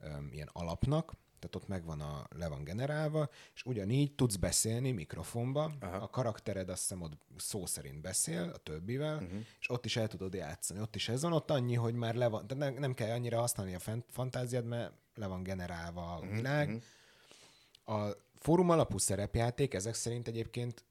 ö, 0.00 0.08
ilyen 0.32 0.50
alapnak, 0.52 1.12
tehát 1.38 1.54
ott 1.54 1.68
megvan 1.68 2.00
a, 2.00 2.26
le 2.36 2.48
van 2.48 2.64
generálva, 2.64 3.28
és 3.54 3.64
ugyanígy 3.64 4.14
tudsz 4.14 4.36
beszélni 4.36 4.90
mikrofonba, 4.92 5.72
Aha. 5.80 5.96
a 5.96 6.08
karaktered 6.08 6.68
azt 6.68 6.80
hiszem 6.80 7.02
ott 7.02 7.12
szó 7.36 7.66
szerint 7.66 8.00
beszél 8.00 8.50
a 8.54 8.56
többivel, 8.56 9.14
uh-huh. 9.14 9.40
és 9.60 9.70
ott 9.70 9.84
is 9.84 9.96
el 9.96 10.08
tudod 10.08 10.34
játszani. 10.34 10.80
Ott 10.80 10.94
is 10.94 11.08
ez 11.08 11.22
van, 11.22 11.32
ott 11.32 11.50
annyi, 11.50 11.74
hogy 11.74 11.94
már 11.94 12.14
le 12.14 12.28
van, 12.28 12.46
tehát 12.46 12.64
nem, 12.64 12.80
nem 12.80 12.94
kell 12.94 13.10
annyira 13.10 13.38
használni 13.38 13.74
a 13.74 13.78
fent, 13.78 14.04
fantáziád, 14.10 14.64
mert 14.64 14.92
le 15.14 15.26
van 15.26 15.42
generálva 15.42 16.14
a 16.14 16.20
világ. 16.20 16.68
Uh-huh. 16.68 18.00
A 18.06 18.16
fórum 18.44 18.70
alapú 18.70 18.98
szerepjáték 18.98 19.74
ezek 19.74 19.94
szerint 19.94 20.28
egyébként 20.28 20.84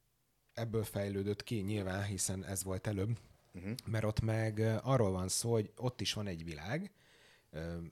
ebből 0.53 0.83
fejlődött 0.83 1.43
ki 1.43 1.55
nyilván, 1.55 2.03
hiszen 2.03 2.45
ez 2.45 2.63
volt 2.63 2.87
előbb, 2.87 3.19
uh-huh. 3.53 3.73
mert 3.85 4.03
ott 4.03 4.21
meg 4.21 4.59
arról 4.83 5.11
van 5.11 5.27
szó, 5.27 5.51
hogy 5.51 5.71
ott 5.75 6.01
is 6.01 6.13
van 6.13 6.27
egy 6.27 6.43
világ, 6.43 6.91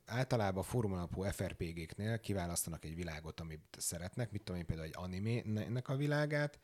általában 0.05 0.63
fórum 0.63 0.93
alapú 0.93 1.23
FRPG-knél 1.23 2.19
kiválasztanak 2.19 2.85
egy 2.85 2.95
világot, 2.95 3.39
amit 3.39 3.77
szeretnek, 3.77 4.31
mit 4.31 4.43
tudom 4.43 4.59
én 4.59 4.65
például 4.65 4.87
egy 4.87 4.95
animének 4.95 5.89
a 5.89 5.95
világát, 5.95 6.59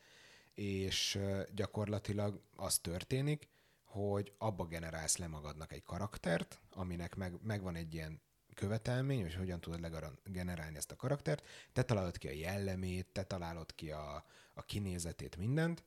és 0.53 1.19
gyakorlatilag 1.53 2.41
az 2.55 2.79
történik, 2.79 3.49
hogy 3.83 4.33
abba 4.37 4.65
generálsz 4.65 5.17
le 5.17 5.27
magadnak 5.27 5.71
egy 5.71 5.83
karaktert, 5.83 6.59
aminek 6.69 7.15
meg, 7.15 7.33
megvan 7.41 7.75
egy 7.75 7.93
ilyen 7.93 8.21
követelmény, 8.57 9.21
hogy 9.21 9.35
hogyan 9.35 9.59
tudod 9.59 9.79
legaran- 9.79 10.19
generálni 10.23 10.77
ezt 10.77 10.91
a 10.91 10.95
karaktert, 10.95 11.45
te 11.73 11.83
találod 11.83 12.17
ki 12.17 12.27
a 12.27 12.31
jellemét, 12.31 13.07
te 13.11 13.23
találod 13.23 13.75
ki 13.75 13.91
a, 13.91 14.25
a 14.53 14.61
kinézetét, 14.61 15.37
mindent, 15.37 15.83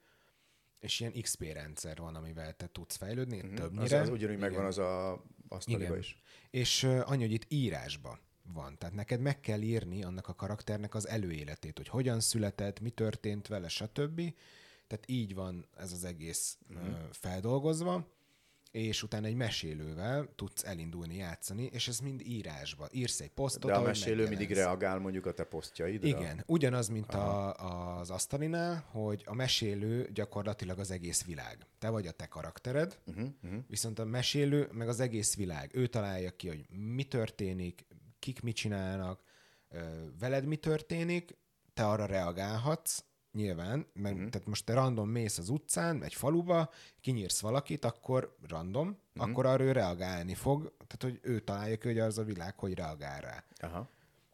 és 0.81 1.01
ilyen 1.01 1.13
XP 1.21 1.43
rendszer 1.43 1.97
van, 1.97 2.15
amivel 2.15 2.57
te 2.57 2.69
tudsz 2.73 2.97
fejlődni, 2.97 3.37
mm-hmm. 3.37 3.53
Az, 3.53 3.61
többnyire. 3.61 4.01
az 4.01 4.09
ugyanúgy 4.09 4.39
megvan 4.39 4.65
az 4.65 4.79
a 4.79 5.25
asztaliba 5.49 5.97
is. 5.97 6.23
És 6.51 6.83
uh, 6.83 7.11
annyi, 7.11 7.23
hogy 7.23 7.33
itt 7.33 7.47
írásba 7.49 8.19
van. 8.43 8.79
Tehát 8.79 8.95
neked 8.95 9.21
meg 9.21 9.41
kell 9.41 9.61
írni 9.61 10.05
annak 10.05 10.29
a 10.29 10.35
karakternek 10.35 10.95
az 10.95 11.09
előéletét, 11.09 11.77
hogy 11.77 11.89
hogyan 11.89 12.21
született, 12.21 12.81
mi 12.81 12.91
történt 12.91 13.47
vele, 13.47 13.69
stb. 13.69 14.35
Tehát 14.87 15.05
így 15.07 15.35
van 15.35 15.67
ez 15.77 15.93
az 15.93 16.05
egész 16.05 16.59
uh, 16.71 16.77
feldolgozva, 17.11 18.07
és 18.71 19.03
utána 19.03 19.27
egy 19.27 19.35
mesélővel 19.35 20.29
tudsz 20.35 20.65
elindulni 20.65 21.17
játszani, 21.17 21.65
és 21.73 21.89
ez 21.89 21.99
mind 21.99 22.21
írásba. 22.21 22.89
Írsz 22.93 23.21
egy 23.21 23.31
posztot, 23.31 23.71
De 23.71 23.77
a 23.77 23.83
mesélő 23.83 24.29
mindig 24.29 24.39
megjelensz. 24.39 24.67
reagál 24.67 24.99
mondjuk 24.99 25.27
a 25.27 25.33
te 25.33 25.45
posztjaidra. 25.45 26.09
Igen, 26.09 26.45
ugyanaz, 26.47 26.89
mint 26.89 27.15
a, 27.15 27.55
az 27.99 28.11
asztalinál, 28.11 28.85
hogy 28.91 29.23
a 29.27 29.35
mesélő 29.35 30.11
gyakorlatilag 30.12 30.79
az 30.79 30.91
egész 30.91 31.25
világ. 31.25 31.66
Te 31.79 31.89
vagy 31.89 32.07
a 32.07 32.11
te 32.11 32.27
karaktered, 32.27 32.99
uh-huh, 33.07 33.29
uh-huh. 33.43 33.61
viszont 33.68 33.99
a 33.99 34.05
mesélő 34.05 34.68
meg 34.73 34.89
az 34.89 35.01
egész 35.01 35.37
világ. 35.37 35.71
Ő 35.75 35.87
találja 35.87 36.31
ki, 36.31 36.49
hogy 36.49 36.66
mi 36.71 37.05
történik, 37.05 37.87
kik 38.18 38.41
mit 38.43 38.57
csinálnak, 38.57 39.21
veled 40.18 40.45
mi 40.45 40.57
történik, 40.57 41.39
te 41.75 41.87
arra 41.87 42.07
reagálhatsz, 42.07 43.05
nyilván, 43.33 43.87
meg, 43.93 44.14
uh-huh. 44.14 44.28
tehát 44.28 44.47
most 44.47 44.64
te 44.64 44.74
random 44.74 45.09
mész 45.09 45.39
az 45.39 45.49
utcán, 45.49 46.03
egy 46.03 46.14
faluba, 46.14 46.70
kinyírsz 47.01 47.41
valakit, 47.41 47.85
akkor 47.85 48.37
random, 48.49 48.89
uh-huh. 48.89 49.31
akkor 49.31 49.47
arra 49.47 49.64
ő 49.64 49.72
reagálni 49.72 50.35
fog, 50.35 50.74
tehát 50.87 51.03
hogy 51.03 51.31
ő 51.31 51.41
találja 51.41 51.76
ki, 51.76 51.87
hogy 51.87 51.99
az 51.99 52.18
a 52.18 52.24
világ, 52.24 52.59
hogy 52.59 52.74
reagál 52.74 53.20
rá. 53.20 53.45
Aha. 53.57 53.91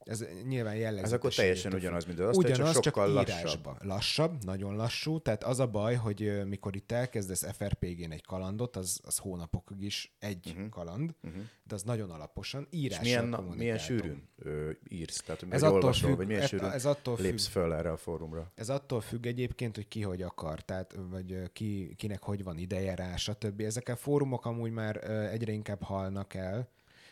Ez 0.06 0.24
nyilván 0.48 0.74
jellegzetes. 0.74 1.10
Ez 1.10 1.12
akkor 1.12 1.34
teljesen 1.34 1.72
ugyanaz, 1.72 2.04
mint 2.04 2.18
az 2.18 2.26
asztal, 2.28 2.50
Ugyanaz, 2.50 2.72
csak 2.74 2.82
sokkal 2.84 3.06
csak 3.06 3.14
lassabb. 3.14 3.38
írásba. 3.38 3.76
Lassabb, 3.80 4.44
nagyon 4.44 4.76
lassú. 4.76 5.20
Tehát 5.20 5.44
az 5.44 5.60
a 5.60 5.66
baj, 5.66 5.94
hogy 5.94 6.46
mikor 6.46 6.76
itt 6.76 6.92
elkezdesz 6.92 7.46
FRPG-n 7.56 8.10
egy 8.12 8.24
kalandot, 8.24 8.76
az, 8.76 9.00
az 9.04 9.18
hónapokig 9.18 9.82
is 9.82 10.16
egy 10.18 10.46
uh-huh. 10.54 10.68
kaland, 10.68 11.14
uh-huh. 11.22 11.42
de 11.64 11.74
az 11.74 11.82
nagyon 11.82 12.10
alaposan. 12.10 12.66
És 12.70 12.78
írással 12.78 13.02
milyen, 13.26 13.54
milyen 13.56 13.78
sűrűn 13.78 14.28
ö, 14.36 14.70
írsz? 14.88 15.22
Tehát, 15.22 15.44
Ez 15.48 15.62
attól 15.62 15.74
olvasol, 15.74 16.08
függ- 16.08 16.16
vagy 16.18 16.26
milyen 16.26 16.42
ez- 16.42 16.48
sűrűn 16.48 16.70
ez 16.70 16.84
attól 16.84 17.16
lépsz 17.20 17.44
függ. 17.46 17.52
föl 17.52 17.74
erre 17.74 17.90
a 17.90 17.96
fórumra? 17.96 18.52
Ez 18.54 18.68
attól 18.68 19.00
függ 19.00 19.26
egyébként, 19.26 19.74
hogy 19.76 19.88
ki 19.88 20.02
hogy 20.02 20.22
akar, 20.22 20.60
tehát, 20.60 20.94
vagy 21.10 21.52
ki, 21.52 21.94
kinek 21.96 22.22
hogy 22.22 22.44
van 22.44 22.58
ideje 22.58 22.94
rá, 22.94 23.16
stb. 23.16 23.60
Ezek 23.60 23.88
a 23.88 23.96
fórumok 23.96 24.46
amúgy 24.46 24.70
már 24.70 25.10
egyre 25.10 25.52
inkább 25.52 25.82
halnak 25.82 26.34
el. 26.34 26.68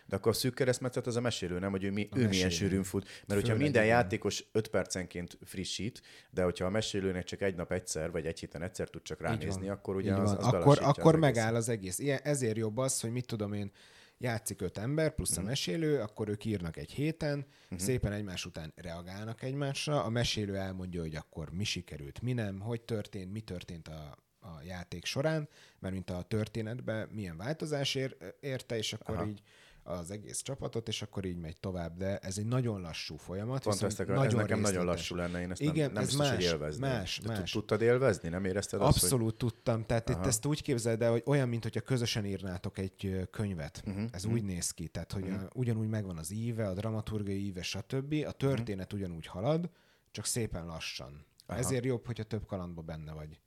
De 0.07 0.17
akkor 0.17 0.33
a 0.33 0.35
szűk 0.35 0.55
keresztmetszet 0.55 1.07
az 1.07 1.17
a 1.17 1.21
mesélő, 1.21 1.59
nem, 1.59 1.71
hogy 1.71 1.85
ő, 1.85 1.91
mi, 1.91 2.09
ő 2.17 2.29
milyen 2.29 2.51
sűrűn 2.51 2.83
fut. 2.83 3.09
Mert 3.27 3.41
hogyha 3.41 3.57
minden 3.57 3.85
igen. 3.85 3.97
játékos 3.97 4.45
5 4.53 4.69
percenként 4.69 5.39
frissít, 5.45 6.03
de 6.31 6.43
hogyha 6.43 6.65
a 6.65 6.71
mesélőnek 6.71 7.25
csak 7.25 7.43
egy 7.43 7.55
nap 7.55 7.73
egyszer, 7.73 8.11
vagy 8.11 8.27
egy 8.27 8.41
héten 8.41 8.63
egyszer 8.63 8.89
tud 8.89 9.03
csak 9.03 9.21
ránézni, 9.21 9.69
akkor 9.69 9.97
ugye 9.97 10.15
az, 10.15 10.31
az 10.31 10.45
akkor, 10.45 10.79
akkor 10.83 11.15
az 11.15 11.21
megáll 11.21 11.55
az 11.55 11.69
egész. 11.69 11.99
Ilyen, 11.99 12.21
ezért 12.23 12.57
jobb 12.57 12.77
az, 12.79 13.01
hogy 13.01 13.11
mit 13.11 13.27
tudom 13.27 13.53
én, 13.53 13.71
játszik 14.19 14.61
öt 14.61 14.79
ember 14.79 15.15
plusz 15.15 15.37
a 15.37 15.41
Mhm. 15.41 15.49
mesélő, 15.49 16.01
akkor 16.01 16.29
ők 16.29 16.45
írnak 16.45 16.77
egy 16.77 16.91
héten, 16.93 17.47
szépen 17.77 18.13
egymás 18.13 18.45
után 18.45 18.73
reagálnak 18.77 19.43
egymásra, 19.43 20.05
a 20.05 20.09
mesélő 20.09 20.57
elmondja, 20.57 21.01
hogy 21.01 21.15
akkor 21.15 21.51
mi 21.51 21.65
sikerült, 21.65 22.23
mi 22.23 22.33
nem, 22.33 22.61
hogy 22.61 22.81
történt, 22.83 23.33
mi 23.33 23.41
történt 23.41 23.89
a, 23.89 24.19
a 24.41 24.63
játék 24.67 25.05
során, 25.05 25.49
mert 25.79 25.95
mint 25.95 26.11
a 26.11 26.23
történetben 26.23 27.09
milyen 27.13 27.37
változás 27.37 27.95
ér, 27.95 28.17
érte, 28.41 28.77
és 28.77 28.93
akkor 28.93 29.15
Aha. 29.17 29.27
így 29.27 29.43
az 29.85 30.11
egész 30.11 30.41
csapatot, 30.43 30.89
és 30.89 31.03
akkor 31.03 31.25
így 31.25 31.37
megy 31.37 31.61
tovább, 31.61 31.97
de 31.97 32.19
ez 32.19 32.39
egy 32.39 32.47
nagyon 32.47 32.81
lassú 32.81 33.17
folyamat. 33.17 33.63
Pont 33.63 33.83
ezt 33.83 34.01
akar, 34.01 34.27
ez 34.27 34.33
nekem 34.33 34.61
nagyon 34.61 34.85
lassú 34.85 35.15
lenne, 35.15 35.41
én 35.41 35.51
ezt 35.51 35.61
Igen, 35.61 35.85
nem, 35.85 35.93
nem 35.93 36.03
ez 36.03 36.09
biztos, 36.09 36.27
más, 36.27 36.35
hogy 36.35 36.45
élvezni. 36.45 36.81
más, 36.81 37.21
más. 37.21 37.51
Tudtad 37.51 37.83
élvezni? 37.83 38.29
Nem 38.29 38.45
érezted 38.45 38.81
azt, 38.81 38.93
hogy... 38.93 39.03
Abszolút 39.03 39.37
tudtam. 39.37 39.87
Tehát 39.87 40.09
itt 40.09 40.27
ezt 40.27 40.47
úgy 40.47 40.63
képzeld 40.63 41.03
el, 41.03 41.11
hogy 41.11 41.23
olyan, 41.27 41.49
mint 41.49 41.63
hogyha 41.63 41.81
közösen 41.81 42.25
írnátok 42.25 42.79
egy 42.79 43.29
könyvet. 43.31 43.83
Uh-huh, 43.87 44.05
Ez 44.13 44.25
uh-huh. 44.25 44.41
úgy 44.41 44.45
néz 44.47 44.71
ki. 44.71 44.89
Tehát, 44.89 45.13
hogy 45.13 45.23
uh-huh. 45.29 45.49
ugyanúgy 45.55 45.89
megvan 45.89 46.19
az 46.19 46.31
íve, 46.31 46.69
a 46.69 46.75
dramaturgiai 46.75 47.45
íve, 47.45 47.63
stb. 47.63 48.15
A 48.27 48.33
történet 48.33 48.93
uh-huh. 48.93 49.01
ugyanúgy 49.01 49.27
halad, 49.27 49.71
csak 50.11 50.25
szépen 50.25 50.67
lassan. 50.67 51.27
Aha. 51.47 51.59
Ezért 51.59 51.85
jobb, 51.85 52.07
hogyha 52.07 52.25
több 52.25 52.47
kalandba 52.47 52.83
benne 52.83 53.13
vagy. 53.13 53.41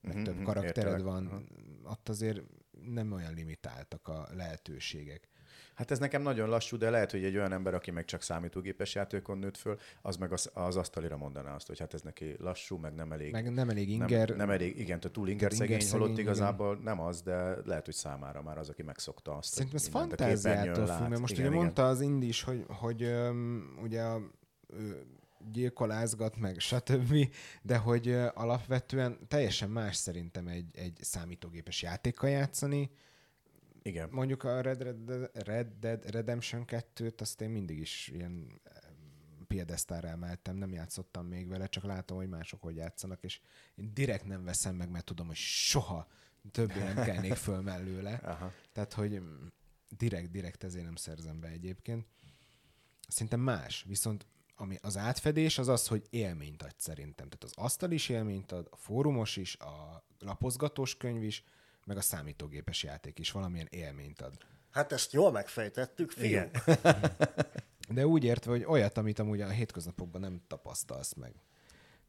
Meg 0.00 0.16
uh-huh, 0.16 0.34
több 0.34 0.42
karaktered 0.44 0.76
értelek. 0.76 1.02
van. 1.02 1.26
Uh-huh. 1.26 1.90
Ott 1.90 2.08
azért 2.08 2.42
nem 2.84 3.12
olyan 3.12 3.34
limitáltak 3.34 4.08
a 4.08 4.28
lehetőségek. 4.34 5.28
Hát 5.76 5.90
ez 5.90 5.98
nekem 5.98 6.22
nagyon 6.22 6.48
lassú, 6.48 6.76
de 6.76 6.90
lehet, 6.90 7.10
hogy 7.10 7.24
egy 7.24 7.36
olyan 7.36 7.52
ember, 7.52 7.74
aki 7.74 7.90
meg 7.90 8.04
csak 8.04 8.22
számítógépes 8.22 8.94
játékon 8.94 9.38
nőtt 9.38 9.56
föl, 9.56 9.78
az 10.02 10.16
meg 10.16 10.32
az, 10.32 10.50
az 10.54 10.76
asztalira 10.76 11.16
mondaná 11.16 11.54
azt, 11.54 11.66
hogy 11.66 11.78
hát 11.78 11.94
ez 11.94 12.02
neki 12.02 12.34
lassú, 12.38 12.76
meg 12.76 12.94
nem 12.94 13.12
elég. 13.12 13.32
Meg 13.32 13.52
nem 13.52 13.68
elég 13.68 13.90
inger. 13.90 14.28
Nem, 14.28 14.36
nem 14.36 14.50
elég, 14.50 14.78
igen, 14.78 15.00
tehát 15.00 15.16
túl 15.16 15.28
inger 15.28 15.52
szegény, 15.52 15.90
holott 15.90 16.18
igazából 16.18 16.78
nem 16.82 17.00
az, 17.00 17.22
de 17.22 17.56
lehet, 17.64 17.84
hogy 17.84 17.94
számára 17.94 18.42
már 18.42 18.58
az, 18.58 18.68
aki 18.68 18.82
megszokta 18.82 19.36
azt. 19.36 19.52
Szerintem 19.52 19.76
ez 19.76 19.88
fantáziától 19.88 20.86
függ, 20.86 21.08
mert 21.08 21.20
most 21.20 21.32
igen, 21.32 21.44
ugye 21.44 21.54
igen. 21.54 21.64
mondta 21.64 21.88
az 21.88 22.00
Indi 22.00 22.26
is, 22.26 22.42
hogy, 22.42 22.64
hogy 22.68 23.02
öm, 23.02 23.78
ugye 23.82 24.02
a, 24.02 24.20
ő 24.66 25.06
gyilkolázgat, 25.52 26.36
meg 26.36 26.58
stb., 26.58 27.14
de 27.62 27.76
hogy 27.76 28.08
ö, 28.08 28.26
alapvetően 28.34 29.18
teljesen 29.28 29.70
más 29.70 29.96
szerintem 29.96 30.46
egy, 30.46 30.70
egy 30.74 30.98
számítógépes 31.00 31.82
játékkal 31.82 32.30
játszani. 32.30 32.90
Igen. 33.86 34.08
Mondjuk 34.10 34.44
a 34.44 34.60
Red, 34.60 34.82
Red, 34.82 35.30
Red 35.32 35.72
Dead 35.80 36.10
Redemption 36.10 36.64
2-t 36.66 37.20
azt 37.20 37.40
én 37.40 37.50
mindig 37.50 37.78
is 37.78 38.08
ilyen 38.08 38.60
piedesztára 39.46 40.08
emeltem, 40.08 40.56
nem 40.56 40.72
játszottam 40.72 41.26
még 41.26 41.48
vele, 41.48 41.66
csak 41.66 41.84
látom, 41.84 42.16
hogy 42.16 42.28
mások 42.28 42.62
hogy 42.62 42.76
játszanak, 42.76 43.22
és 43.22 43.40
én 43.74 43.90
direkt 43.94 44.24
nem 44.24 44.44
veszem 44.44 44.74
meg, 44.74 44.90
mert 44.90 45.04
tudom, 45.04 45.26
hogy 45.26 45.36
soha 45.36 46.08
többé 46.50 46.78
nem 46.78 47.04
kelnék 47.08 47.34
föl 47.34 47.60
mellőle. 47.60 48.14
Aha. 48.14 48.52
Tehát, 48.72 48.92
hogy 48.92 49.22
direkt, 49.88 50.30
direkt 50.30 50.64
ezért 50.64 50.84
nem 50.84 50.96
szerzem 50.96 51.40
be 51.40 51.48
egyébként. 51.48 52.06
Szerintem 53.08 53.40
más, 53.40 53.84
viszont 53.88 54.26
ami 54.56 54.78
az 54.82 54.96
átfedés 54.96 55.58
az 55.58 55.68
az, 55.68 55.86
hogy 55.86 56.06
élményt 56.10 56.62
ad 56.62 56.74
szerintem. 56.76 57.28
Tehát 57.28 57.44
az 57.44 57.52
asztal 57.54 57.90
is 57.90 58.08
élményt 58.08 58.52
ad, 58.52 58.68
a 58.70 58.76
fórumos 58.76 59.36
is, 59.36 59.56
a 59.56 60.04
lapozgatós 60.18 60.96
könyv 60.96 61.22
is, 61.22 61.44
meg 61.86 61.96
a 61.96 62.00
számítógépes 62.00 62.82
játék 62.82 63.18
is 63.18 63.30
valamilyen 63.30 63.68
élményt 63.70 64.20
ad. 64.20 64.34
Hát 64.70 64.92
ezt 64.92 65.12
jól 65.12 65.32
megfejtettük, 65.32 66.10
fiú. 66.10 66.26
Igen. 66.26 66.50
De 67.88 68.06
úgy 68.06 68.24
értve, 68.24 68.50
hogy 68.50 68.64
olyat, 68.64 68.98
amit 68.98 69.18
amúgy 69.18 69.40
a 69.40 69.48
hétköznapokban 69.48 70.20
nem 70.20 70.40
tapasztalsz 70.46 71.14
meg. 71.14 71.34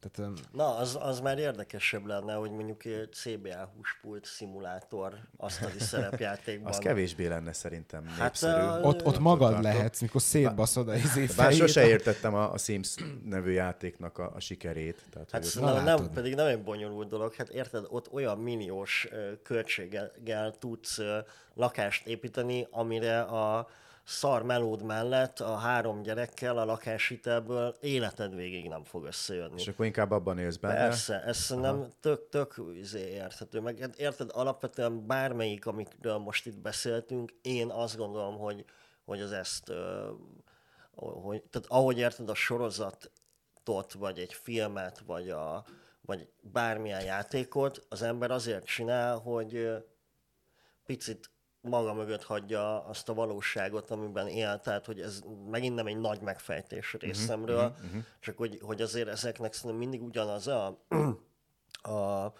Tehát 0.00 0.32
Na, 0.52 0.76
az, 0.76 0.98
az 1.00 1.20
már 1.20 1.38
érdekesebb 1.38 2.06
lenne, 2.06 2.34
hogy 2.34 2.50
mondjuk 2.50 2.84
egy 2.84 3.12
CBA 3.12 3.72
húspult 3.76 4.24
szimulátor 4.24 5.14
asztali 5.36 5.78
szerepjátékban. 5.92 6.72
Az 6.72 6.78
kevésbé 6.78 7.26
lenne 7.26 7.52
szerintem 7.52 8.06
Hát, 8.06 8.18
népszerű. 8.20 8.60
a- 8.62 8.80
ott, 8.80 9.04
ott 9.06 9.18
magad 9.18 9.46
tartok. 9.52 9.62
lehetsz, 9.72 10.00
mikor 10.00 10.20
szétbaszod 10.22 10.88
a 10.88 10.94
izé 10.94 11.26
Bár 11.36 11.52
sose 11.52 11.86
értettem 11.86 12.34
a, 12.34 12.52
a 12.52 12.58
Sims 12.58 12.94
nevű 13.24 13.50
játéknak 13.50 14.18
a, 14.18 14.32
a 14.34 14.40
sikerét. 14.40 15.04
Tehát, 15.12 15.30
Hát 15.30 15.52
hogy 15.52 15.62
látod. 15.62 15.84
nem, 15.84 16.10
pedig 16.12 16.34
nem 16.34 16.46
egy 16.46 16.62
bonyolult 16.62 17.08
dolog. 17.08 17.34
Hát 17.34 17.48
érted, 17.48 17.84
ott 17.88 18.12
olyan 18.12 18.38
milliós 18.38 19.08
költséggel 19.42 20.52
tudsz 20.58 20.98
lakást 21.54 22.06
építeni, 22.06 22.66
amire 22.70 23.20
a 23.20 23.68
szar 24.08 24.42
melód 24.42 24.82
mellett 24.82 25.40
a 25.40 25.56
három 25.56 26.02
gyerekkel 26.02 26.58
a 26.58 26.64
lakáshitelből 26.64 27.76
életed 27.80 28.34
végig 28.34 28.68
nem 28.68 28.84
fog 28.84 29.04
összejönni. 29.04 29.60
és 29.60 29.68
akkor 29.68 29.86
inkább 29.86 30.10
abban 30.10 30.38
élsz 30.38 30.56
benne. 30.56 30.74
Persze, 30.74 31.22
ez 31.22 31.36
szerintem 31.36 31.88
tök, 32.00 32.28
tök 32.28 32.54
izé 32.74 33.10
érthető. 33.10 33.60
Meg 33.60 33.78
hát 33.78 33.96
érted, 33.96 34.30
alapvetően 34.32 35.06
bármelyik, 35.06 35.66
amikről 35.66 36.18
most 36.18 36.46
itt 36.46 36.58
beszéltünk, 36.58 37.32
én 37.42 37.70
azt 37.70 37.96
gondolom, 37.96 38.38
hogy, 38.38 38.64
hogy 39.04 39.20
az 39.20 39.32
ezt, 39.32 39.72
hogy, 40.94 41.42
tehát 41.42 41.68
ahogy 41.68 41.98
érted 41.98 42.28
a 42.28 42.34
sorozatot, 42.34 43.92
vagy 43.98 44.18
egy 44.18 44.32
filmet, 44.32 44.98
vagy, 45.06 45.30
a, 45.30 45.64
vagy 46.00 46.28
bármilyen 46.40 47.04
játékot, 47.04 47.86
az 47.88 48.02
ember 48.02 48.30
azért 48.30 48.64
csinál, 48.64 49.18
hogy 49.18 49.70
picit 50.84 51.30
maga 51.60 51.94
mögött 51.94 52.22
hagyja 52.22 52.84
azt 52.84 53.08
a 53.08 53.14
valóságot, 53.14 53.90
amiben 53.90 54.28
él, 54.28 54.58
tehát 54.58 54.86
hogy 54.86 55.00
ez 55.00 55.20
megint 55.50 55.74
nem 55.74 55.86
egy 55.86 55.98
nagy 55.98 56.20
megfejtés 56.20 56.96
részemről, 56.98 57.64
uh-huh, 57.64 57.84
uh-huh. 57.84 58.02
csak 58.20 58.36
hogy, 58.36 58.58
hogy 58.62 58.82
azért 58.82 59.08
ezeknek 59.08 59.52
szerintem 59.52 59.78
mindig 59.78 60.02
ugyanaz 60.02 60.46
a, 60.46 60.66
a 61.92 62.32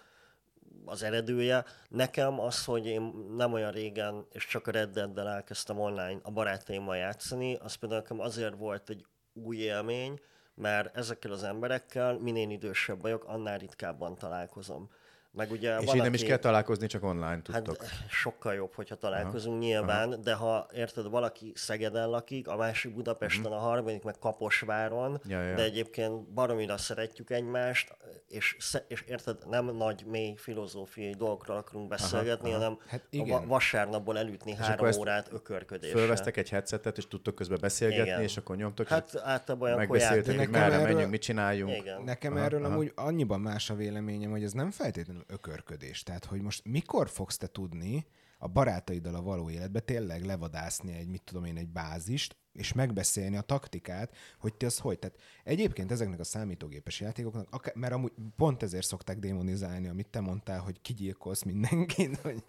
az 0.85 1.03
eredője. 1.03 1.65
Nekem 1.89 2.39
az, 2.39 2.65
hogy 2.65 2.85
én 2.85 3.01
nem 3.35 3.53
olyan 3.53 3.71
régen, 3.71 4.25
és 4.31 4.47
csak 4.47 4.67
a 4.67 4.71
Red 4.71 4.89
Dead-del 4.89 5.27
elkezdtem 5.27 5.79
online 5.79 6.19
a 6.23 6.31
barátaimmal 6.31 6.95
játszani, 6.95 7.55
az 7.55 7.73
például 7.73 8.01
nekem 8.01 8.19
azért 8.19 8.55
volt 8.57 8.89
egy 8.89 9.05
új 9.33 9.57
élmény, 9.57 10.19
mert 10.53 10.97
ezekkel 10.97 11.31
az 11.31 11.43
emberekkel 11.43 12.17
minél 12.17 12.49
idősebb 12.49 13.01
vagyok, 13.01 13.23
annál 13.23 13.57
ritkábban 13.57 14.15
találkozom. 14.15 14.89
Meg 15.31 15.51
ugye 15.51 15.77
És 15.79 15.85
van, 15.85 15.95
így 15.95 16.01
nem 16.01 16.13
is 16.13 16.23
kell 16.23 16.37
találkozni, 16.37 16.87
csak 16.87 17.03
online 17.03 17.27
Hát 17.27 17.41
tudtok. 17.63 17.85
sokkal 18.09 18.53
jobb, 18.53 18.73
hogyha 18.73 18.95
találkozunk 18.95 19.55
Aha. 19.55 19.63
nyilván, 19.65 20.07
Aha. 20.11 20.21
de 20.21 20.33
ha 20.33 20.67
érted, 20.73 21.09
valaki 21.09 21.51
Szegeden 21.55 22.09
lakik, 22.09 22.47
a 22.47 22.55
másik 22.55 22.93
Budapesten, 22.93 23.45
uh-huh. 23.45 23.57
a 23.57 23.67
harmadik 23.67 24.03
meg 24.03 24.15
Kaposváron. 24.19 25.21
Ja, 25.27 25.41
ja. 25.41 25.55
de 25.55 25.63
egyébként 25.63 26.29
baromira 26.33 26.77
szeretjük 26.77 27.29
egymást, 27.29 27.95
és, 28.27 28.57
és 28.87 29.03
érted, 29.07 29.37
nem 29.49 29.65
nagy, 29.75 30.03
mély 30.05 30.33
filozófiai 30.37 31.13
dolgokról 31.13 31.57
akarunk 31.57 31.87
beszélgetni, 31.87 32.49
aha, 32.49 32.59
hanem 32.59 32.77
Hát 32.87 32.99
a 33.01 33.05
igen. 33.09 33.27
va- 33.27 33.45
vasárnapból 33.45 34.17
elütni 34.17 34.53
három 34.55 34.73
akkor 34.73 34.87
ezt 34.87 34.99
órát 34.99 35.27
ökörködéssel. 35.31 35.97
Fölvesztek 35.97 36.37
egy 36.37 36.49
headsetet, 36.49 36.97
és 36.97 37.07
tudtok 37.07 37.35
közben 37.35 37.57
beszélgetni, 37.61 38.05
Igen. 38.09 38.21
és 38.21 38.37
akkor 38.37 38.55
nyomtok, 38.55 38.87
Hát 38.87 39.09
és 39.13 39.19
általában 39.23 39.67
olyankor 39.71 39.97
megbeszéltek, 39.97 40.37
hogy 40.37 40.49
merre 40.49 40.73
erről- 40.73 40.87
menjünk, 40.87 41.11
mit 41.11 41.21
csináljunk. 41.21 41.75
Igen. 41.77 42.01
Nekem 42.01 42.31
Aha, 42.31 42.39
aha, 42.41 42.49
erről 42.49 42.65
aha. 42.65 42.73
amúgy 42.73 42.91
annyiban 42.95 43.39
más 43.39 43.69
a 43.69 43.75
véleményem, 43.75 44.31
hogy 44.31 44.43
ez 44.43 44.51
nem 44.51 44.71
feltétlenül 44.71 45.18
ökörködés. 45.27 46.03
Tehát, 46.03 46.25
hogy 46.25 46.41
most 46.41 46.65
mikor 46.65 47.09
fogsz 47.09 47.37
te 47.37 47.47
tudni 47.47 48.05
a 48.41 48.47
barátaiddal 48.47 49.15
a 49.15 49.21
való 49.21 49.49
életbe 49.49 49.79
tényleg 49.79 50.25
levadászni 50.25 50.93
egy, 50.93 51.07
mit 51.07 51.21
tudom 51.23 51.45
én, 51.45 51.57
egy 51.57 51.67
bázist, 51.67 52.35
és 52.53 52.73
megbeszélni 52.73 53.37
a 53.37 53.41
taktikát, 53.41 54.15
hogy 54.39 54.53
ti 54.53 54.65
az 54.65 54.77
hogy. 54.77 54.99
Tehát 54.99 55.19
egyébként 55.43 55.91
ezeknek 55.91 56.19
a 56.19 56.23
számítógépes 56.23 56.99
játékoknak, 56.99 57.73
mert 57.75 57.93
amúgy 57.93 58.11
pont 58.35 58.63
ezért 58.63 58.85
szokták 58.85 59.19
démonizálni, 59.19 59.87
amit 59.87 60.07
te 60.07 60.19
mondtál, 60.19 60.59
hogy 60.59 60.81
kigyilkolsz 60.81 61.43
mindenkit, 61.43 62.17
hogy, 62.27 62.43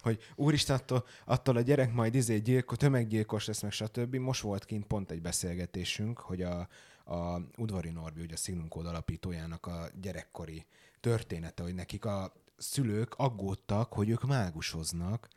hogy 0.00 0.18
úristen, 0.34 0.76
attól, 0.76 1.04
attól 1.24 1.56
a 1.56 1.60
gyerek 1.60 1.92
majd 1.92 2.14
izé 2.14 2.38
gyilkol, 2.38 2.76
tömeggyilkos 2.76 3.46
lesz, 3.46 3.62
meg 3.62 3.72
stb. 3.72 4.14
Most 4.16 4.40
volt 4.40 4.64
kint 4.64 4.86
pont 4.86 5.10
egy 5.10 5.22
beszélgetésünk, 5.22 6.18
hogy 6.18 6.42
a, 6.42 6.68
a 7.04 7.40
Udvari 7.56 7.90
Norbi, 7.90 8.20
ugye 8.20 8.34
a 8.34 8.36
Signum 8.36 8.68
Code 8.68 8.88
alapítójának 8.88 9.66
a 9.66 9.88
gyerekkori 10.00 10.66
története, 11.06 11.62
hogy 11.62 11.74
nekik 11.74 12.04
a 12.04 12.32
szülők 12.56 13.14
aggódtak, 13.14 13.92
hogy 13.92 14.08
ők 14.10 14.22
mágusoznak, 14.22 15.28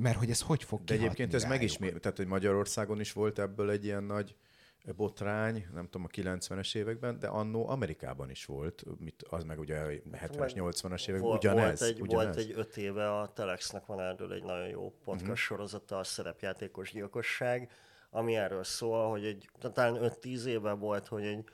mert 0.00 0.16
hogy 0.16 0.30
ez 0.30 0.40
hogy 0.40 0.64
fog 0.64 0.84
De 0.84 0.94
egyébként 0.94 1.34
ez 1.34 1.42
rájuk. 1.42 1.58
megismét, 1.58 2.00
tehát 2.00 2.16
hogy 2.16 2.26
Magyarországon 2.26 3.00
is 3.00 3.12
volt 3.12 3.38
ebből 3.38 3.70
egy 3.70 3.84
ilyen 3.84 4.04
nagy 4.04 4.36
botrány, 4.96 5.66
nem 5.74 5.84
tudom, 5.84 6.06
a 6.10 6.16
90-es 6.16 6.74
években, 6.74 7.18
de 7.18 7.26
annó 7.26 7.68
Amerikában 7.68 8.30
is 8.30 8.44
volt, 8.44 8.84
mit, 8.98 9.22
az 9.22 9.44
meg 9.44 9.58
ugye 9.58 9.78
a 9.78 9.86
70-es, 9.86 10.52
80-as 10.54 11.08
években, 11.08 11.28
Volt, 11.28 11.44
ugyanez. 11.44 11.78
volt, 11.80 11.90
egy, 11.90 12.00
ugyanez. 12.00 12.24
volt 12.24 12.36
egy 12.36 12.52
öt 12.56 12.76
éve 12.76 13.18
a 13.18 13.32
Telexnek 13.32 13.86
van 13.86 14.00
erről 14.00 14.32
egy 14.32 14.44
nagyon 14.44 14.68
jó 14.68 14.92
podcast 15.04 15.22
uh-huh. 15.22 15.36
sorozata, 15.36 15.98
a 15.98 16.04
szerepjátékos 16.04 16.92
gyilkosság, 16.92 17.70
ami 18.10 18.36
erről 18.36 18.64
szól, 18.64 19.10
hogy 19.10 19.24
egy, 19.24 19.50
talán 19.72 19.98
5-10 20.22 20.44
éve 20.44 20.72
volt, 20.72 21.08
hogy 21.08 21.24
egy 21.24 21.44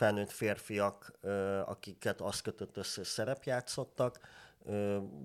felnőtt 0.00 0.30
férfiak, 0.30 1.12
akiket 1.64 2.20
azt 2.20 2.42
kötött 2.42 2.76
össze, 2.76 2.92
hogy 2.96 3.04
szerepjátszottak, 3.04 4.20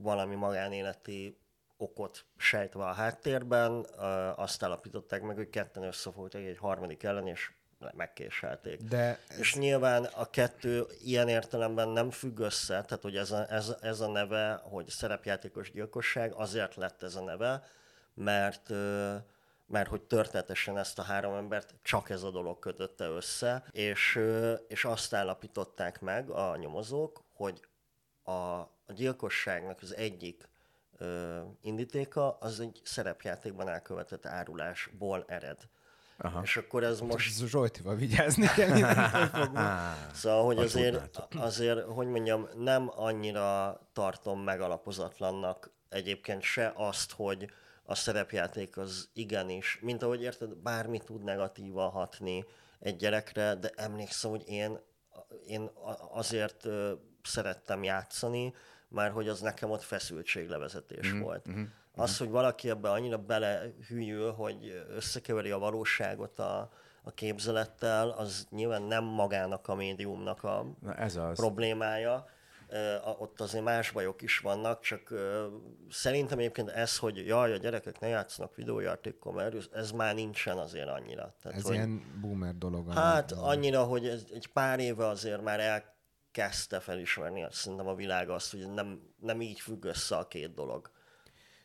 valami 0.01 0.35
magánéleti 0.35 1.37
okot 1.77 2.25
sejtve 2.37 2.83
a 2.83 2.93
háttérben, 2.93 3.85
azt 4.35 4.63
állapították 4.63 5.21
meg, 5.21 5.35
hogy 5.35 5.49
ketten 5.49 5.83
összefogtak 5.83 6.41
egy 6.41 6.57
harmadik 6.57 7.03
ellen, 7.03 7.27
és 7.27 7.51
megkéselték. 7.93 8.81
De 8.81 9.19
és 9.39 9.53
ez... 9.53 9.59
nyilván 9.59 10.03
a 10.03 10.29
kettő 10.29 10.85
ilyen 11.03 11.27
értelemben 11.27 11.89
nem 11.89 12.11
függ 12.11 12.39
össze, 12.39 12.81
tehát 12.81 13.01
hogy 13.01 13.15
ez 13.15 13.31
a, 13.31 13.51
ez, 13.51 13.75
ez 13.81 13.99
a 13.99 14.07
neve, 14.07 14.61
hogy 14.63 14.89
szerepjátékos 14.89 15.71
gyilkosság, 15.71 16.33
azért 16.33 16.75
lett 16.75 17.03
ez 17.03 17.15
a 17.15 17.21
neve, 17.21 17.63
mert 18.13 18.71
mert 19.67 19.89
hogy 19.89 20.01
történetesen 20.01 20.77
ezt 20.77 20.99
a 20.99 21.01
három 21.01 21.33
embert 21.33 21.75
csak 21.81 22.09
ez 22.09 22.23
a 22.23 22.31
dolog 22.31 22.59
kötötte 22.59 23.05
össze, 23.05 23.63
és, 23.71 24.19
és 24.67 24.85
azt 24.85 25.13
állapították 25.13 26.01
meg 26.01 26.29
a 26.29 26.55
nyomozók, 26.55 27.23
hogy 27.33 27.67
a, 28.23 28.31
a 28.31 28.93
gyilkosságnak 28.93 29.81
az 29.81 29.95
egyik 29.95 30.49
ö, 30.97 31.39
indítéka 31.61 32.37
az 32.39 32.59
egy 32.59 32.81
szerepjátékban 32.83 33.69
elkövetett 33.69 34.25
árulásból 34.25 35.25
ered. 35.27 35.57
Aha. 36.17 36.41
És 36.43 36.57
akkor 36.57 36.83
ez 36.83 36.99
most... 36.99 37.47
Zsoltival 37.47 37.95
vigyázni 37.95 38.47
kell. 38.47 38.93
szóval, 40.13 40.45
hogy 40.45 40.57
azért, 40.57 41.27
azért, 41.37 41.81
hogy 41.81 42.07
mondjam, 42.07 42.47
nem 42.57 42.91
annyira 42.95 43.79
tartom 43.93 44.41
megalapozatlannak 44.41 45.69
egyébként 45.89 46.41
se 46.41 46.73
azt, 46.75 47.11
hogy 47.11 47.49
a 47.85 47.95
szerepjáték 47.95 48.77
az 48.77 49.09
igenis, 49.13 49.79
mint 49.81 50.03
ahogy 50.03 50.21
érted, 50.21 50.55
bármi 50.55 50.99
tud 50.99 51.23
negatívan 51.23 51.89
hatni 51.89 52.45
egy 52.79 52.95
gyerekre, 52.95 53.55
de 53.55 53.71
emlékszem, 53.75 54.29
hogy 54.29 54.43
én, 54.47 54.79
én 55.47 55.69
azért 56.11 56.67
szerettem 57.23 57.83
játszani, 57.83 58.53
már 58.87 59.11
hogy 59.11 59.27
az 59.27 59.39
nekem 59.39 59.71
ott 59.71 59.81
feszültséglevezetés 59.81 61.11
mm-hmm. 61.11 61.21
volt. 61.21 61.49
Mm-hmm. 61.49 61.63
Az, 61.95 62.17
hogy 62.17 62.29
valaki 62.29 62.69
ebbe 62.69 62.89
annyira 62.89 63.17
belehűjül, 63.17 64.31
hogy 64.31 64.85
összekeveri 64.89 65.51
a 65.51 65.57
valóságot 65.57 66.39
a, 66.39 66.71
a 67.03 67.11
képzelettel, 67.11 68.09
az 68.09 68.47
nyilván 68.49 68.81
nem 68.81 69.03
magának 69.03 69.67
a 69.67 69.75
médiumnak 69.75 70.43
a 70.43 70.65
Na 70.81 70.95
ez 70.95 71.15
az. 71.15 71.37
problémája. 71.37 72.25
Ott 73.19 73.41
azért 73.41 73.63
más 73.63 73.91
bajok 73.91 74.21
is 74.21 74.39
vannak, 74.39 74.81
csak 74.81 75.13
szerintem 75.89 76.39
egyébként 76.39 76.69
ez, 76.69 76.97
hogy 76.97 77.25
jaj, 77.25 77.53
a 77.53 77.57
gyerekek 77.57 77.99
ne 77.99 78.07
játszanak 78.07 78.55
videójátékkal, 78.55 79.33
mert 79.33 79.73
ez 79.73 79.91
már 79.91 80.15
nincsen 80.15 80.57
azért 80.57 80.87
annyira. 80.87 81.35
Tehát, 81.41 81.57
ez 81.57 81.63
hogy, 81.63 81.73
ilyen 81.73 82.19
boomer 82.21 82.55
dolog. 82.55 82.91
Hát 82.91 83.31
annyira, 83.31 83.83
hogy 83.83 84.07
ez 84.07 84.23
egy 84.33 84.47
pár 84.47 84.79
éve 84.79 85.07
azért 85.07 85.41
már 85.41 85.59
el 85.59 85.93
kezdte 86.31 86.79
felismerni 86.79 87.47
szerintem 87.51 87.87
a 87.87 87.95
világ 87.95 88.29
azt, 88.29 88.51
hogy 88.51 88.71
nem, 88.71 89.13
nem 89.19 89.41
így 89.41 89.59
függ 89.59 89.83
össze 89.83 90.17
a 90.17 90.27
két 90.27 90.53
dolog. 90.53 90.91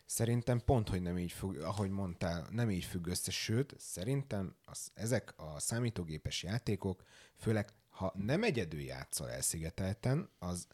Szerintem 0.07 0.65
pont, 0.65 0.89
hogy 0.89 1.03
nem 1.03 1.19
így 1.19 1.33
függ, 1.33 1.61
ahogy 1.61 1.91
mondtál, 1.91 2.47
nem 2.51 2.71
így 2.71 2.85
függ 2.85 3.07
össze, 3.07 3.31
sőt, 3.31 3.75
szerintem 3.79 4.57
az, 4.65 4.91
ezek 4.95 5.35
a 5.37 5.61
számítógépes 5.61 6.43
játékok, 6.43 7.03
főleg 7.37 7.73
ha 7.89 8.13
nem 8.17 8.43
egyedül 8.43 8.81
játszol 8.81 9.31
elszigetelten, 9.31 10.31
az 10.39 10.67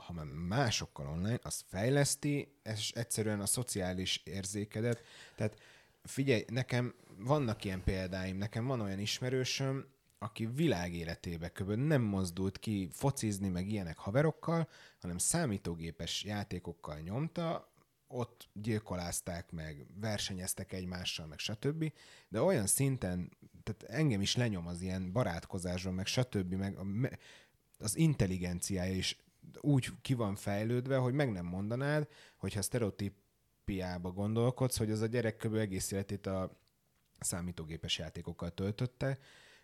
ha 0.00 0.24
másokkal 0.24 1.06
online, 1.06 1.38
az 1.42 1.64
fejleszti, 1.68 2.52
és 2.62 2.90
egyszerűen 2.90 3.40
a 3.40 3.46
szociális 3.46 4.22
érzékedet. 4.24 5.02
Tehát 5.36 5.60
figyelj, 6.02 6.44
nekem 6.48 6.94
vannak 7.18 7.64
ilyen 7.64 7.84
példáim, 7.84 8.36
nekem 8.36 8.66
van 8.66 8.80
olyan 8.80 8.98
ismerősöm, 8.98 9.86
aki 10.18 10.46
világ 10.46 10.94
életébe 10.94 11.48
köbön 11.48 11.78
nem 11.78 12.02
mozdult 12.02 12.58
ki 12.58 12.88
focizni, 12.92 13.48
meg 13.48 13.68
ilyenek 13.68 13.98
haverokkal, 13.98 14.68
hanem 15.00 15.18
számítógépes 15.18 16.24
játékokkal 16.24 16.98
nyomta, 16.98 17.72
ott 18.12 18.48
gyilkolázták 18.52 19.50
meg, 19.50 19.86
versenyeztek 20.00 20.72
egymással, 20.72 21.26
meg 21.26 21.38
stb. 21.38 21.92
De 22.28 22.42
olyan 22.42 22.66
szinten, 22.66 23.30
tehát 23.62 23.82
engem 23.82 24.20
is 24.20 24.36
lenyom 24.36 24.66
az 24.66 24.80
ilyen 24.80 25.12
barátkozásról, 25.12 25.92
meg 25.92 26.06
stb. 26.06 26.52
meg 26.54 26.78
az 27.78 27.96
intelligenciája 27.96 28.94
is 28.94 29.18
úgy 29.60 29.88
ki 30.02 30.14
van 30.14 30.34
fejlődve, 30.34 30.96
hogy 30.96 31.14
meg 31.14 31.32
nem 31.32 31.46
mondanád, 31.46 32.08
hogyha 32.36 32.62
sztereotípiába 32.62 34.10
gondolkodsz, 34.10 34.76
hogy 34.76 34.90
az 34.90 35.00
a 35.00 35.06
gyerek 35.06 35.36
kb. 35.36 35.54
egész 35.54 35.90
életét 35.90 36.26
a 36.26 36.60
számítógépes 37.20 37.98
játékokkal 37.98 38.50
töltötte, 38.50 39.18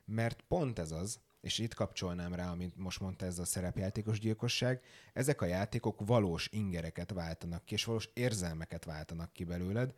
mert 0.05 0.41
pont 0.41 0.79
ez 0.79 0.91
az, 0.91 1.21
és 1.41 1.59
itt 1.59 1.75
kapcsolnám 1.75 2.35
rá, 2.35 2.51
amit 2.51 2.77
most 2.77 3.01
mondta 3.01 3.25
ez 3.27 3.39
a 3.39 3.45
szerepjátékos 3.45 4.19
gyilkosság, 4.21 4.83
ezek 5.13 5.41
a 5.41 5.47
játékok 5.47 6.07
valós 6.07 6.49
ingereket 6.53 7.11
váltanak 7.11 7.65
ki, 7.65 7.75
és 7.75 7.85
valós 7.85 8.11
érzelmeket 8.15 8.85
váltanak 8.85 9.33
ki 9.33 9.45
belőled, 9.45 9.95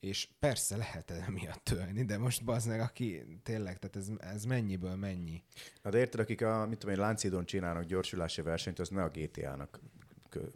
és 0.00 0.28
persze 0.38 0.76
lehet 0.76 1.10
emiatt 1.10 1.64
tölni, 1.64 2.04
de 2.04 2.18
most 2.18 2.44
bazd 2.44 2.70
aki 2.70 3.40
tényleg, 3.42 3.78
tehát 3.78 3.96
ez, 3.96 4.34
ez 4.34 4.44
mennyiből 4.44 4.94
mennyi. 4.94 5.42
Na 5.82 5.90
de 5.90 5.98
érted, 5.98 6.20
akik 6.20 6.42
a, 6.42 6.66
mit 6.66 6.78
tudom 6.78 6.94
én, 6.94 7.00
Láncidon 7.00 7.44
csinálnak 7.44 7.84
gyorsulási 7.84 8.42
versenyt, 8.42 8.78
az 8.78 8.88
ne 8.88 9.02
a 9.02 9.08
GTA-nak 9.08 9.80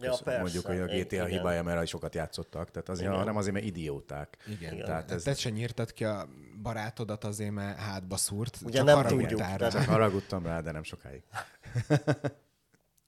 ja, 0.01 0.17
persze, 0.25 0.41
mondjuk, 0.41 0.67
hogy 0.67 0.79
a 0.79 0.85
GTA 0.85 1.15
igen. 1.15 1.27
hibája, 1.27 1.63
mert 1.63 1.87
sokat 1.87 2.15
játszottak, 2.15 2.71
tehát 2.71 2.89
azért, 2.89 3.13
igen. 3.13 3.25
nem 3.25 3.37
azért, 3.37 3.55
mert 3.55 3.67
idióták. 3.67 4.37
Igen. 4.47 4.73
igen. 4.73 4.85
Tehát 4.85 5.11
ez... 5.11 5.23
Te 5.23 5.35
sem 5.35 5.53
nyírtad 5.53 5.93
ki 5.93 6.05
a 6.05 6.29
barátodat 6.63 7.25
azért, 7.25 7.51
mert 7.51 7.79
hátba 7.79 8.17
szúrt. 8.17 8.59
Ugye 8.65 8.77
csak 8.77 8.87
nem 8.87 9.07
tudjuk. 9.07 9.41
Rá. 9.41 9.57
Csak 9.57 9.85
haragudtam 9.85 10.47
rá, 10.47 10.61
de 10.61 10.71
nem 10.71 10.83
sokáig. 10.83 11.23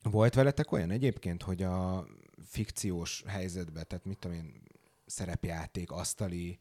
Volt 0.03 0.35
veletek 0.35 0.73
olyan 0.73 0.91
egyébként, 0.91 1.43
hogy 1.43 1.63
a 1.63 2.07
fikciós 2.45 3.25
helyzetben, 3.27 3.85
tehát 3.89 4.05
mit 4.05 4.19
tudom 4.19 4.37
én, 4.37 4.63
szerepjáték, 5.13 5.91
asztali, 5.91 6.59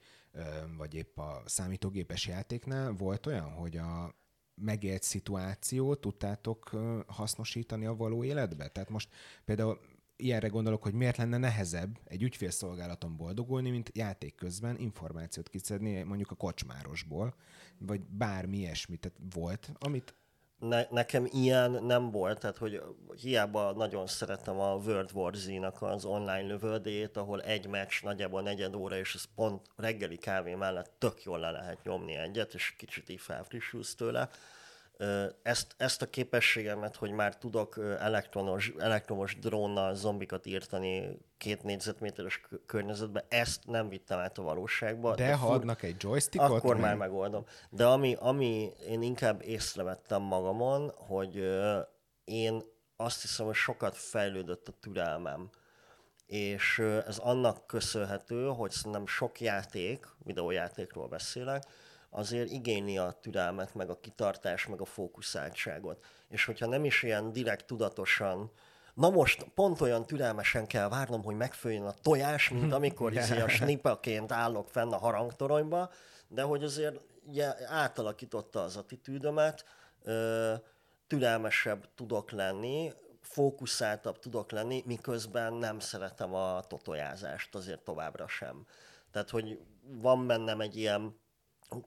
vagy 0.78 0.94
épp 0.94 1.18
a 1.18 1.42
számítógépes 1.46 2.28
játéknál 2.28 2.92
volt 2.92 3.26
olyan, 3.26 3.52
hogy 3.52 3.78
a 3.78 4.16
megélt 4.56 5.04
szituációt 5.04 6.02
tudtátok 6.02 6.70
hasznosítani 7.08 7.86
a 7.86 7.96
való 7.96 8.24
életbe? 8.24 8.68
Tehát 8.68 8.90
most 8.90 9.10
például 9.46 9.80
ilyenre 10.16 10.48
gondolok, 10.48 10.84
hogy 10.84 10.94
miért 10.94 11.18
lenne 11.18 11.38
nehezebb 11.38 12.00
egy 12.04 12.24
ügyfélszolgálaton 12.24 13.18
boldogulni, 13.18 13.70
mint 13.70 13.92
játék 13.94 14.36
közben 14.36 14.78
információt 14.78 15.50
kiszedni 15.50 16.04
mondjuk 16.04 16.32
a 16.32 16.36
kocsmárosból, 16.36 17.36
vagy 17.78 18.02
bármi 18.02 18.58
ilyesmi. 18.58 18.98
Tehát 18.98 19.18
volt, 19.34 19.72
amit 19.80 20.16
ne, 20.62 20.86
nekem 20.90 21.28
ilyen 21.32 21.72
nem 21.72 22.12
volt, 22.12 22.40
tehát 22.40 22.58
hogy 22.58 22.82
hiába 23.22 23.72
nagyon 23.72 24.08
szeretem 24.08 24.60
a 24.60 24.76
World 24.76 25.10
War 25.14 25.34
Z-nak 25.36 25.82
az 25.82 26.06
online 26.06 26.42
lövöldét, 26.42 27.18
ahol 27.18 27.42
egy 27.42 27.68
meccs 27.68 28.04
nagyjából 28.04 28.42
negyed 28.42 28.76
óra, 28.76 28.98
és 28.98 29.16
ez 29.16 29.24
pont 29.36 29.68
reggeli 29.76 30.18
kávé 30.18 30.56
mellett 30.56 30.92
tök 30.98 31.24
jól 31.24 31.40
le 31.40 31.52
lehet 31.52 31.84
nyomni 31.84 32.16
egyet, 32.16 32.54
és 32.54 32.74
kicsit 32.78 33.10
így 33.10 33.22
felfrissülsz 33.22 33.96
tőle 33.96 34.30
ezt, 35.42 35.76
ezt 35.78 36.02
a 36.02 36.10
képességemet, 36.10 36.96
hogy 36.96 37.12
már 37.12 37.38
tudok 37.38 37.78
elektronos, 38.00 38.74
elektromos 38.80 39.40
drónnal 39.40 39.96
zombikat 39.96 40.46
írtani 40.46 41.18
két 41.38 41.64
négyzetméteres 41.64 42.42
környezetbe, 42.66 43.26
ezt 43.30 43.68
nem 43.68 43.90
vittem 43.90 44.20
át 44.20 44.38
a 44.38 44.42
valóságba. 44.42 45.16
De, 45.16 45.26
de 45.26 45.34
ha 45.34 45.46
fur... 45.46 45.56
adnak 45.56 45.84
egy 45.84 45.96
joystickot? 46.00 46.58
Akkor 46.58 46.74
nem. 46.76 46.84
már 46.84 46.96
megoldom. 46.96 47.46
De 47.70 47.86
ami, 47.86 48.16
ami 48.20 48.72
én 48.88 49.02
inkább 49.02 49.42
észrevettem 49.42 50.22
magamon, 50.22 50.92
hogy 50.96 51.36
én 52.24 52.62
azt 52.96 53.22
hiszem, 53.22 53.46
hogy 53.46 53.56
sokat 53.56 53.98
fejlődött 53.98 54.68
a 54.68 54.74
türelmem. 54.80 55.50
És 56.26 56.80
ez 57.08 57.18
annak 57.18 57.68
köszönhető, 57.68 58.48
hogy 58.48 58.72
szerintem 58.72 59.08
sok 59.08 59.40
játék, 59.40 60.08
videójátékról 60.24 61.08
beszélek, 61.08 61.64
azért 62.12 62.50
igényli 62.50 62.98
a 62.98 63.18
türelmet, 63.22 63.76
meg 63.76 63.90
a 63.90 64.00
kitartás, 64.00 64.68
meg 64.68 64.82
a 64.82 64.86
fókuszáltságot. 64.86 66.04
És 66.28 66.46
hogyha 66.46 66.66
nem 66.66 66.86
is 66.86 67.04
ilyen 67.04 67.32
direkt 67.32 67.66
tudatosan, 67.66 68.52
na 68.94 69.10
most 69.10 69.44
pont 69.44 69.82
olyan 69.82 70.06
türelmesen 70.06 70.68
kell 70.68 70.90
várnom, 70.90 71.24
hogy 71.24 71.36
megfőjön 71.36 71.86
a 71.86 71.94
tojás, 72.02 72.50
mint 72.50 72.74
amikor 72.74 73.14
izé 73.22 73.40
a 73.40 73.48
snipaként 73.48 74.32
állok 74.32 74.70
fenn 74.70 74.92
a 74.92 74.98
harangtoronyba, 74.98 75.92
de 76.28 76.42
hogy 76.42 76.64
azért 76.64 77.00
ugye, 77.24 77.54
átalakította 77.68 78.64
az 78.64 78.78
attitűdömet, 78.78 79.66
türelmesebb 81.08 81.88
tudok 81.96 82.32
lenni, 82.32 82.94
fókuszáltabb 83.22 84.20
tudok 84.20 84.52
lenni, 84.52 84.84
miközben 84.86 85.54
nem 85.54 85.80
szeretem 85.80 86.34
a 86.34 86.62
totojázást 86.62 87.56
azért 87.56 87.82
továbbra 87.82 88.28
sem. 88.28 88.66
Tehát, 89.12 89.30
hogy 89.30 89.60
van 89.82 90.28
bennem 90.28 90.62
egy 90.62 90.78
ilyen 90.78 91.21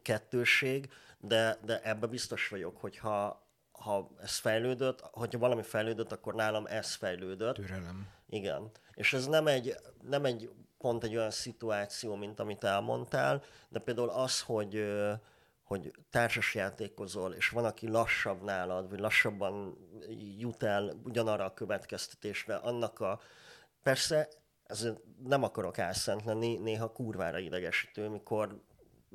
kettősség, 0.03 0.93
de, 1.19 1.59
de 1.65 1.81
ebbe 1.83 2.07
biztos 2.07 2.49
vagyok, 2.49 2.81
hogy 2.81 2.99
ha, 2.99 3.49
ha 3.73 4.11
ez 4.23 4.37
fejlődött, 4.37 5.01
hogyha 5.01 5.39
valami 5.39 5.63
fejlődött, 5.63 6.13
akkor 6.13 6.35
nálam 6.35 6.67
ez 6.67 6.95
fejlődött. 6.95 7.55
Türelem. 7.55 8.09
Igen. 8.29 8.71
És 8.95 9.13
ez 9.13 9.27
nem 9.27 9.47
egy, 9.47 9.77
nem 10.03 10.25
egy 10.25 10.51
pont 10.79 11.05
egy 11.05 11.17
olyan 11.17 11.31
szituáció, 11.31 12.15
mint 12.15 12.41
amit 12.41 12.65
elmondtál, 12.65 13.43
de 13.69 13.79
például 13.79 14.09
az, 14.09 14.41
hogy, 14.41 14.85
hogy 15.63 15.93
társasjátékozol, 16.11 17.33
és 17.33 17.49
van, 17.49 17.65
aki 17.65 17.89
lassabb 17.89 18.43
nálad, 18.43 18.91
vagy 18.91 18.99
lassabban 18.99 19.79
jut 20.39 20.63
el 20.63 21.01
ugyanarra 21.05 21.45
a 21.45 21.55
következtetésre, 21.55 22.55
annak 22.55 23.01
a... 23.01 23.21
Persze, 23.83 24.29
ez 24.63 24.89
nem 25.25 25.43
akarok 25.43 25.79
álszent 25.79 26.25
lenni, 26.25 26.57
néha 26.57 26.93
kurvára 26.93 27.39
idegesítő, 27.39 28.09
mikor 28.09 28.63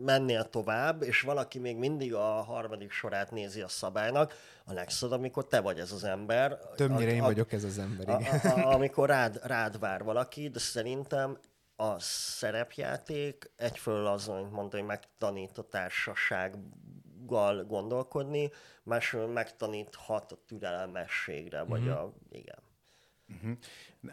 mennél 0.06 0.50
tovább, 0.50 1.02
és 1.02 1.22
valaki 1.22 1.60
még 1.60 1.78
mindig 1.78 2.14
a 2.14 2.24
harmadik 2.42 2.92
sorát 2.92 3.32
nézi 3.32 3.62
a 3.62 3.68
szabálynak, 3.68 4.34
a 4.66 4.74
legszod, 4.74 5.12
amikor 5.12 5.48
te 5.48 5.60
vagy 5.60 5.80
ez 5.80 5.92
az 5.92 6.04
ember. 6.04 6.60
Többnyire 6.76 7.12
a, 7.12 7.14
én 7.14 7.22
a, 7.22 7.26
vagyok 7.26 7.52
ez 7.52 7.64
az 7.64 7.78
ember, 7.78 8.10
a, 8.10 8.20
igen. 8.20 8.40
a, 8.40 8.68
a, 8.68 8.74
amikor 8.74 9.10
rád, 9.10 9.40
rád 9.44 9.80
vár 9.80 10.04
valaki, 10.04 10.50
de 10.50 10.60
szerintem 10.60 11.38
a 11.76 12.00
szerepjáték 12.00 13.52
egyfelől 13.56 14.08
azon, 14.08 14.38
amit 14.38 14.52
mondta, 14.52 14.78
hogy 14.78 14.86
megtanít 14.86 15.58
a 15.58 15.64
társasággal 15.64 17.64
gondolkodni, 17.64 18.52
másfelől 18.84 19.28
megtaníthat 19.28 20.32
a 20.32 20.38
türelmességre, 20.48 21.62
vagy 21.62 21.82
Mhm. 21.82 21.90
a... 21.90 22.14
Igen. 22.32 22.58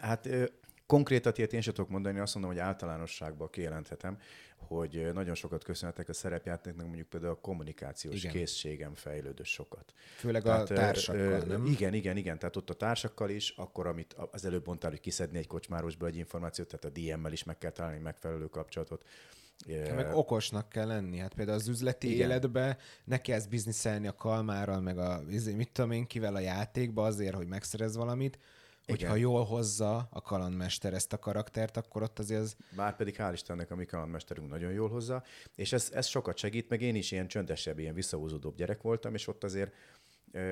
Hát 0.01 0.25
ö, 0.25 0.45
konkrétat 0.87 1.37
ilyet 1.37 1.53
én 1.53 1.61
sem 1.61 1.73
tudok 1.73 1.89
mondani, 1.89 2.19
azt 2.19 2.33
mondom, 2.33 2.51
hogy 2.51 2.61
általánosságban 2.61 3.49
kijelenthetem, 3.49 4.17
hogy 4.57 5.09
nagyon 5.13 5.35
sokat 5.35 5.63
köszönhetek 5.63 6.09
a 6.09 6.13
szerepjátéknak, 6.13 6.85
mondjuk 6.85 7.07
például 7.07 7.31
a 7.31 7.35
kommunikációs 7.41 8.15
Igen. 8.15 8.31
készségem 8.31 8.93
fejlődött 8.93 9.45
sokat. 9.45 9.93
Főleg 10.15 10.41
a 10.41 10.45
Tehát, 10.45 10.69
ö, 10.69 10.73
társakkal, 10.73 11.41
ö, 11.41 11.45
nem? 11.45 11.65
Igen, 11.65 11.93
igen, 11.93 12.17
igen. 12.17 12.39
Tehát 12.39 12.55
ott 12.55 12.69
a 12.69 12.73
társakkal 12.73 13.29
is, 13.29 13.53
akkor, 13.57 13.87
amit 13.87 14.15
az 14.31 14.45
előbb 14.45 14.65
mondtál, 14.65 14.89
hogy 14.89 14.99
kiszedni 14.99 15.37
egy 15.37 15.47
kocsmárosból 15.47 16.07
egy 16.07 16.17
információt, 16.17 16.67
tehát 16.67 16.85
a 16.85 16.99
DM-mel 16.99 17.31
is 17.31 17.43
meg 17.43 17.57
kell 17.57 17.71
találni 17.71 17.99
megfelelő 17.99 18.45
kapcsolatot. 18.45 19.03
Ö, 19.67 19.93
Meg 19.93 20.15
okosnak 20.15 20.69
kell 20.69 20.87
lenni. 20.87 21.17
Hát 21.17 21.33
például 21.33 21.57
az 21.57 21.67
üzleti 21.67 22.13
Igen. 22.13 22.29
életbe 22.29 22.77
ne 23.03 23.21
kezd 23.21 23.49
bizniszelni 23.49 24.07
a 24.07 24.15
kalmárral, 24.15 24.81
meg 24.81 24.97
a, 24.97 25.23
izé, 25.29 25.53
mit 25.53 25.71
tudom 25.71 25.91
én, 25.91 26.07
kivel 26.07 26.35
a 26.35 26.39
játékba 26.39 27.05
azért, 27.05 27.35
hogy 27.35 27.47
megszerez 27.47 27.95
valamit, 27.95 28.39
hogyha 28.87 29.07
Igen. 29.07 29.19
jól 29.19 29.43
hozza 29.43 30.07
a 30.11 30.21
kalandmester 30.21 30.93
ezt 30.93 31.13
a 31.13 31.19
karaktert, 31.19 31.77
akkor 31.77 32.01
ott 32.01 32.19
azért 32.19 32.41
az 32.41 32.55
Már 32.75 32.95
pedig 32.95 33.15
hál' 33.17 33.29
Istennek 33.33 33.71
a 33.71 33.75
mi 33.75 33.85
kalandmesterünk 33.85 34.49
nagyon 34.49 34.71
jól 34.71 34.89
hozza, 34.89 35.23
és 35.55 35.73
ez, 35.73 35.91
ez 35.93 36.05
sokat 36.05 36.37
segít, 36.37 36.69
meg 36.69 36.81
én 36.81 36.95
is 36.95 37.11
ilyen 37.11 37.27
csöndesebb, 37.27 37.79
ilyen 37.79 37.93
visszahúzódóbb 37.93 38.55
gyerek 38.55 38.81
voltam, 38.81 39.13
és 39.13 39.27
ott 39.27 39.43
azért 39.43 39.73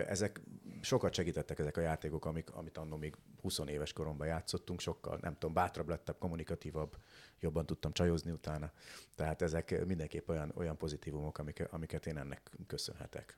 ezek 0.08 0.42
sokat 0.82 1.14
segítettek 1.14 1.60
ezek 1.60 1.78
a 1.78 1.82
játékok, 1.82 2.26
amik, 2.26 2.50
amit 2.52 2.78
annól 2.78 2.98
még 2.98 3.16
20 3.42 3.60
éves 3.68 3.94
koromban 3.94 4.28
játszottunk, 4.28 4.80
sokkal, 4.80 5.18
nem 5.22 5.34
tudom, 5.34 5.54
bátrabb 5.54 5.88
lettem, 5.90 6.16
kommunikatívabb, 6.20 6.96
jobban 7.40 7.66
tudtam 7.66 7.92
csajozni 7.92 8.32
utána. 8.32 8.72
Tehát 9.16 9.42
ezek 9.42 9.86
mindenképp 9.86 10.30
olyan, 10.30 10.52
olyan 10.56 10.78
pozitívumok, 10.78 11.38
amik, 11.38 11.68
amiket 11.72 12.06
én 12.06 12.18
ennek 12.18 12.52
köszönhetek. 12.68 13.38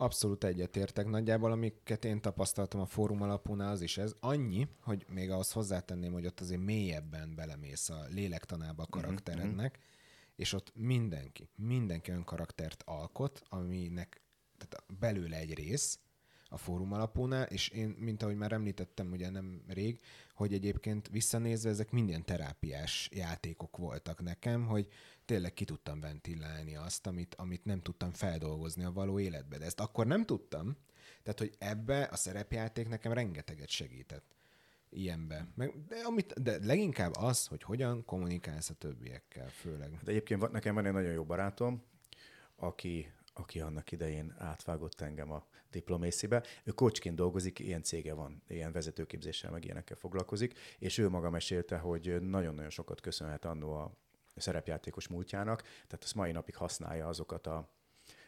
Abszolút 0.00 0.44
egyetértek. 0.44 1.06
Nagyjából, 1.06 1.52
amiket 1.52 2.04
én 2.04 2.20
tapasztaltam 2.20 2.80
a 2.80 2.86
fórum 2.86 3.22
alapúnál, 3.22 3.70
az 3.70 3.80
is 3.80 3.98
ez. 3.98 4.14
Annyi, 4.20 4.68
hogy 4.82 5.06
még 5.08 5.30
ahhoz 5.30 5.52
hozzátenném, 5.52 6.12
hogy 6.12 6.26
ott 6.26 6.40
azért 6.40 6.60
mélyebben 6.60 7.34
belemész 7.34 7.88
a 7.88 8.06
lélektanába 8.08 8.82
a 8.82 8.86
karakterednek, 8.86 9.78
és 10.36 10.52
ott 10.52 10.72
mindenki, 10.74 11.48
mindenki 11.54 12.10
olyan 12.10 12.24
karaktert 12.24 12.82
alkot, 12.86 13.42
aminek 13.48 14.22
tehát 14.58 14.98
belőle 14.98 15.36
egy 15.36 15.54
rész 15.54 15.98
a 16.52 16.56
fórum 16.56 16.92
alapúnál, 16.92 17.44
és 17.44 17.68
én, 17.68 17.88
mint 17.88 18.22
ahogy 18.22 18.36
már 18.36 18.52
említettem 18.52 19.10
ugye 19.12 19.30
nem 19.30 19.62
rég, 19.68 20.00
hogy 20.34 20.52
egyébként 20.52 21.08
visszanézve 21.08 21.70
ezek 21.70 21.90
minden 21.90 22.24
terápiás 22.24 23.08
játékok 23.12 23.76
voltak 23.76 24.22
nekem, 24.22 24.66
hogy 24.66 24.88
tényleg 25.24 25.54
ki 25.54 25.64
tudtam 25.64 26.00
ventilálni 26.00 26.76
azt, 26.76 27.06
amit, 27.06 27.34
amit 27.34 27.64
nem 27.64 27.82
tudtam 27.82 28.12
feldolgozni 28.12 28.84
a 28.84 28.92
való 28.92 29.20
életbe. 29.20 29.58
De 29.58 29.64
ezt 29.64 29.80
akkor 29.80 30.06
nem 30.06 30.24
tudtam, 30.24 30.76
tehát 31.22 31.38
hogy 31.38 31.54
ebbe 31.58 32.02
a 32.02 32.16
szerepjáték 32.16 32.88
nekem 32.88 33.12
rengeteget 33.12 33.68
segített 33.68 34.34
ilyenbe. 34.88 35.46
Meg, 35.54 35.84
de, 35.86 35.96
amit, 36.04 36.42
de 36.42 36.58
leginkább 36.64 37.12
az, 37.16 37.46
hogy 37.46 37.62
hogyan 37.62 38.04
kommunikálsz 38.04 38.70
a 38.70 38.74
többiekkel, 38.74 39.48
főleg. 39.48 39.98
De 40.02 40.10
egyébként 40.10 40.40
van- 40.40 40.50
nekem 40.50 40.74
van 40.74 40.86
egy 40.86 40.92
nagyon 40.92 41.12
jó 41.12 41.24
barátom, 41.24 41.82
aki, 42.56 43.12
aki 43.34 43.60
annak 43.60 43.92
idején 43.92 44.34
átvágott 44.38 45.00
engem 45.00 45.30
a 45.30 45.46
diplomészibe. 45.70 46.42
Ő 46.64 46.70
coachként 46.70 47.16
dolgozik, 47.16 47.58
ilyen 47.58 47.82
cége 47.82 48.14
van, 48.14 48.42
ilyen 48.48 48.72
vezetőképzéssel, 48.72 49.50
meg 49.50 49.64
ilyenekkel 49.64 49.96
foglalkozik, 49.96 50.58
és 50.78 50.98
ő 50.98 51.08
maga 51.08 51.30
mesélte, 51.30 51.78
hogy 51.78 52.22
nagyon-nagyon 52.22 52.70
sokat 52.70 53.00
köszönhet 53.00 53.44
annó 53.44 53.72
a 53.72 53.92
szerepjátékos 54.36 55.08
múltjának, 55.08 55.62
tehát 55.62 56.02
azt 56.02 56.14
mai 56.14 56.32
napig 56.32 56.56
használja 56.56 57.08
azokat 57.08 57.46
a 57.46 57.68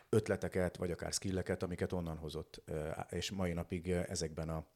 ötleteket, 0.09 0.76
vagy 0.76 0.90
akár 0.90 1.12
skilleket, 1.12 1.62
amiket 1.62 1.93
onnan 1.93 2.16
hozott, 2.16 2.62
és 3.09 3.30
mai 3.30 3.53
napig 3.53 3.90
ezekben 3.90 4.49
a 4.49 4.66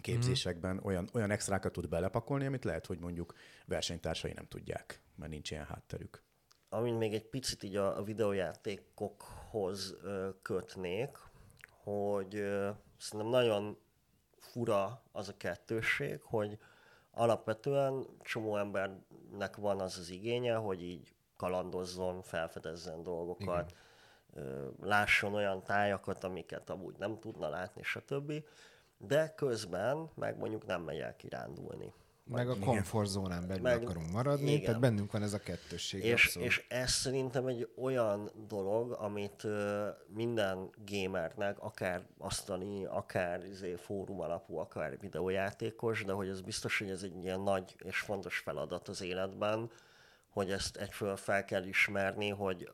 képzésekben 0.00 0.80
olyan, 0.82 1.08
olyan 1.12 1.30
extrákat 1.30 1.72
tud 1.72 1.88
belepakolni, 1.88 2.46
amit 2.46 2.64
lehet, 2.64 2.86
hogy 2.86 2.98
mondjuk 2.98 3.34
versenytársai 3.66 4.32
nem 4.32 4.46
tudják, 4.46 5.00
mert 5.14 5.30
nincs 5.30 5.50
ilyen 5.50 5.64
hátterük. 5.64 6.22
Amin 6.68 6.94
még 6.94 7.14
egy 7.14 7.28
picit 7.28 7.62
így 7.62 7.76
a, 7.76 8.02
videójátékokhoz 8.02 9.96
kötnék, 10.42 11.18
hogy 11.90 12.34
ö, 12.34 12.70
szerintem 12.98 13.28
nagyon 13.30 13.78
fura 14.38 15.02
az 15.12 15.28
a 15.28 15.36
kettősség, 15.36 16.20
hogy 16.22 16.58
alapvetően 17.10 18.06
csomó 18.22 18.56
embernek 18.56 19.56
van 19.56 19.80
az 19.80 19.98
az 19.98 20.10
igénye, 20.10 20.54
hogy 20.54 20.82
így 20.82 21.14
kalandozzon, 21.36 22.22
felfedezzen 22.22 23.02
dolgokat, 23.02 23.74
ö, 24.34 24.68
lásson 24.80 25.34
olyan 25.34 25.62
tájakat, 25.62 26.24
amiket 26.24 26.70
amúgy 26.70 26.94
nem 26.98 27.18
tudna 27.18 27.48
látni, 27.48 27.82
stb. 27.82 28.32
De 28.98 29.34
közben 29.34 30.10
meg 30.14 30.38
mondjuk 30.38 30.66
nem 30.66 30.82
megy 30.82 30.98
el 30.98 31.16
kirándulni. 31.16 31.92
Meg 32.30 32.48
a 32.48 32.58
komfortzónán 32.58 33.46
belül 33.46 33.62
Meg- 33.62 33.82
akarunk 33.82 34.10
maradni, 34.10 34.50
igen. 34.50 34.64
tehát 34.64 34.80
bennünk 34.80 35.12
van 35.12 35.22
ez 35.22 35.32
a 35.32 35.38
kettősség. 35.38 36.04
És, 36.04 36.24
abszolút. 36.24 36.48
és 36.48 36.64
ez 36.68 36.90
szerintem 36.90 37.46
egy 37.46 37.68
olyan 37.76 38.30
dolog, 38.48 38.92
amit 38.92 39.46
minden 40.06 40.70
gamernek, 40.86 41.58
akár 41.58 42.02
asztali, 42.18 42.84
akár 42.84 43.44
izé, 43.44 43.74
fórum 43.74 44.20
alapú, 44.20 44.56
akár 44.56 44.98
videójátékos, 45.00 46.04
de 46.04 46.12
hogy 46.12 46.28
ez 46.28 46.40
biztos, 46.40 46.78
hogy 46.78 46.90
ez 46.90 47.02
egy 47.02 47.24
ilyen 47.24 47.40
nagy 47.40 47.74
és 47.84 47.98
fontos 47.98 48.38
feladat 48.38 48.88
az 48.88 49.02
életben, 49.02 49.70
hogy 50.28 50.50
ezt 50.50 50.76
egyfelől 50.76 51.16
fel 51.16 51.44
kell 51.44 51.64
ismerni, 51.64 52.28
hogy 52.28 52.72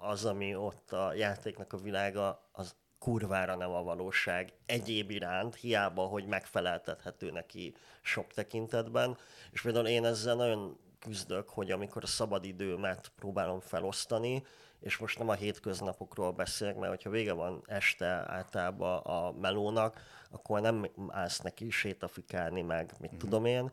az, 0.00 0.24
ami 0.24 0.54
ott 0.54 0.92
a 0.92 1.14
játéknak 1.14 1.72
a 1.72 1.76
világa, 1.76 2.48
az 2.52 2.74
kurvára 2.98 3.56
nem 3.56 3.70
a 3.70 3.82
valóság 3.82 4.52
egyéb 4.66 5.10
iránt, 5.10 5.54
hiába, 5.54 6.02
hogy 6.02 6.26
megfeleltethető 6.26 7.30
neki 7.30 7.74
sok 8.02 8.26
tekintetben. 8.32 9.16
És 9.50 9.62
például 9.62 9.86
én 9.86 10.04
ezzel 10.04 10.34
nagyon 10.34 10.78
küzdök, 10.98 11.48
hogy 11.48 11.70
amikor 11.70 12.02
a 12.02 12.06
szabadidőmet 12.06 13.12
próbálom 13.16 13.60
felosztani, 13.60 14.42
és 14.80 14.96
most 14.96 15.18
nem 15.18 15.28
a 15.28 15.34
hétköznapokról 15.34 16.32
beszélek, 16.32 16.76
mert 16.76 16.90
hogyha 16.90 17.10
vége 17.10 17.32
van 17.32 17.62
este 17.66 18.06
általában 18.06 18.98
a 18.98 19.32
melónak, 19.32 20.00
akkor 20.30 20.60
nem 20.60 20.90
állsz 21.08 21.38
neki 21.38 21.70
sétafikálni 21.70 22.62
meg, 22.62 22.94
mit 23.00 23.14
tudom 23.18 23.44
én, 23.44 23.72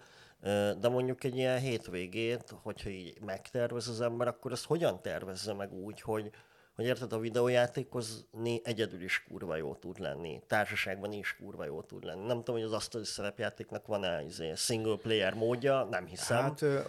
de 0.80 0.90
mondjuk 0.90 1.24
egy 1.24 1.36
ilyen 1.36 1.60
hétvégét, 1.60 2.56
hogyha 2.62 2.90
így 2.90 3.22
megtervez 3.22 3.88
az 3.88 4.02
ember, 4.02 4.28
akkor 4.28 4.52
azt 4.52 4.66
hogyan 4.66 5.02
tervezze 5.02 5.54
meg 5.54 5.74
úgy, 5.74 6.02
hogy, 6.02 6.32
hogy 6.76 6.86
érted, 6.86 7.14
a 7.14 7.20
videójátékozni 7.20 8.62
egyedül 8.64 9.02
is 9.02 9.24
kurva 9.24 9.56
jó 9.56 9.76
tud 9.76 10.00
lenni, 10.00 10.42
társaságban 10.48 11.12
is 11.12 11.36
kurva 11.36 11.66
jó 11.66 11.82
tud 11.82 12.04
lenni. 12.04 12.26
Nem 12.26 12.38
tudom, 12.38 12.56
hogy 12.56 12.64
az 12.64 12.74
asztali 12.74 13.06
szerepjátéknak 13.06 13.88
van-e 13.88 14.24
izé, 14.24 14.54
single 14.56 14.96
player 14.96 15.34
módja, 15.34 15.84
nem 15.84 16.06
hiszem. 16.06 16.42
Hát 16.42 16.62
ö, 16.62 16.80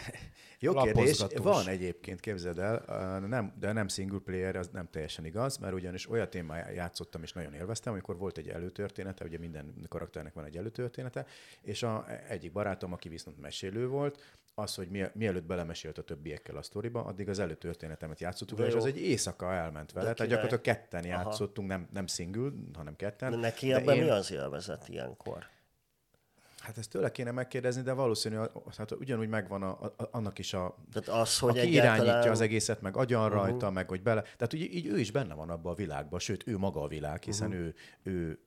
jó 0.60 0.72
kérdés. 0.72 1.24
Van 1.36 1.68
egyébként, 1.68 2.20
képzeld 2.20 2.58
el, 2.58 2.84
nem, 3.26 3.54
de 3.58 3.72
nem 3.72 3.88
single 3.88 4.18
player, 4.24 4.56
az 4.56 4.68
nem 4.72 4.88
teljesen 4.90 5.24
igaz, 5.24 5.56
mert 5.56 5.74
ugyanis 5.74 6.10
olyat 6.10 6.34
én 6.34 6.44
már 6.44 6.72
játszottam 6.72 7.22
és 7.22 7.32
nagyon 7.32 7.54
élveztem, 7.54 7.92
amikor 7.92 8.16
volt 8.16 8.38
egy 8.38 8.48
előtörténete, 8.48 9.24
ugye 9.24 9.38
minden 9.38 9.74
karakternek 9.88 10.34
van 10.34 10.44
egy 10.44 10.56
előtörténete, 10.56 11.26
és 11.60 11.82
a, 11.82 12.06
egyik 12.28 12.52
barátom, 12.52 12.92
aki 12.92 13.08
viszont 13.08 13.40
mesélő 13.40 13.88
volt, 13.88 14.22
az, 14.58 14.74
hogy 14.74 14.88
mie- 14.88 15.14
mielőtt 15.14 15.44
belemesélt 15.44 15.98
a 15.98 16.02
többiekkel 16.02 16.56
a 16.56 16.62
sztoriba, 16.62 17.04
addig 17.04 17.28
az 17.28 17.38
előtörténetemet 17.38 18.20
játszottuk, 18.20 18.58
De 18.58 18.66
és 18.66 18.72
jó. 18.72 18.78
az 18.78 18.84
egy 18.84 19.00
éjszaka 19.00 19.52
elment 19.52 19.92
vele, 19.92 20.12
tehát 20.12 20.32
gyakorlatilag 20.32 20.62
ketten 20.62 21.04
Aha. 21.04 21.22
játszottunk, 21.22 21.68
nem, 21.68 21.88
nem 21.92 22.06
single, 22.06 22.50
hanem 22.74 22.96
ketten. 22.96 23.30
de 23.30 23.36
neki 23.36 23.72
ebben 23.72 23.96
én- 23.96 24.02
mi 24.02 24.08
az 24.10 24.32
élvezet 24.32 24.88
ilyenkor? 24.88 25.46
Hát 26.58 26.78
ezt 26.78 26.90
tőle 26.90 27.10
kéne 27.10 27.30
megkérdezni, 27.30 27.82
de 27.82 27.92
valószínű, 27.92 28.36
hát 28.76 28.92
ugyanúgy 28.92 29.28
megvan 29.28 29.62
a, 29.62 29.68
a, 29.68 29.94
annak 30.10 30.38
is 30.38 30.52
a... 30.54 30.76
Tehát 30.92 31.20
az, 31.20 31.38
hogy 31.38 31.58
aki 31.58 31.66
egyáltalán... 31.66 32.04
irányítja 32.04 32.30
az 32.30 32.40
egészet, 32.40 32.80
meg 32.80 32.96
agyan 32.96 33.28
rajta, 33.28 33.54
uh-huh. 33.54 33.72
meg 33.72 33.88
hogy 33.88 34.02
bele... 34.02 34.22
Tehát 34.22 34.54
úgy, 34.54 34.60
így 34.60 34.86
ő 34.86 34.98
is 34.98 35.10
benne 35.10 35.34
van 35.34 35.50
abban 35.50 35.72
a 35.72 35.74
világban, 35.74 36.18
sőt, 36.18 36.46
ő 36.46 36.58
maga 36.58 36.82
a 36.82 36.88
világ, 36.88 37.22
hiszen 37.22 37.48
uh-huh. 37.48 37.64
ő, 37.64 37.74
ő 38.02 38.38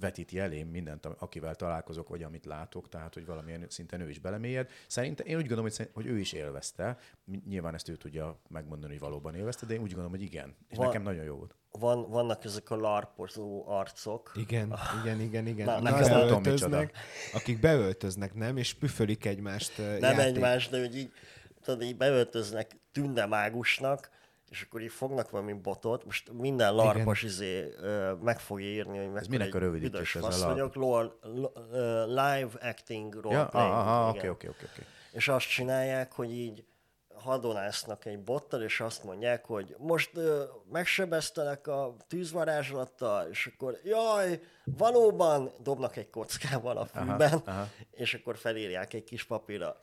vetíti 0.00 0.38
elém 0.38 0.68
mindent, 0.68 1.06
akivel 1.06 1.54
találkozok, 1.54 2.08
vagy 2.08 2.22
amit 2.22 2.46
látok, 2.46 2.88
tehát 2.88 3.14
hogy 3.14 3.26
valamilyen 3.26 3.66
szinten 3.68 4.00
ő 4.00 4.08
is 4.08 4.18
belemélyed. 4.18 4.68
Szerintem 4.86 5.26
én 5.26 5.36
úgy 5.36 5.46
gondolom, 5.46 5.70
hogy, 5.76 5.90
hogy 5.92 6.06
ő 6.06 6.18
is 6.18 6.32
élvezte. 6.32 6.98
Nyilván 7.46 7.74
ezt 7.74 7.88
ő 7.88 7.96
tudja 7.96 8.38
megmondani, 8.48 8.92
hogy 8.92 9.00
valóban 9.00 9.34
élvezte, 9.34 9.66
de 9.66 9.74
én 9.74 9.80
úgy 9.80 9.86
gondolom, 9.86 10.10
hogy 10.10 10.22
igen. 10.22 10.54
És 10.68 10.76
van, 10.76 10.86
nekem 10.86 11.02
nagyon 11.02 11.24
jó 11.24 11.36
volt. 11.36 11.54
Van, 11.70 12.10
vannak 12.10 12.44
ezek 12.44 12.70
a 12.70 12.76
larpozó 12.76 13.68
arcok. 13.68 14.32
Igen, 14.34 14.74
igen, 15.02 15.20
igen, 15.20 15.46
igen. 15.46 15.66
Na, 15.66 15.74
akik, 15.74 15.90
nekem 15.90 16.42
beöltöznek, 16.42 16.96
akik 17.32 17.60
beöltöznek, 17.60 18.34
nem, 18.34 18.56
és 18.56 18.74
püfölik 18.74 19.24
egymást. 19.24 19.78
Nem 19.78 20.00
játék. 20.00 20.18
egymást, 20.18 20.70
de 20.70 20.78
hogy 20.80 20.96
így, 20.96 21.12
tudod, 21.62 21.82
így 21.82 21.96
beöltöznek 21.96 22.76
tündemágusnak, 22.92 24.10
és 24.50 24.62
akkor 24.62 24.80
így 24.82 24.92
fognak 24.92 25.30
valami 25.30 25.52
botot, 25.52 26.04
most 26.04 26.32
minden 26.32 26.74
larpas 26.74 27.22
izé 27.22 27.74
ö, 27.80 28.12
meg 28.22 28.40
fogja 28.40 28.66
írni, 28.66 28.98
hogy 28.98 29.10
meg 29.10 29.28
minek 29.28 29.54
a 29.54 29.58
rövidítés 29.58 30.14
ez 30.14 30.22
fasz 30.22 30.42
a 30.42 30.46
vagyok, 30.46 30.74
lol, 30.74 31.18
lo, 31.22 31.50
ö, 31.72 32.06
live 32.06 32.50
acting 32.60 33.14
role 33.14 33.36
Ja, 33.36 33.46
playing. 33.46 33.72
aha, 33.74 34.14
igen. 34.14 34.30
oké, 34.30 34.48
oké, 34.48 34.64
oké. 34.72 34.82
És 35.12 35.28
azt 35.28 35.48
csinálják, 35.48 36.12
hogy 36.12 36.30
így 36.32 36.64
hadonásznak 37.14 38.04
egy 38.04 38.18
bottal, 38.18 38.62
és 38.62 38.80
azt 38.80 39.04
mondják, 39.04 39.44
hogy 39.46 39.74
most 39.78 40.16
ö, 40.16 40.42
megsebeztelek 40.72 41.66
a 41.66 41.96
tűzvarázslattal, 42.08 43.26
és 43.30 43.50
akkor 43.54 43.78
jaj, 43.84 44.40
valóban 44.64 45.50
dobnak 45.62 45.96
egy 45.96 46.10
kockával 46.10 46.76
a 46.76 46.84
fűben, 46.86 47.32
Aha, 47.32 47.42
aha. 47.46 47.68
és 47.90 48.14
akkor 48.14 48.36
felírják 48.36 48.92
egy 48.94 49.04
kis 49.04 49.24
papírra. 49.24 49.76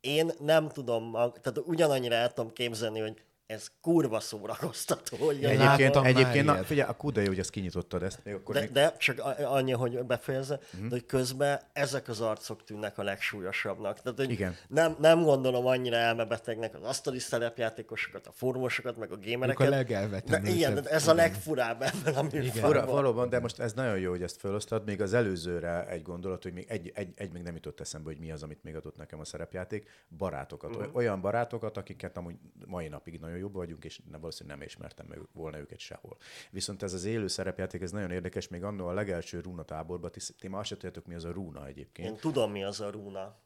Én 0.00 0.30
nem 0.38 0.68
tudom, 0.68 1.12
tehát 1.12 1.58
ugyanannyira 1.64 2.14
el 2.14 2.32
tudom 2.32 2.52
képzelni, 2.52 3.00
hogy 3.00 3.22
ez 3.50 3.70
kurva 3.80 4.20
szórakoztató. 4.20 5.16
Hogy 5.16 5.40
Ja, 5.40 5.48
a 5.48 5.52
Egyébként, 5.52 5.94
már 5.94 6.06
egyébként 6.06 6.44
na, 6.44 6.54
figyelj, 6.64 6.88
a 6.88 6.96
kuda 6.96 7.20
jó, 7.20 7.26
hogy 7.26 7.38
ezt 7.38 7.50
kinyitottad 7.50 8.02
ezt. 8.02 8.20
Még 8.24 8.34
akkor 8.34 8.54
de, 8.54 8.60
még... 8.60 8.70
de 8.72 8.94
csak 8.98 9.18
a- 9.18 9.54
annyi, 9.54 9.72
hogy 9.72 10.04
befejezze, 10.04 10.58
de 10.72 10.88
hogy 10.88 11.06
közben 11.06 11.60
ezek 11.72 12.08
az 12.08 12.20
arcok 12.20 12.64
tűnnek 12.64 12.98
a 12.98 13.02
legsúlyosabbnak. 13.02 14.00
Tehát, 14.02 14.18
hogy 14.18 14.30
Igen. 14.30 14.56
Nem, 14.68 14.96
nem 14.98 15.22
gondolom 15.22 15.66
annyira 15.66 15.96
elmebetegnek 15.96 16.74
az 16.74 16.82
asztali 16.82 17.18
szerepjátékosokat, 17.18 18.26
a 18.26 18.32
formosokat, 18.32 18.96
meg 18.96 19.10
a 19.10 19.14
Ők 19.14 19.20
gémereket. 19.20 19.66
a 19.66 19.70
legelvetemültebb. 19.70 20.42
de 20.42 20.50
igen, 20.50 20.74
de 20.74 20.90
ez 20.90 21.08
a 21.08 21.14
legfurább 21.14 21.82
ebben 21.82 22.14
a 22.14 22.22
műfajban. 22.22 22.86
valóban, 22.86 23.28
de 23.28 23.40
most 23.40 23.58
ez 23.60 23.72
nagyon 23.72 23.98
jó, 23.98 24.10
hogy 24.10 24.22
ezt 24.22 24.40
felosztad. 24.40 24.84
Még 24.84 25.00
az 25.02 25.12
előzőre 25.12 25.86
egy 25.88 26.02
gondolat, 26.02 26.42
hogy 26.42 26.52
még 26.52 26.66
egy, 26.68 26.92
egy, 26.94 27.12
egy 27.16 27.32
még 27.32 27.42
nem 27.42 27.54
jutott 27.54 27.80
eszembe, 27.80 28.08
hogy 28.08 28.18
mi 28.18 28.30
az, 28.30 28.42
amit 28.42 28.62
még 28.62 28.76
adott 28.76 28.96
nekem 28.96 29.20
a 29.20 29.24
szerepjáték. 29.24 29.88
Barátokat. 30.16 30.70
Mhm. 30.70 30.78
Uh-huh. 30.78 30.96
Olyan 30.96 31.20
barátokat, 31.20 31.76
akiket 31.76 32.16
amúgy 32.16 32.34
mai 32.66 32.88
napig 32.88 33.20
nagyon 33.20 33.38
jobb 33.40 33.52
vagyunk, 33.54 33.84
és 33.84 34.00
nem, 34.10 34.20
valószínűleg 34.20 34.58
nem 34.58 34.66
ismertem 34.66 35.28
volna 35.32 35.58
őket 35.58 35.78
sehol. 35.78 36.16
Viszont 36.50 36.82
ez 36.82 36.92
az 36.92 37.04
élő 37.04 37.26
szerepjáték, 37.26 37.82
ez 37.82 37.90
nagyon 37.90 38.10
érdekes. 38.10 38.48
Még 38.48 38.62
annó 38.64 38.86
a 38.86 38.92
legelső 38.92 39.40
Runa 39.40 39.62
táborban, 39.62 40.10
ti, 40.38 40.48
már 40.48 40.60
azt 40.60 40.68
se 40.68 40.74
tudjátok, 40.74 41.06
mi 41.06 41.14
az 41.14 41.24
a 41.24 41.32
Runa 41.32 41.66
egyébként. 41.66 42.08
Én 42.08 42.16
tudom, 42.16 42.50
mi 42.50 42.64
az 42.64 42.80
a 42.80 42.90
rúna. 42.90 43.36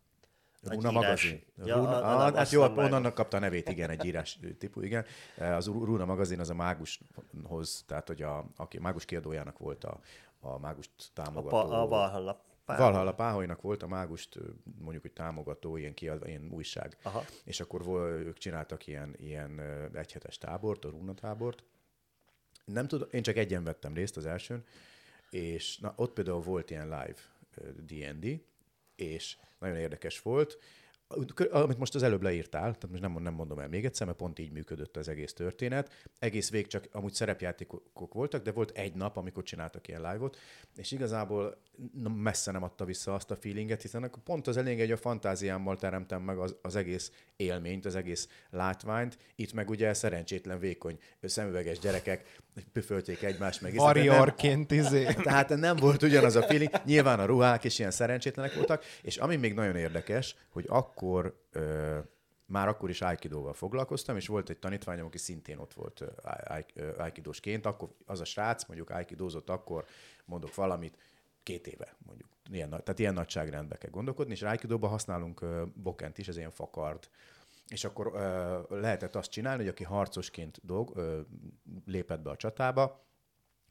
Írás. 0.73 0.93
magazin. 0.93 1.43
Ja, 1.65 1.77
Runa, 1.77 1.89
a- 1.89 1.95
ah, 1.97 2.09
nem, 2.09 2.19
hát 2.19 2.37
azt 2.37 2.53
jó, 2.53 2.63
onnan 2.63 3.15
kapta 3.15 3.37
a 3.37 3.41
nevét, 3.41 3.69
igen, 3.69 3.91
egy 3.91 4.05
írás 4.05 4.39
típus, 4.59 4.85
igen. 4.85 5.05
Az 5.39 5.67
Runa 5.67 6.05
magazin 6.05 6.41
az 6.41 6.51
a 6.51 6.55
mágushoz, 6.55 7.85
tehát 7.87 8.07
hogy 8.07 8.23
a, 8.23 8.47
aki 8.57 8.79
mágus 8.79 9.05
kiadójának 9.05 9.59
volt 9.59 9.85
a, 9.85 10.01
a 10.41 10.59
mágust 10.59 10.91
A, 10.99 11.03
támogató. 11.13 11.49
pa, 11.49 11.83
a 11.83 11.87
Valhalla. 11.87 12.43
Pál. 12.65 12.79
Valhalla 12.79 13.15
Páholynak 13.15 13.63
volt 13.63 13.83
a 13.83 13.87
mágust, 13.87 14.39
mondjuk, 14.79 15.03
hogy 15.03 15.13
támogató, 15.13 15.77
ilyen 15.77 15.95
kiadva, 15.95 16.29
ilyen 16.29 16.51
újság. 16.51 16.97
Aha. 17.03 17.25
És 17.45 17.61
akkor 17.61 18.03
ők 18.11 18.39
csináltak 18.39 18.87
ilyen, 18.87 19.15
ilyen 19.17 19.61
egyhetes 19.95 20.39
tábort, 20.39 20.85
a 20.85 20.89
Runa 20.89 21.15
tábort. 21.15 21.65
Nem 22.65 22.89
tudom, 22.89 23.09
én 23.11 23.23
csak 23.23 23.37
egyen 23.37 23.65
vettem 23.65 23.95
részt 23.95 24.17
az 24.17 24.27
elsőn, 24.27 24.65
és 25.31 25.79
na, 25.79 25.93
ott 25.97 26.13
például 26.13 26.41
volt 26.41 26.71
ilyen 26.71 26.89
live 26.89 27.19
D&D, 27.77 28.43
és 28.97 29.37
nagyon 29.59 29.77
érdekes 29.77 30.23
volt. 30.23 30.59
Amit 31.51 31.79
most 31.79 31.95
az 31.95 32.03
előbb 32.03 32.23
leírtál, 32.23 32.63
tehát 32.63 32.89
most 32.91 33.03
nem, 33.03 33.23
nem 33.23 33.35
mondom 33.35 33.59
el 33.59 33.69
még 33.69 33.85
egyszer, 33.85 34.07
mert 34.07 34.19
pont 34.19 34.39
így 34.39 34.53
működött 34.53 34.97
az 34.97 35.09
egész 35.09 35.33
történet. 35.33 36.09
Egész 36.19 36.51
vég 36.51 36.67
csak 36.67 36.89
amúgy 36.93 37.13
szerepjátékok 37.13 38.13
voltak, 38.13 38.43
de 38.43 38.53
volt 38.53 38.71
egy 38.71 38.95
nap, 38.95 39.17
amikor 39.17 39.43
csináltak 39.43 39.89
ilyen 39.89 40.01
live-ot, 40.01 40.39
és 40.77 40.93
igazából 40.93 41.63
messze 42.15 42.53
nem 42.53 42.63
adta 42.63 42.85
vissza 42.85 43.15
azt 43.15 43.31
a 43.31 43.37
feelinget, 43.37 43.83
hiszen 43.83 44.03
akkor 44.03 44.23
pont 44.23 44.47
az 44.47 44.57
elég, 44.57 44.79
hogy 44.79 44.91
a 44.91 44.97
fantáziámmal 44.97 45.77
teremtem 45.77 46.23
meg 46.23 46.39
az, 46.39 46.57
az 46.63 46.77
egész 46.77 47.13
élményt, 47.37 47.85
az 47.85 47.95
egész 47.95 48.29
látványt. 48.51 49.19
Itt 49.35 49.53
meg 49.53 49.71
ugye 49.71 49.95
szerencsétlen, 49.95 50.59
vékony, 50.59 50.99
szemüveges 51.23 51.79
gyerekek 51.79 52.39
püfölték 52.73 53.23
egymást 53.23 53.61
meg. 53.61 53.75
nem- 53.75 53.85
Warriorként 53.85 54.71
izé. 54.71 55.05
tehát 55.05 55.49
nem 55.49 55.77
volt 55.77 56.03
ugyanaz 56.03 56.37
a 56.37 56.43
feeling. 56.43 56.71
Nyilván 56.85 57.21
a 57.21 57.25
ruhák 57.25 57.65
is 57.65 57.79
ilyen 57.79 57.91
szerencsétlenek 57.91 58.55
voltak, 58.55 58.85
és 59.03 59.17
ami 59.17 59.37
még 59.37 59.55
nagyon 59.55 59.77
érdekes, 59.77 60.37
hogy 60.49 60.65
akkor 60.69 61.41
ö, 61.53 61.99
már 62.47 62.69
akkor 62.69 62.91
is 62.91 63.01
Aikidóval 63.01 63.53
foglalkoztam, 63.53 64.17
és 64.17 64.27
volt 64.27 64.51
egy 64.51 64.59
tanítványom, 64.59 65.07
aki 65.07 65.19
szintén 65.19 65.59
ott 65.59 65.75
volt 65.75 66.05
Aikidósként, 66.99 67.67
akkor 67.67 67.89
az 68.07 68.21
a 68.21 68.25
srác, 68.25 68.65
mondjuk 68.65 68.91
Aikidózott 68.91 69.51
akkor, 69.51 69.85
mondok 70.25 70.55
valamit, 70.55 70.97
két 71.43 71.67
éve 71.67 71.97
mondjuk. 72.07 72.29
Ilyen, 72.53 72.69
tehát 72.69 72.99
ilyen 72.99 73.15
nagyságrendbe 73.15 73.77
kell 73.77 73.91
gondolkodni, 73.91 74.33
és 74.33 74.43
Aikidóban 74.43 74.91
használunk 74.91 75.41
ö, 75.41 75.63
bokent 75.75 76.19
is, 76.19 76.29
ez 76.29 76.37
ilyen 76.37 76.51
fakard, 76.51 77.09
és 77.69 77.85
akkor 77.85 78.11
ö, 78.15 78.61
lehetett 78.81 79.15
azt 79.17 79.31
csinálni, 79.31 79.63
hogy 79.63 79.71
aki 79.71 79.85
harcosként 79.85 80.59
dolg, 80.63 80.97
ö, 80.97 81.21
lépett 81.85 82.21
be 82.21 82.31
a 82.31 82.37
csatába, 82.37 83.07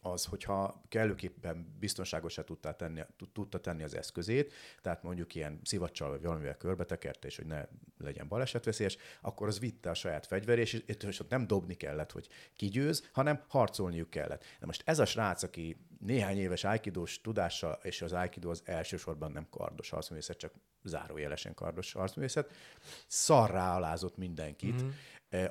az, 0.03 0.25
hogyha 0.25 0.81
kellőképpen 0.89 1.75
biztonságosá 1.79 2.43
tudta 2.43 2.73
tenni, 2.73 3.01
tud- 3.17 3.33
tudta 3.33 3.59
tenni 3.59 3.83
az 3.83 3.95
eszközét, 3.95 4.53
tehát 4.81 5.03
mondjuk 5.03 5.35
ilyen 5.35 5.59
szivacsal 5.63 6.09
vagy 6.09 6.21
valamivel 6.21 6.57
körbetekerte, 6.57 7.27
és 7.27 7.35
hogy 7.35 7.45
ne 7.45 7.65
legyen 7.97 8.27
balesetveszélyes, 8.27 8.97
akkor 9.21 9.47
az 9.47 9.59
vitte 9.59 9.89
a 9.89 9.93
saját 9.93 10.25
fegyverét, 10.25 10.73
és, 10.73 10.83
és 11.07 11.19
ott 11.19 11.29
nem 11.29 11.47
dobni 11.47 11.73
kellett, 11.73 12.11
hogy 12.11 12.27
kigyőz, 12.55 13.09
hanem 13.11 13.43
harcolniuk 13.47 14.09
kellett. 14.09 14.43
Na 14.59 14.65
most 14.65 14.81
ez 14.85 14.99
a 14.99 15.05
srác, 15.05 15.43
aki 15.43 15.77
néhány 15.99 16.37
éves 16.37 16.63
aikidós 16.63 17.21
tudással, 17.21 17.79
és 17.81 18.01
az 18.01 18.13
aikido 18.13 18.49
az 18.49 18.61
elsősorban 18.65 19.31
nem 19.31 19.47
kardos 19.49 19.89
harcművészet, 19.89 20.37
csak 20.37 20.53
zárójelesen 20.83 21.53
kardos 21.53 21.93
harcművészet, 21.93 22.51
szarrá 23.07 23.75
alázott 23.75 24.17
mindenkit, 24.17 24.83
mm 24.83 24.89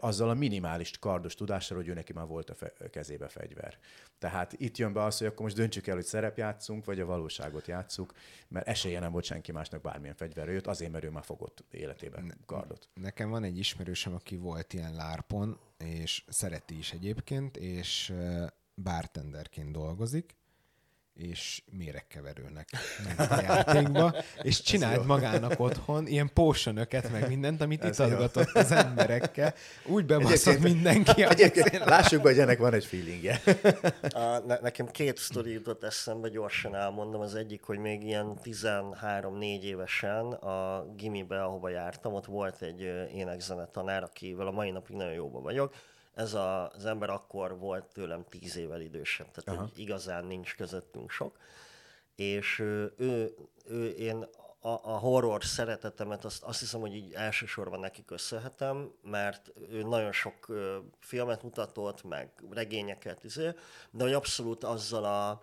azzal 0.00 0.30
a 0.30 0.34
minimális 0.34 0.90
kardos 0.98 1.34
tudással, 1.34 1.76
hogy 1.76 1.88
ő 1.88 1.94
neki 1.94 2.12
már 2.12 2.26
volt 2.26 2.50
a 2.50 2.54
fe- 2.54 2.90
kezébe 2.90 3.28
fegyver. 3.28 3.78
Tehát 4.18 4.52
itt 4.52 4.76
jön 4.76 4.92
be 4.92 5.02
az, 5.02 5.18
hogy 5.18 5.26
akkor 5.26 5.42
most 5.42 5.56
döntsük 5.56 5.86
el, 5.86 5.94
hogy 5.94 6.04
szerep 6.04 6.38
játszunk, 6.38 6.84
vagy 6.84 7.00
a 7.00 7.06
valóságot 7.06 7.66
játszuk, 7.66 8.12
mert 8.48 8.68
esélye 8.68 9.00
nem 9.00 9.12
volt 9.12 9.24
senki 9.24 9.52
másnak 9.52 9.80
bármilyen 9.80 10.14
fegyverre 10.14 10.52
jött, 10.52 10.66
azért, 10.66 10.92
mert 10.92 11.04
ő 11.04 11.10
már 11.10 11.24
fogott 11.24 11.64
életében 11.70 12.34
kardot. 12.46 12.88
Nekem 12.94 13.30
van 13.30 13.44
egy 13.44 13.58
ismerősöm, 13.58 14.14
aki 14.14 14.36
volt 14.36 14.72
ilyen 14.72 14.94
lárpon, 14.94 15.58
és 15.78 16.24
szereti 16.28 16.78
is 16.78 16.92
egyébként, 16.92 17.56
és 17.56 18.10
ö, 18.10 18.46
bartenderként 18.82 19.72
dolgozik, 19.72 20.36
és 21.14 21.62
méregkeverőnek 21.78 22.68
ment 23.04 23.30
a 23.30 23.42
játékba, 23.42 24.14
és 24.42 24.62
csinált 24.62 25.06
magának 25.06 25.60
otthon 25.60 26.06
ilyen 26.06 26.30
potionöket, 26.34 27.10
meg 27.10 27.28
mindent, 27.28 27.60
amit 27.60 27.82
Ez 27.82 27.98
itatgatott 27.98 28.52
az 28.52 28.72
emberekkel. 28.72 29.54
Úgy 29.86 30.06
bebaszott 30.06 30.58
mindenki, 30.58 31.22
Egyébként 31.22 31.84
lássuk 31.84 32.22
be, 32.22 32.28
hogy 32.28 32.38
ennek 32.38 32.58
van 32.58 32.74
egy 32.74 32.84
feelingje. 32.84 33.40
A, 34.10 34.38
ne, 34.46 34.58
nekem 34.60 34.86
két 34.86 35.18
sztori 35.18 35.52
jutott 35.52 35.84
eszembe, 35.84 36.28
gyorsan 36.28 36.74
elmondom. 36.74 37.20
Az 37.20 37.34
egyik, 37.34 37.62
hogy 37.62 37.78
még 37.78 38.02
ilyen 38.02 38.38
13-4 38.44 39.62
évesen 39.62 40.32
a 40.32 40.86
gimibe, 40.96 41.42
ahova 41.42 41.68
jártam, 41.68 42.14
ott 42.14 42.26
volt 42.26 42.62
egy 42.62 42.80
énekzene 43.14 43.64
tanár, 43.64 44.02
akivel 44.02 44.46
a 44.46 44.50
mai 44.50 44.70
napig 44.70 44.96
nagyon 44.96 45.12
jóba 45.12 45.40
vagyok. 45.40 45.74
Ez 46.14 46.34
a, 46.34 46.70
az 46.70 46.86
ember 46.86 47.10
akkor 47.10 47.58
volt 47.58 47.84
tőlem 47.84 48.24
10 48.28 48.56
évvel 48.56 48.80
idősebb, 48.80 49.30
tehát 49.30 49.60
hogy 49.60 49.78
igazán 49.78 50.24
nincs 50.24 50.56
közöttünk 50.56 51.10
sok. 51.10 51.38
És 52.14 52.58
ő, 52.58 53.34
ő 53.64 53.88
én 53.88 54.26
a, 54.64 54.68
a 54.68 54.98
horror 54.98 55.44
szeretetemet 55.44 56.24
azt, 56.24 56.42
azt 56.42 56.60
hiszem, 56.60 56.80
hogy 56.80 56.94
így 56.94 57.12
elsősorban 57.12 57.80
neki 57.80 58.04
köszönhetem, 58.04 58.92
mert 59.02 59.52
ő 59.70 59.82
nagyon 59.82 60.12
sok 60.12 60.48
ö, 60.48 60.78
filmet 61.00 61.42
mutatott, 61.42 62.04
meg 62.04 62.30
regényeket, 62.50 63.24
izé, 63.24 63.50
de 63.90 64.02
hogy 64.04 64.12
abszolút 64.12 64.64
azzal 64.64 65.04
a 65.04 65.42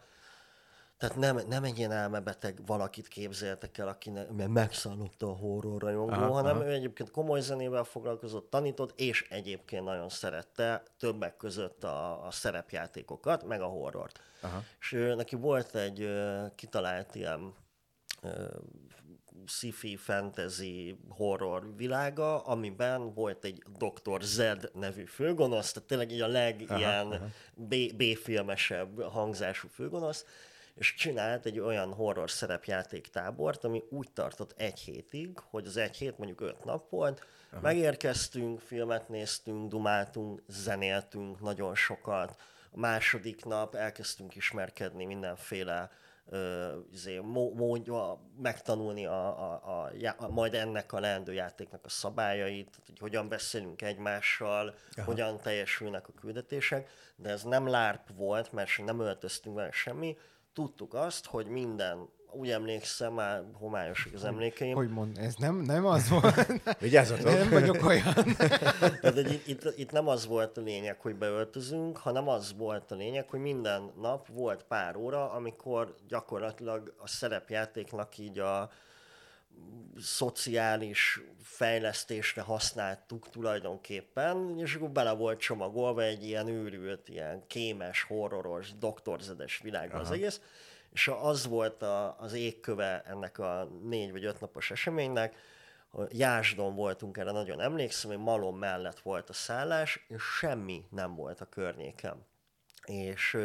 tehát 1.00 1.16
nem, 1.16 1.40
nem 1.48 1.64
egy 1.64 1.78
ilyen 1.78 1.92
elmebeteg 1.92 2.60
valakit 2.66 3.08
képzeltek 3.08 3.78
el, 3.78 3.88
aki 3.88 4.10
ne, 4.10 4.24
mert 4.24 4.50
megszállotta 4.50 5.28
a 5.28 5.36
horror 5.36 5.82
rajongó, 5.82 6.14
Aha, 6.14 6.32
hanem 6.32 6.56
aha. 6.56 6.66
ő 6.66 6.72
egyébként 6.72 7.12
komoly 7.12 7.42
zenével 7.42 7.84
foglalkozott, 7.84 8.50
tanított, 8.50 9.00
és 9.00 9.28
egyébként 9.30 9.84
nagyon 9.84 10.10
szerette 10.10 10.84
többek 10.98 11.38
között 11.38 11.84
a, 11.84 12.26
a 12.26 12.32
szerepjátékokat, 12.32 13.44
meg 13.48 13.62
a 13.62 13.66
horrort. 13.66 14.20
Aha. 14.42 14.64
És 14.80 14.92
ő, 14.92 15.16
neki 15.16 15.36
volt 15.36 15.76
egy 15.76 16.02
ö, 16.02 16.46
kitalált 16.56 17.16
ilyen 17.16 17.54
ö, 18.22 18.46
sci-fi, 19.46 19.96
fantasy, 19.96 21.00
horror 21.10 21.76
világa, 21.76 22.40
amiben 22.44 23.14
volt 23.14 23.44
egy 23.44 23.64
Dr. 23.78 24.22
Z 24.22 24.42
nevű 24.74 25.04
főgonosz, 25.06 25.72
tehát 25.72 25.88
tényleg 25.88 26.12
így 26.12 26.22
a 26.22 26.28
leg 26.28 26.64
aha, 26.68 26.78
ilyen 26.78 27.12
aha. 27.12 27.26
B- 27.54 27.96
B-filmesebb 27.96 29.02
hangzású 29.02 29.68
főgonosz, 29.68 30.26
és 30.80 30.94
csinált 30.94 31.46
egy 31.46 31.60
olyan 31.60 31.94
horror 31.94 32.32
szerepjáték 32.32 33.08
tábort, 33.08 33.64
ami 33.64 33.84
úgy 33.90 34.12
tartott 34.12 34.54
egy 34.58 34.80
hétig, 34.80 35.40
hogy 35.50 35.66
az 35.66 35.78
egy 35.78 35.98
hét 35.98 36.18
mondjuk 36.18 36.42
öt 36.42 36.64
nap 36.64 36.90
volt, 36.90 37.26
Aha. 37.52 37.62
megérkeztünk, 37.62 38.60
filmet 38.60 39.10
néztünk, 39.10 39.70
dumáltunk, 39.70 40.42
zenéltünk 40.48 41.42
nagyon 41.42 41.76
sokat, 41.76 42.42
a 42.72 42.80
második 42.80 43.46
nap 43.46 43.76
elkezdtünk 43.76 44.36
ismerkedni 44.36 45.06
mindenféle 45.06 45.92
izé, 46.92 47.18
módja 47.54 48.20
megtanulni 48.42 49.06
a, 49.06 49.28
a, 49.28 49.62
a, 49.66 50.14
a, 50.18 50.28
majd 50.28 50.54
ennek 50.54 50.94
a 50.94 51.00
leendő 51.00 51.34
játéknak 51.34 51.86
a 51.86 51.90
szabályait, 51.90 52.80
hogy 52.86 53.00
hogyan 53.00 53.30
beszélünk 53.30 53.82
egymással, 53.82 54.76
Aha. 54.96 55.06
hogyan 55.06 55.40
teljesülnek 55.40 56.08
a 56.08 56.14
küldetések, 56.20 56.90
de 57.16 57.30
ez 57.30 57.44
nem 57.44 57.68
LARP 57.68 58.10
volt, 58.16 58.52
mert 58.52 58.70
nem 58.86 59.00
öltöztünk 59.00 59.56
vele 59.56 59.72
semmi, 59.72 60.18
tudtuk 60.54 60.94
azt, 60.94 61.26
hogy 61.26 61.48
minden 61.48 62.10
úgy 62.32 62.50
emlékszem, 62.50 63.14
már 63.14 63.44
homályos 63.54 64.08
az 64.14 64.24
emlékeim. 64.24 64.76
Hogy 64.76 64.90
mond, 64.90 65.18
ez 65.18 65.36
nem, 65.36 65.56
nem 65.56 65.86
az 65.86 66.10
volt. 66.10 66.48
Vigyázzatok. 66.80 67.26
Nem 67.26 67.50
vagyok 67.50 67.86
olyan. 67.86 68.14
Tehát, 69.02 69.18
itt, 69.18 69.48
itt, 69.48 69.74
itt, 69.78 69.92
nem 69.92 70.08
az 70.08 70.26
volt 70.26 70.58
a 70.58 70.62
lényeg, 70.62 71.00
hogy 71.02 71.16
beöltözünk, 71.16 71.98
hanem 71.98 72.28
az 72.28 72.54
volt 72.58 72.92
a 72.92 72.96
lényeg, 72.96 73.30
hogy 73.30 73.40
minden 73.40 73.92
nap 74.02 74.28
volt 74.28 74.64
pár 74.64 74.96
óra, 74.96 75.32
amikor 75.32 75.96
gyakorlatilag 76.08 76.94
a 76.98 77.08
szerepjátéknak 77.08 78.18
így 78.18 78.40
a 78.40 78.70
szociális 80.02 81.22
fejlesztésre 81.42 82.42
használtuk 82.42 83.30
tulajdonképpen, 83.30 84.60
és 84.60 84.76
akkor 84.76 84.90
bele 84.90 85.12
volt 85.12 85.40
csomagolva 85.40 86.02
egy 86.02 86.24
ilyen 86.24 86.48
őrült, 86.48 87.10
ilyen 87.10 87.44
kémes, 87.48 88.04
horroros, 88.04 88.78
doktorzedes 88.78 89.60
világba 89.64 89.96
Aha. 89.96 90.04
az 90.04 90.12
egész, 90.12 90.42
és 90.92 91.08
az 91.22 91.48
volt 91.48 91.82
a, 91.82 92.20
az 92.20 92.34
égköve 92.34 93.02
ennek 93.02 93.40
a 93.40 93.70
négy 93.84 94.12
vagy 94.12 94.26
öt 94.26 94.40
napos 94.40 94.72
eseménynek, 94.72 95.36
Jásdon 96.10 96.76
voltunk 96.76 97.18
erre, 97.18 97.32
nagyon 97.32 97.62
emlékszem, 97.62 98.10
hogy 98.10 98.20
Malom 98.20 98.58
mellett 98.58 99.00
volt 99.00 99.30
a 99.30 99.34
szállás, 99.34 100.06
és 100.08 100.22
semmi 100.22 100.86
nem 100.90 101.16
volt 101.16 101.42
a 101.42 101.46
környéken. 101.46 102.26
És 102.86 103.38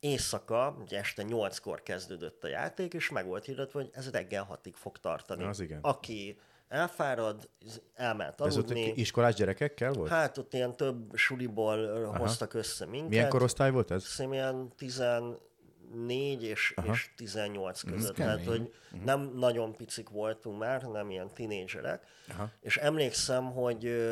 éjszaka, 0.00 0.76
ugye 0.80 0.98
este 0.98 1.22
nyolckor 1.22 1.82
kezdődött 1.82 2.44
a 2.44 2.48
játék, 2.48 2.94
és 2.94 3.10
meg 3.10 3.26
volt 3.26 3.44
hirdetve, 3.44 3.80
hogy 3.80 3.90
ez 3.92 4.10
reggel 4.10 4.44
hatig 4.44 4.74
fog 4.74 4.98
tartani. 4.98 5.44
Az 5.44 5.60
igen. 5.60 5.78
Aki 5.82 6.38
elfárad, 6.68 7.48
elment 7.94 8.40
aludni. 8.40 8.82
Ez 8.82 8.88
ott 8.88 8.96
iskolás 8.96 9.34
gyerekekkel 9.34 9.92
volt? 9.92 10.10
Hát 10.10 10.38
ott 10.38 10.54
ilyen 10.54 10.76
több 10.76 11.16
suliból 11.16 11.84
Aha. 11.84 12.16
hoztak 12.16 12.54
össze 12.54 12.86
minket. 12.86 13.08
Milyen 13.08 13.28
korosztály 13.28 13.70
volt 13.70 13.90
ez? 13.90 14.04
Szerintem 14.04 14.40
ilyen 14.40 14.72
14 14.76 16.42
és, 16.42 16.74
és 16.92 17.10
18 17.16 17.82
között. 17.82 18.14
Tehát, 18.14 18.44
hogy 18.44 18.60
uh-huh. 18.60 19.04
nem 19.04 19.32
nagyon 19.34 19.76
picik 19.76 20.08
voltunk 20.08 20.58
már, 20.58 20.82
nem 20.82 21.10
ilyen 21.10 21.28
tinédzserek. 21.34 22.06
És 22.60 22.76
emlékszem, 22.76 23.52
hogy, 23.52 24.06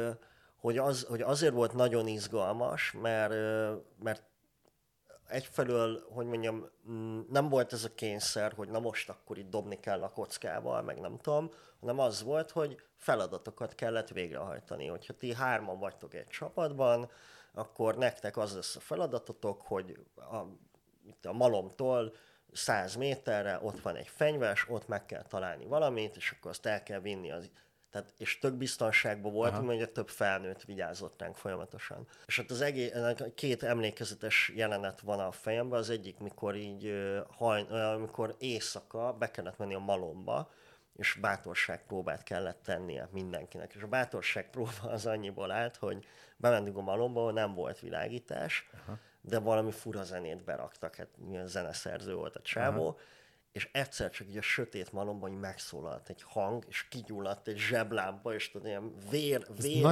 hogy, 0.57 0.79
az, 0.79 1.03
hogy 1.03 1.21
azért 1.21 1.53
volt 1.53 1.73
nagyon 1.73 2.07
izgalmas, 2.07 2.93
mert, 3.01 3.35
mert 4.03 4.23
egyfelől, 5.29 6.07
hogy 6.11 6.27
mondjam, 6.27 6.69
nem 7.31 7.49
volt 7.49 7.73
ez 7.73 7.85
a 7.85 7.95
kényszer, 7.95 8.53
hogy 8.53 8.69
na 8.69 8.81
most 8.81 9.09
akkor 9.09 9.39
itt 9.39 9.51
dobni 9.51 9.81
kell 9.81 10.03
a 10.03 10.11
kockával, 10.11 10.83
meg 10.83 11.01
nem 11.01 11.19
tudom, 11.19 11.51
hanem 11.81 11.99
az 11.99 12.23
volt, 12.23 12.51
hogy 12.51 12.81
feladatokat 12.97 13.75
kellett 13.75 14.09
végrehajtani. 14.09 14.87
Hogyha 14.87 15.13
ti 15.13 15.35
hárman 15.35 15.79
vagytok 15.79 16.15
egy 16.15 16.27
csapatban, 16.27 17.11
akkor 17.53 17.97
nektek 17.97 18.37
az 18.37 18.55
lesz 18.55 18.77
a 18.77 18.81
feladatotok, 18.81 19.63
hogy 19.63 20.07
a 20.17 20.43
itt 21.07 21.27
a 21.27 21.33
malomtól 21.33 22.15
100 22.53 22.95
méterre 22.95 23.59
ott 23.63 23.81
van 23.81 23.97
egy 23.97 24.09
fenyves, 24.09 24.69
ott 24.69 24.89
meg 24.89 25.07
kell 25.07 25.23
találni 25.23 25.67
valamit, 25.67 26.17
és 26.17 26.31
akkor 26.31 26.51
azt 26.51 26.67
el 26.67 26.83
kell 26.83 27.01
vinni 27.01 27.31
az 27.31 27.51
tehát, 27.97 28.15
és 28.19 28.39
tök 28.39 28.55
biztonságban 28.55 29.33
voltunk, 29.33 29.67
mert 29.67 29.91
több 29.91 30.09
felnőtt 30.09 30.63
vigyázott 30.63 31.21
ránk 31.21 31.37
folyamatosan. 31.37 32.07
És 32.27 32.39
ott 32.39 32.51
az 32.51 32.61
egész, 32.61 32.93
két 33.35 33.63
emlékezetes 33.63 34.53
jelenet 34.55 35.01
van 35.01 35.21
a 35.21 35.33
fejemben, 35.33 35.79
az 35.79 35.91
egyik, 35.91 36.19
mikor 36.19 36.57
így, 36.57 36.95
haj, 37.29 37.67
amikor 37.71 38.35
éjszaka 38.39 39.13
be 39.13 39.31
kellett 39.31 39.59
menni 39.59 39.75
a 39.75 39.79
malomba, 39.79 40.51
és 40.97 41.19
bátorságpróbát 41.21 42.23
kellett 42.23 42.63
tennie 42.63 43.09
mindenkinek. 43.13 43.75
És 43.75 43.83
a 43.83 43.87
bátorságpróba 43.87 44.71
az 44.83 45.07
annyiból 45.07 45.51
állt, 45.51 45.77
hogy 45.77 46.07
bementünk 46.37 46.77
a 46.77 46.83
malomba, 46.83 47.21
ahol 47.21 47.33
nem 47.33 47.55
volt 47.55 47.81
világítás, 47.81 48.69
Aha 48.73 48.99
de 49.29 49.39
valami 49.39 49.71
fura 49.71 50.03
zenét 50.03 50.45
beraktak, 50.45 50.95
hát 50.95 51.09
milyen 51.29 51.47
zeneszerző 51.47 52.15
volt 52.15 52.37
a 52.37 52.41
csávó, 52.41 52.87
Aha. 52.87 52.97
És 53.57 53.69
egyszer 53.73 54.11
csak 54.11 54.27
így 54.29 54.37
a 54.37 54.43
sötét 54.43 54.93
malomban 54.93 55.31
így 55.31 55.39
megszólalt 55.39 56.09
egy 56.09 56.23
hang, 56.27 56.65
és 56.69 56.89
kigyulladt 56.89 57.49
egy 57.49 57.57
zseblámpa, 57.57 58.35
és 58.35 58.51
tudod, 58.51 58.67
ilyen 58.67 58.95
vér, 59.11 59.47
vér 59.61 59.85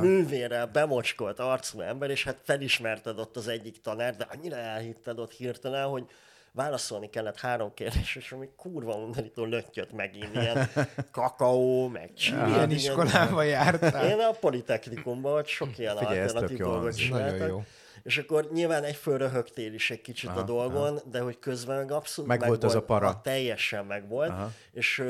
művérrel 0.00 0.66
bemocskolt 0.66 1.38
arcú 1.38 1.80
ember, 1.80 2.10
és 2.10 2.24
hát 2.24 2.40
felismerted 2.42 3.18
ott 3.18 3.36
az 3.36 3.48
egyik 3.48 3.80
tanár, 3.80 4.16
de 4.16 4.26
annyira 4.30 4.56
elhitted 4.56 5.18
ott 5.18 5.32
hirtelen, 5.32 5.86
hogy 5.86 6.06
válaszolni 6.52 7.10
kellett 7.10 7.40
három 7.40 7.74
kérdés, 7.74 8.16
és 8.16 8.32
ami 8.32 8.48
kurva 8.56 8.94
undorító 8.94 9.44
löttyöt 9.44 9.92
megint, 9.92 10.34
ilyen 10.34 10.68
kakaó, 11.10 11.88
meg 11.88 12.12
csili. 12.14 12.40
Milyen 12.40 12.70
iskolába 12.70 13.42
jártál? 13.42 14.08
Én 14.08 14.18
a 14.18 14.30
Politechnikumban, 14.30 15.32
hogy 15.32 15.46
sok 15.46 15.78
ilyen 15.78 15.96
Figyelj, 15.96 16.20
alternatív 16.20 16.58
dolgot 16.58 16.96
csináltak. 16.96 17.48
Jó. 17.48 17.64
És 18.04 18.18
akkor 18.18 18.48
nyilván 18.52 18.84
egyföl 18.84 19.18
röhögtél 19.18 19.74
is 19.74 19.90
egy 19.90 20.00
kicsit 20.00 20.28
aha, 20.28 20.40
a 20.40 20.42
dolgon, 20.42 20.96
aha. 20.96 21.08
de 21.10 21.20
hogy 21.20 21.38
közben 21.38 21.76
meg 21.76 21.90
abszolút 21.90 22.30
meg, 22.30 22.40
meg 22.40 22.48
volt 22.48 22.64
az 22.64 22.74
a 22.74 22.82
para. 22.82 23.08
A 23.08 23.20
teljesen 23.20 23.84
meg 23.84 24.08
volt. 24.08 24.32
És, 24.72 25.04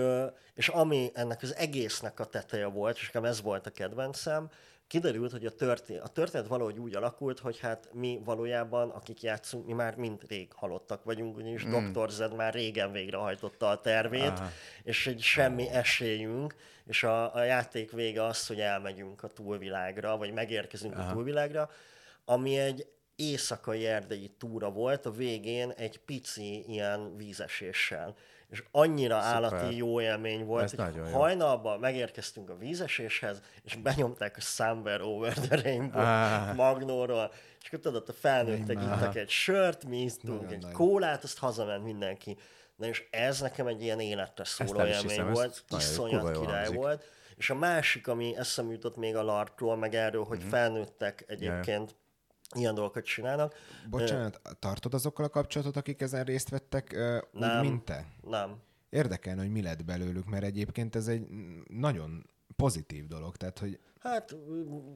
és 0.54 0.68
ami 0.68 1.10
ennek 1.14 1.42
az 1.42 1.54
egésznek 1.54 2.20
a 2.20 2.24
teteje 2.24 2.66
volt, 2.66 2.96
és 2.96 3.06
nekem 3.06 3.24
ez 3.24 3.42
volt 3.42 3.66
a 3.66 3.70
kedvencem, 3.70 4.50
kiderült, 4.86 5.30
hogy 5.30 5.46
a 5.46 5.50
történet, 5.50 6.02
a 6.02 6.08
történet 6.08 6.46
valahogy 6.46 6.78
úgy 6.78 6.94
alakult, 6.94 7.38
hogy 7.38 7.58
hát 7.58 7.88
mi 7.92 8.20
valójában, 8.24 8.90
akik 8.90 9.22
játszunk, 9.22 9.66
mi 9.66 9.72
már 9.72 9.96
mind 9.96 10.22
rég 10.28 10.52
halottak 10.52 11.04
vagyunk, 11.04 11.36
ugyanis 11.36 11.66
mm. 11.66 11.92
Dr. 11.92 12.10
Zed 12.10 12.34
már 12.34 12.54
régen 12.54 12.92
végrehajtotta 12.92 13.68
a 13.68 13.80
tervét, 13.80 14.38
Aha. 14.38 14.50
és 14.82 15.06
egy 15.06 15.20
semmi 15.20 15.68
esélyünk, 15.68 16.54
és 16.86 17.02
a, 17.02 17.34
a 17.34 17.42
játék 17.42 17.92
vége 17.92 18.24
az, 18.24 18.46
hogy 18.46 18.60
elmegyünk 18.60 19.22
a 19.22 19.28
túlvilágra, 19.28 20.16
vagy 20.16 20.32
megérkezünk 20.32 20.98
Aha. 20.98 21.10
a 21.10 21.12
túlvilágra, 21.12 21.70
ami 22.24 22.58
egy 22.58 22.86
éjszakai 23.16 23.86
erdei 23.86 24.34
túra 24.38 24.70
volt, 24.70 25.06
a 25.06 25.10
végén 25.10 25.70
egy 25.70 25.98
pici 25.98 26.64
ilyen 26.68 27.16
vízeséssel. 27.16 28.16
És 28.48 28.64
annyira 28.70 29.20
Szuper. 29.20 29.34
állati 29.34 29.76
jó 29.76 30.00
élmény 30.00 30.44
volt, 30.44 30.62
Ez 30.62 30.74
hogy 30.74 31.12
hajnalban 31.12 31.80
megérkeztünk 31.80 32.50
a 32.50 32.56
vízeséshez, 32.56 33.42
és 33.62 33.74
benyomták 33.74 34.36
a 34.36 34.40
Somewhere 34.40 35.04
Over 35.04 35.32
the 35.32 35.60
Rainbow 35.62 36.02
ah. 36.02 36.54
Magnóról, 36.54 37.32
és 37.60 37.66
akkor 37.66 37.78
tudod, 37.78 38.08
a 38.08 38.12
felnőttek 38.12 38.82
ittak 38.82 39.16
egy 39.16 39.28
sört, 39.28 39.84
mi 39.84 40.02
ittunk 40.02 40.52
egy 40.52 40.62
nagy. 40.62 40.72
kólát, 40.72 41.24
azt 41.24 41.38
hazament 41.38 41.84
mindenki. 41.84 42.36
Na 42.76 42.86
és 42.86 43.06
ez 43.10 43.40
nekem 43.40 43.66
egy 43.66 43.82
ilyen 43.82 44.00
életre 44.00 44.44
szóló 44.44 44.84
élmény 44.84 45.00
hiszem, 45.02 45.32
volt, 45.32 45.64
iszonyat 45.76 46.38
király 46.38 46.72
volt. 46.72 47.04
És 47.36 47.50
a 47.50 47.54
másik, 47.54 48.08
ami 48.08 48.36
eszem 48.36 48.70
jutott 48.70 48.96
még 48.96 49.16
a 49.16 49.22
larpról, 49.22 49.76
meg 49.76 49.94
erről, 49.94 50.24
hogy 50.24 50.38
mm-hmm. 50.38 50.48
felnőttek 50.48 51.24
egyébként 51.26 51.96
ilyen 52.54 52.74
dolgokat 52.74 53.04
csinálnak. 53.04 53.54
Bocsánat, 53.90 54.40
tartod 54.58 54.94
azokkal 54.94 55.24
a 55.24 55.28
kapcsolatot, 55.28 55.76
akik 55.76 56.00
ezen 56.00 56.24
részt 56.24 56.48
vettek, 56.48 56.96
nem, 57.32 57.60
úgy, 57.60 57.68
mint 57.70 57.84
te? 57.84 58.06
Nem. 58.22 58.56
Érdekelne, 58.88 59.40
hogy 59.40 59.50
mi 59.50 59.62
lett 59.62 59.84
belőlük, 59.84 60.26
mert 60.26 60.44
egyébként 60.44 60.94
ez 60.94 61.08
egy 61.08 61.26
nagyon 61.68 62.30
pozitív 62.56 63.06
dolog, 63.06 63.36
tehát 63.36 63.58
hogy... 63.58 63.80
Hát 64.00 64.36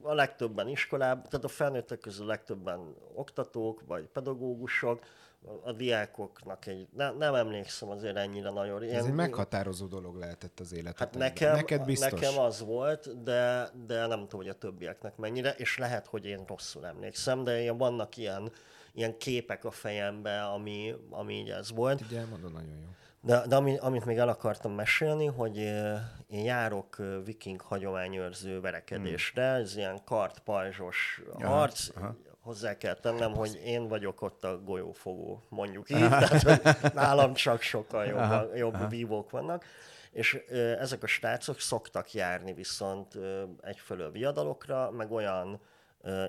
a 0.01 0.13
legtöbben 0.13 0.67
iskolában, 0.67 1.23
tehát 1.23 1.45
a 1.45 1.47
felnőttek 1.47 1.99
közül 1.99 2.25
a 2.25 2.27
legtöbben 2.27 2.95
oktatók, 3.13 3.83
vagy 3.87 4.07
pedagógusok, 4.07 5.05
a 5.63 5.71
diákoknak 5.71 6.65
egy, 6.65 6.87
ne, 6.95 7.11
nem 7.11 7.33
emlékszem 7.33 7.89
azért 7.89 8.17
ennyire 8.17 8.49
nagyon. 8.49 8.83
Ez 8.83 9.05
egy 9.05 9.13
meghatározó 9.13 9.85
dolog 9.85 10.15
lehetett 10.15 10.59
az 10.59 10.73
életedben. 10.73 11.21
Hát 11.21 11.33
nekem, 11.33 11.55
Neked 11.55 11.85
biztos. 11.85 12.11
nekem 12.11 12.39
az 12.39 12.59
volt, 12.59 13.23
de, 13.23 13.69
de 13.87 14.07
nem 14.07 14.19
tudom, 14.19 14.41
hogy 14.41 14.49
a 14.49 14.53
többieknek 14.53 15.17
mennyire, 15.17 15.51
és 15.51 15.77
lehet, 15.77 16.07
hogy 16.07 16.25
én 16.25 16.43
rosszul 16.47 16.85
emlékszem, 16.85 17.43
de 17.43 17.61
ilyen, 17.61 17.77
vannak 17.77 18.17
ilyen, 18.17 18.51
ilyen 18.93 19.17
képek 19.17 19.65
a 19.65 19.71
fejembe, 19.71 20.43
ami, 20.43 20.95
ami 21.09 21.33
így 21.33 21.49
ez 21.49 21.71
volt. 21.71 22.01
Ugye 22.01 22.19
elmondom, 22.19 22.51
nagyon 22.51 22.69
jó. 22.69 22.87
De, 23.21 23.47
de 23.47 23.55
ami, 23.55 23.77
amit 23.77 24.05
még 24.05 24.17
el 24.17 24.29
akartam 24.29 24.71
mesélni, 24.71 25.25
hogy 25.25 25.57
én 26.27 26.43
járok 26.43 26.97
viking 27.25 27.61
hagyományőrző 27.61 28.59
verekedésre, 28.59 29.51
hmm. 29.51 29.61
ez 29.61 29.75
ilyen 29.75 29.99
kartpajzsos 30.05 31.21
harc, 31.39 31.89
aha 31.95 32.15
hozzá 32.41 32.77
kell 32.77 32.93
tennem, 32.93 33.33
hogy 33.33 33.61
én 33.65 33.87
vagyok 33.87 34.21
ott 34.21 34.43
a 34.43 34.61
golyófogó, 34.61 35.43
mondjuk 35.49 35.89
így, 35.95 36.09
tehát 36.09 36.41
hogy 36.41 36.93
nálam 36.93 37.33
csak 37.33 37.61
sokkal 37.61 38.05
jobb, 38.05 38.55
jobb 38.55 38.89
vívók 38.89 39.29
vannak. 39.29 39.65
és 40.11 40.33
ezek 40.79 41.03
a 41.03 41.07
srácok 41.07 41.59
szoktak 41.59 42.13
járni 42.13 42.53
viszont 42.53 43.17
egyfelől 43.61 44.11
viadalokra, 44.11 44.91
meg 44.91 45.11
olyan 45.11 45.59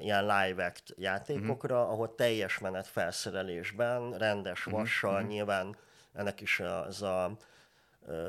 ilyen 0.01 0.23
live 0.23 0.65
act 0.65 0.95
játékokra, 0.97 1.79
uh-huh. 1.79 1.93
ahol 1.93 2.15
teljes 2.15 2.59
menet 2.59 2.87
felszerelésben, 2.87 4.19
rendes 4.19 4.65
vassal, 4.65 5.15
uh-huh. 5.15 5.29
nyilván 5.29 5.77
ennek 6.13 6.41
is 6.41 6.61
az 6.61 7.03
a 7.03 7.37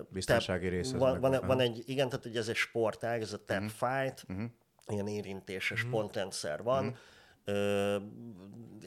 Biztonsági 0.10 0.64
tap- 0.64 0.74
része 0.74 0.98
Van, 0.98 1.20
van, 1.20 1.40
van 1.46 1.60
egy, 1.60 1.84
igen, 1.86 2.10
tehát 2.10 2.26
ugye 2.26 2.40
ez 2.40 2.48
egy 2.48 2.56
sportág, 2.56 3.22
ez 3.22 3.34
a 3.34 3.46
tap 3.46 3.62
uh-huh. 3.62 3.72
fight, 3.72 4.24
uh-huh. 4.30 4.50
ilyen 4.88 5.08
érintéses 5.08 5.84
uh-huh. 5.84 6.00
pontrendszer 6.00 6.64
van, 6.64 6.86
uh-huh. 6.86 7.00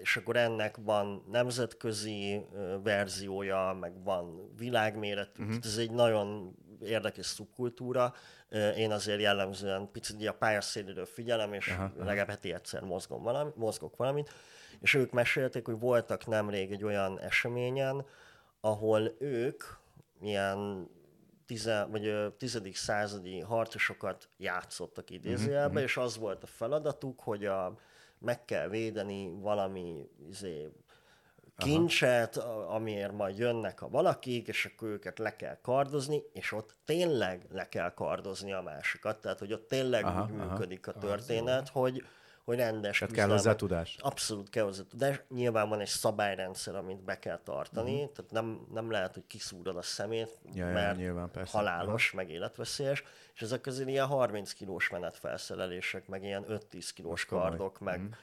És 0.00 0.16
akkor 0.16 0.36
ennek 0.36 0.76
van 0.76 1.24
nemzetközi 1.30 2.46
verziója, 2.82 3.76
meg 3.80 4.02
van 4.02 4.52
világméretű, 4.56 5.42
uh-huh. 5.42 5.58
ez 5.62 5.76
egy 5.76 5.90
nagyon 5.90 6.56
érdekes 6.82 7.26
szubkultúra. 7.26 8.14
Én 8.76 8.90
azért 8.90 9.20
jellemzően 9.20 9.88
picit 9.92 10.28
a 10.28 10.32
pályaszéléről 10.32 11.06
figyelem, 11.06 11.52
és 11.52 11.68
aha, 11.68 11.92
legalább 11.96 12.28
heti 12.28 12.52
egyszer 12.52 12.82
mozgom 12.82 13.22
valami, 13.22 13.50
mozgok 13.54 13.96
valamit, 13.96 14.30
és 14.80 14.94
ők 14.94 15.12
mesélték, 15.12 15.66
hogy 15.66 15.78
voltak 15.78 16.26
nemrég 16.26 16.72
egy 16.72 16.84
olyan 16.84 17.20
eseményen, 17.20 18.06
ahol 18.60 19.14
ők 19.18 19.62
ilyen 20.20 20.88
tize, 21.46 21.84
vagy 21.90 22.34
tizedik 22.36 22.76
századi 22.76 23.40
harcosokat 23.40 24.28
játszottak 24.36 25.10
idézőjelbe, 25.10 25.66
uh-huh. 25.66 25.82
és 25.82 25.96
az 25.96 26.18
volt 26.18 26.42
a 26.42 26.46
feladatuk, 26.46 27.20
hogy 27.20 27.44
a, 27.44 27.78
meg 28.24 28.44
kell 28.44 28.68
védeni 28.68 29.30
valami 29.40 30.08
izé, 30.28 30.68
kincset, 31.56 32.36
a- 32.36 32.74
amiért 32.74 33.12
majd 33.12 33.38
jönnek 33.38 33.82
a 33.82 33.88
valakik, 33.88 34.48
és 34.48 34.64
akkor 34.74 34.88
őket 34.88 35.18
le 35.18 35.36
kell 35.36 35.58
kardozni, 35.62 36.22
és 36.32 36.52
ott 36.52 36.74
tényleg 36.84 37.46
le 37.50 37.68
kell 37.68 37.94
kardozni 37.94 38.52
a 38.52 38.62
másikat. 38.62 39.20
Tehát, 39.20 39.38
hogy 39.38 39.52
ott 39.52 39.68
tényleg 39.68 40.04
Aha, 40.04 40.22
úgy 40.24 40.40
aha. 40.40 40.48
működik 40.48 40.86
a 40.86 40.92
történet, 40.92 41.68
hogy, 41.68 42.04
hogy 42.44 42.56
rendes 42.56 42.98
Tehát 42.98 43.14
kell 43.14 43.28
hozzá 43.28 43.34
küzdelmet- 43.54 43.60
tudás. 43.60 43.96
Abszolút 44.00 44.50
kell 44.50 44.64
hozzá 44.64 44.82
tudás. 44.88 45.20
Nyilván 45.28 45.68
van 45.68 45.80
egy 45.80 45.86
szabályrendszer, 45.88 46.74
amit 46.74 47.02
be 47.04 47.18
kell 47.18 47.40
tartani, 47.44 47.94
uh-huh. 47.94 48.12
tehát 48.12 48.30
nem, 48.30 48.66
nem 48.72 48.90
lehet, 48.90 49.14
hogy 49.14 49.26
kiszúrod 49.26 49.76
a 49.76 49.82
szemét, 49.82 50.38
Ja, 50.54 50.66
ja, 50.66 50.72
mert 50.72 50.96
nyilván, 50.96 51.30
persze. 51.30 51.56
halálos, 51.58 52.12
meg 52.12 52.30
életveszélyes, 52.30 53.02
és 53.34 53.42
ezek 53.42 53.60
közül 53.60 53.88
ilyen 53.88 54.06
30 54.06 54.52
kilós 54.52 54.88
menetfelszerelések, 54.90 56.08
meg 56.08 56.22
ilyen 56.22 56.44
5-10 56.48 56.90
kilós 56.94 57.24
komoly. 57.24 57.48
Mhm. 57.48 57.56
kardok, 57.56 57.80
meg 57.80 58.16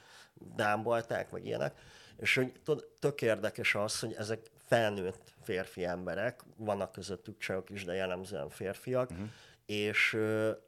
dámbalták, 0.56 1.30
meg 1.30 1.44
ilyenek. 1.44 1.78
És 2.16 2.34
hogy 2.34 2.52
tudod, 2.64 2.84
tök 2.98 3.22
érdekes 3.22 3.74
az, 3.74 3.98
hogy 4.00 4.14
ezek 4.18 4.50
felnőtt 4.64 5.32
férfi 5.42 5.84
emberek, 5.84 6.40
vannak 6.56 6.92
közöttük 6.92 7.38
csajok 7.38 7.70
is, 7.70 7.84
de 7.84 7.94
jellemzően 7.94 8.48
férfiak, 8.48 9.10
uh-huh. 9.10 9.26
és 9.66 10.18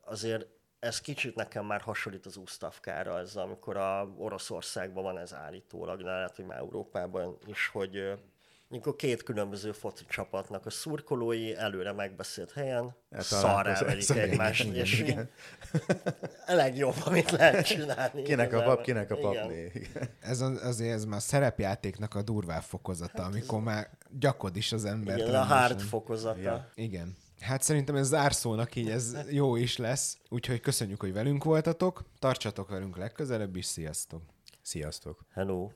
azért 0.05 0.47
ez 0.85 1.01
kicsit 1.01 1.35
nekem 1.35 1.66
már 1.66 1.80
hasonlít 1.80 2.26
az 2.26 2.37
úsztavkára, 2.37 3.18
ez 3.18 3.37
amikor 3.37 3.76
a 3.76 4.14
Oroszországban 4.18 5.03
van 5.03 5.18
ez 5.18 5.35
állítólag, 5.35 6.03
de 6.03 6.11
lehet, 6.11 6.37
hogy 6.37 6.45
már 6.45 6.59
Európában 6.59 7.39
is, 7.47 7.68
hogy 7.72 8.18
mikor 8.68 8.97
két 8.97 9.22
különböző 9.22 9.72
foci 9.72 10.05
csapatnak 10.09 10.66
a 10.66 10.70
szurkolói 10.70 11.57
előre 11.57 11.93
megbeszélt 11.93 12.53
helyen 12.53 12.97
szarrá 13.11 13.70
Eltalálkozás. 13.70 13.80
verik 13.80 14.09
Igen, 14.09 14.30
egymást, 14.30 14.64
igen, 14.64 14.74
és 14.74 15.01
igen. 15.01 15.30
a 16.47 16.53
legjobb, 16.53 16.95
amit 17.05 17.30
lehet 17.30 17.66
csinálni. 17.66 18.22
Kinek 18.32 18.47
a 18.47 18.49
igazából. 18.49 18.74
pap, 18.74 18.85
kinek 18.85 19.11
a 19.11 19.16
papné. 19.16 19.72
Ez 20.20 20.41
az, 20.41 20.62
azért 20.62 20.93
ez 20.93 21.05
már 21.05 21.18
a 21.18 21.20
szerepjátéknak 21.20 22.14
a 22.14 22.22
durvább 22.22 22.62
fokozata, 22.62 23.22
amikor 23.22 23.61
már 23.61 23.91
gyakod 24.11 24.57
is 24.57 24.72
az 24.72 24.85
embert. 24.85 25.18
Igen, 25.18 25.35
a 25.35 25.45
hard 25.45 25.80
fokozata. 25.80 26.41
Ja. 26.41 26.70
Igen. 26.74 27.16
Hát 27.45 27.63
szerintem 27.63 27.97
ez 27.97 28.09
zárszónak 28.09 28.77
így 28.77 28.91
ez 28.91 29.17
jó 29.41 29.57
is 29.57 29.77
lesz, 29.77 30.19
úgyhogy 30.29 30.61
köszönjük, 30.61 31.01
hogy 31.01 31.13
velünk 31.13 31.45
voltatok, 31.45 32.05
tartsatok 32.19 32.69
velünk 32.69 32.97
legközelebb 32.97 33.57
is, 33.57 33.67
sziasztok! 33.67 34.23
Sziasztok! 34.63 35.25
Hello. 35.33 35.71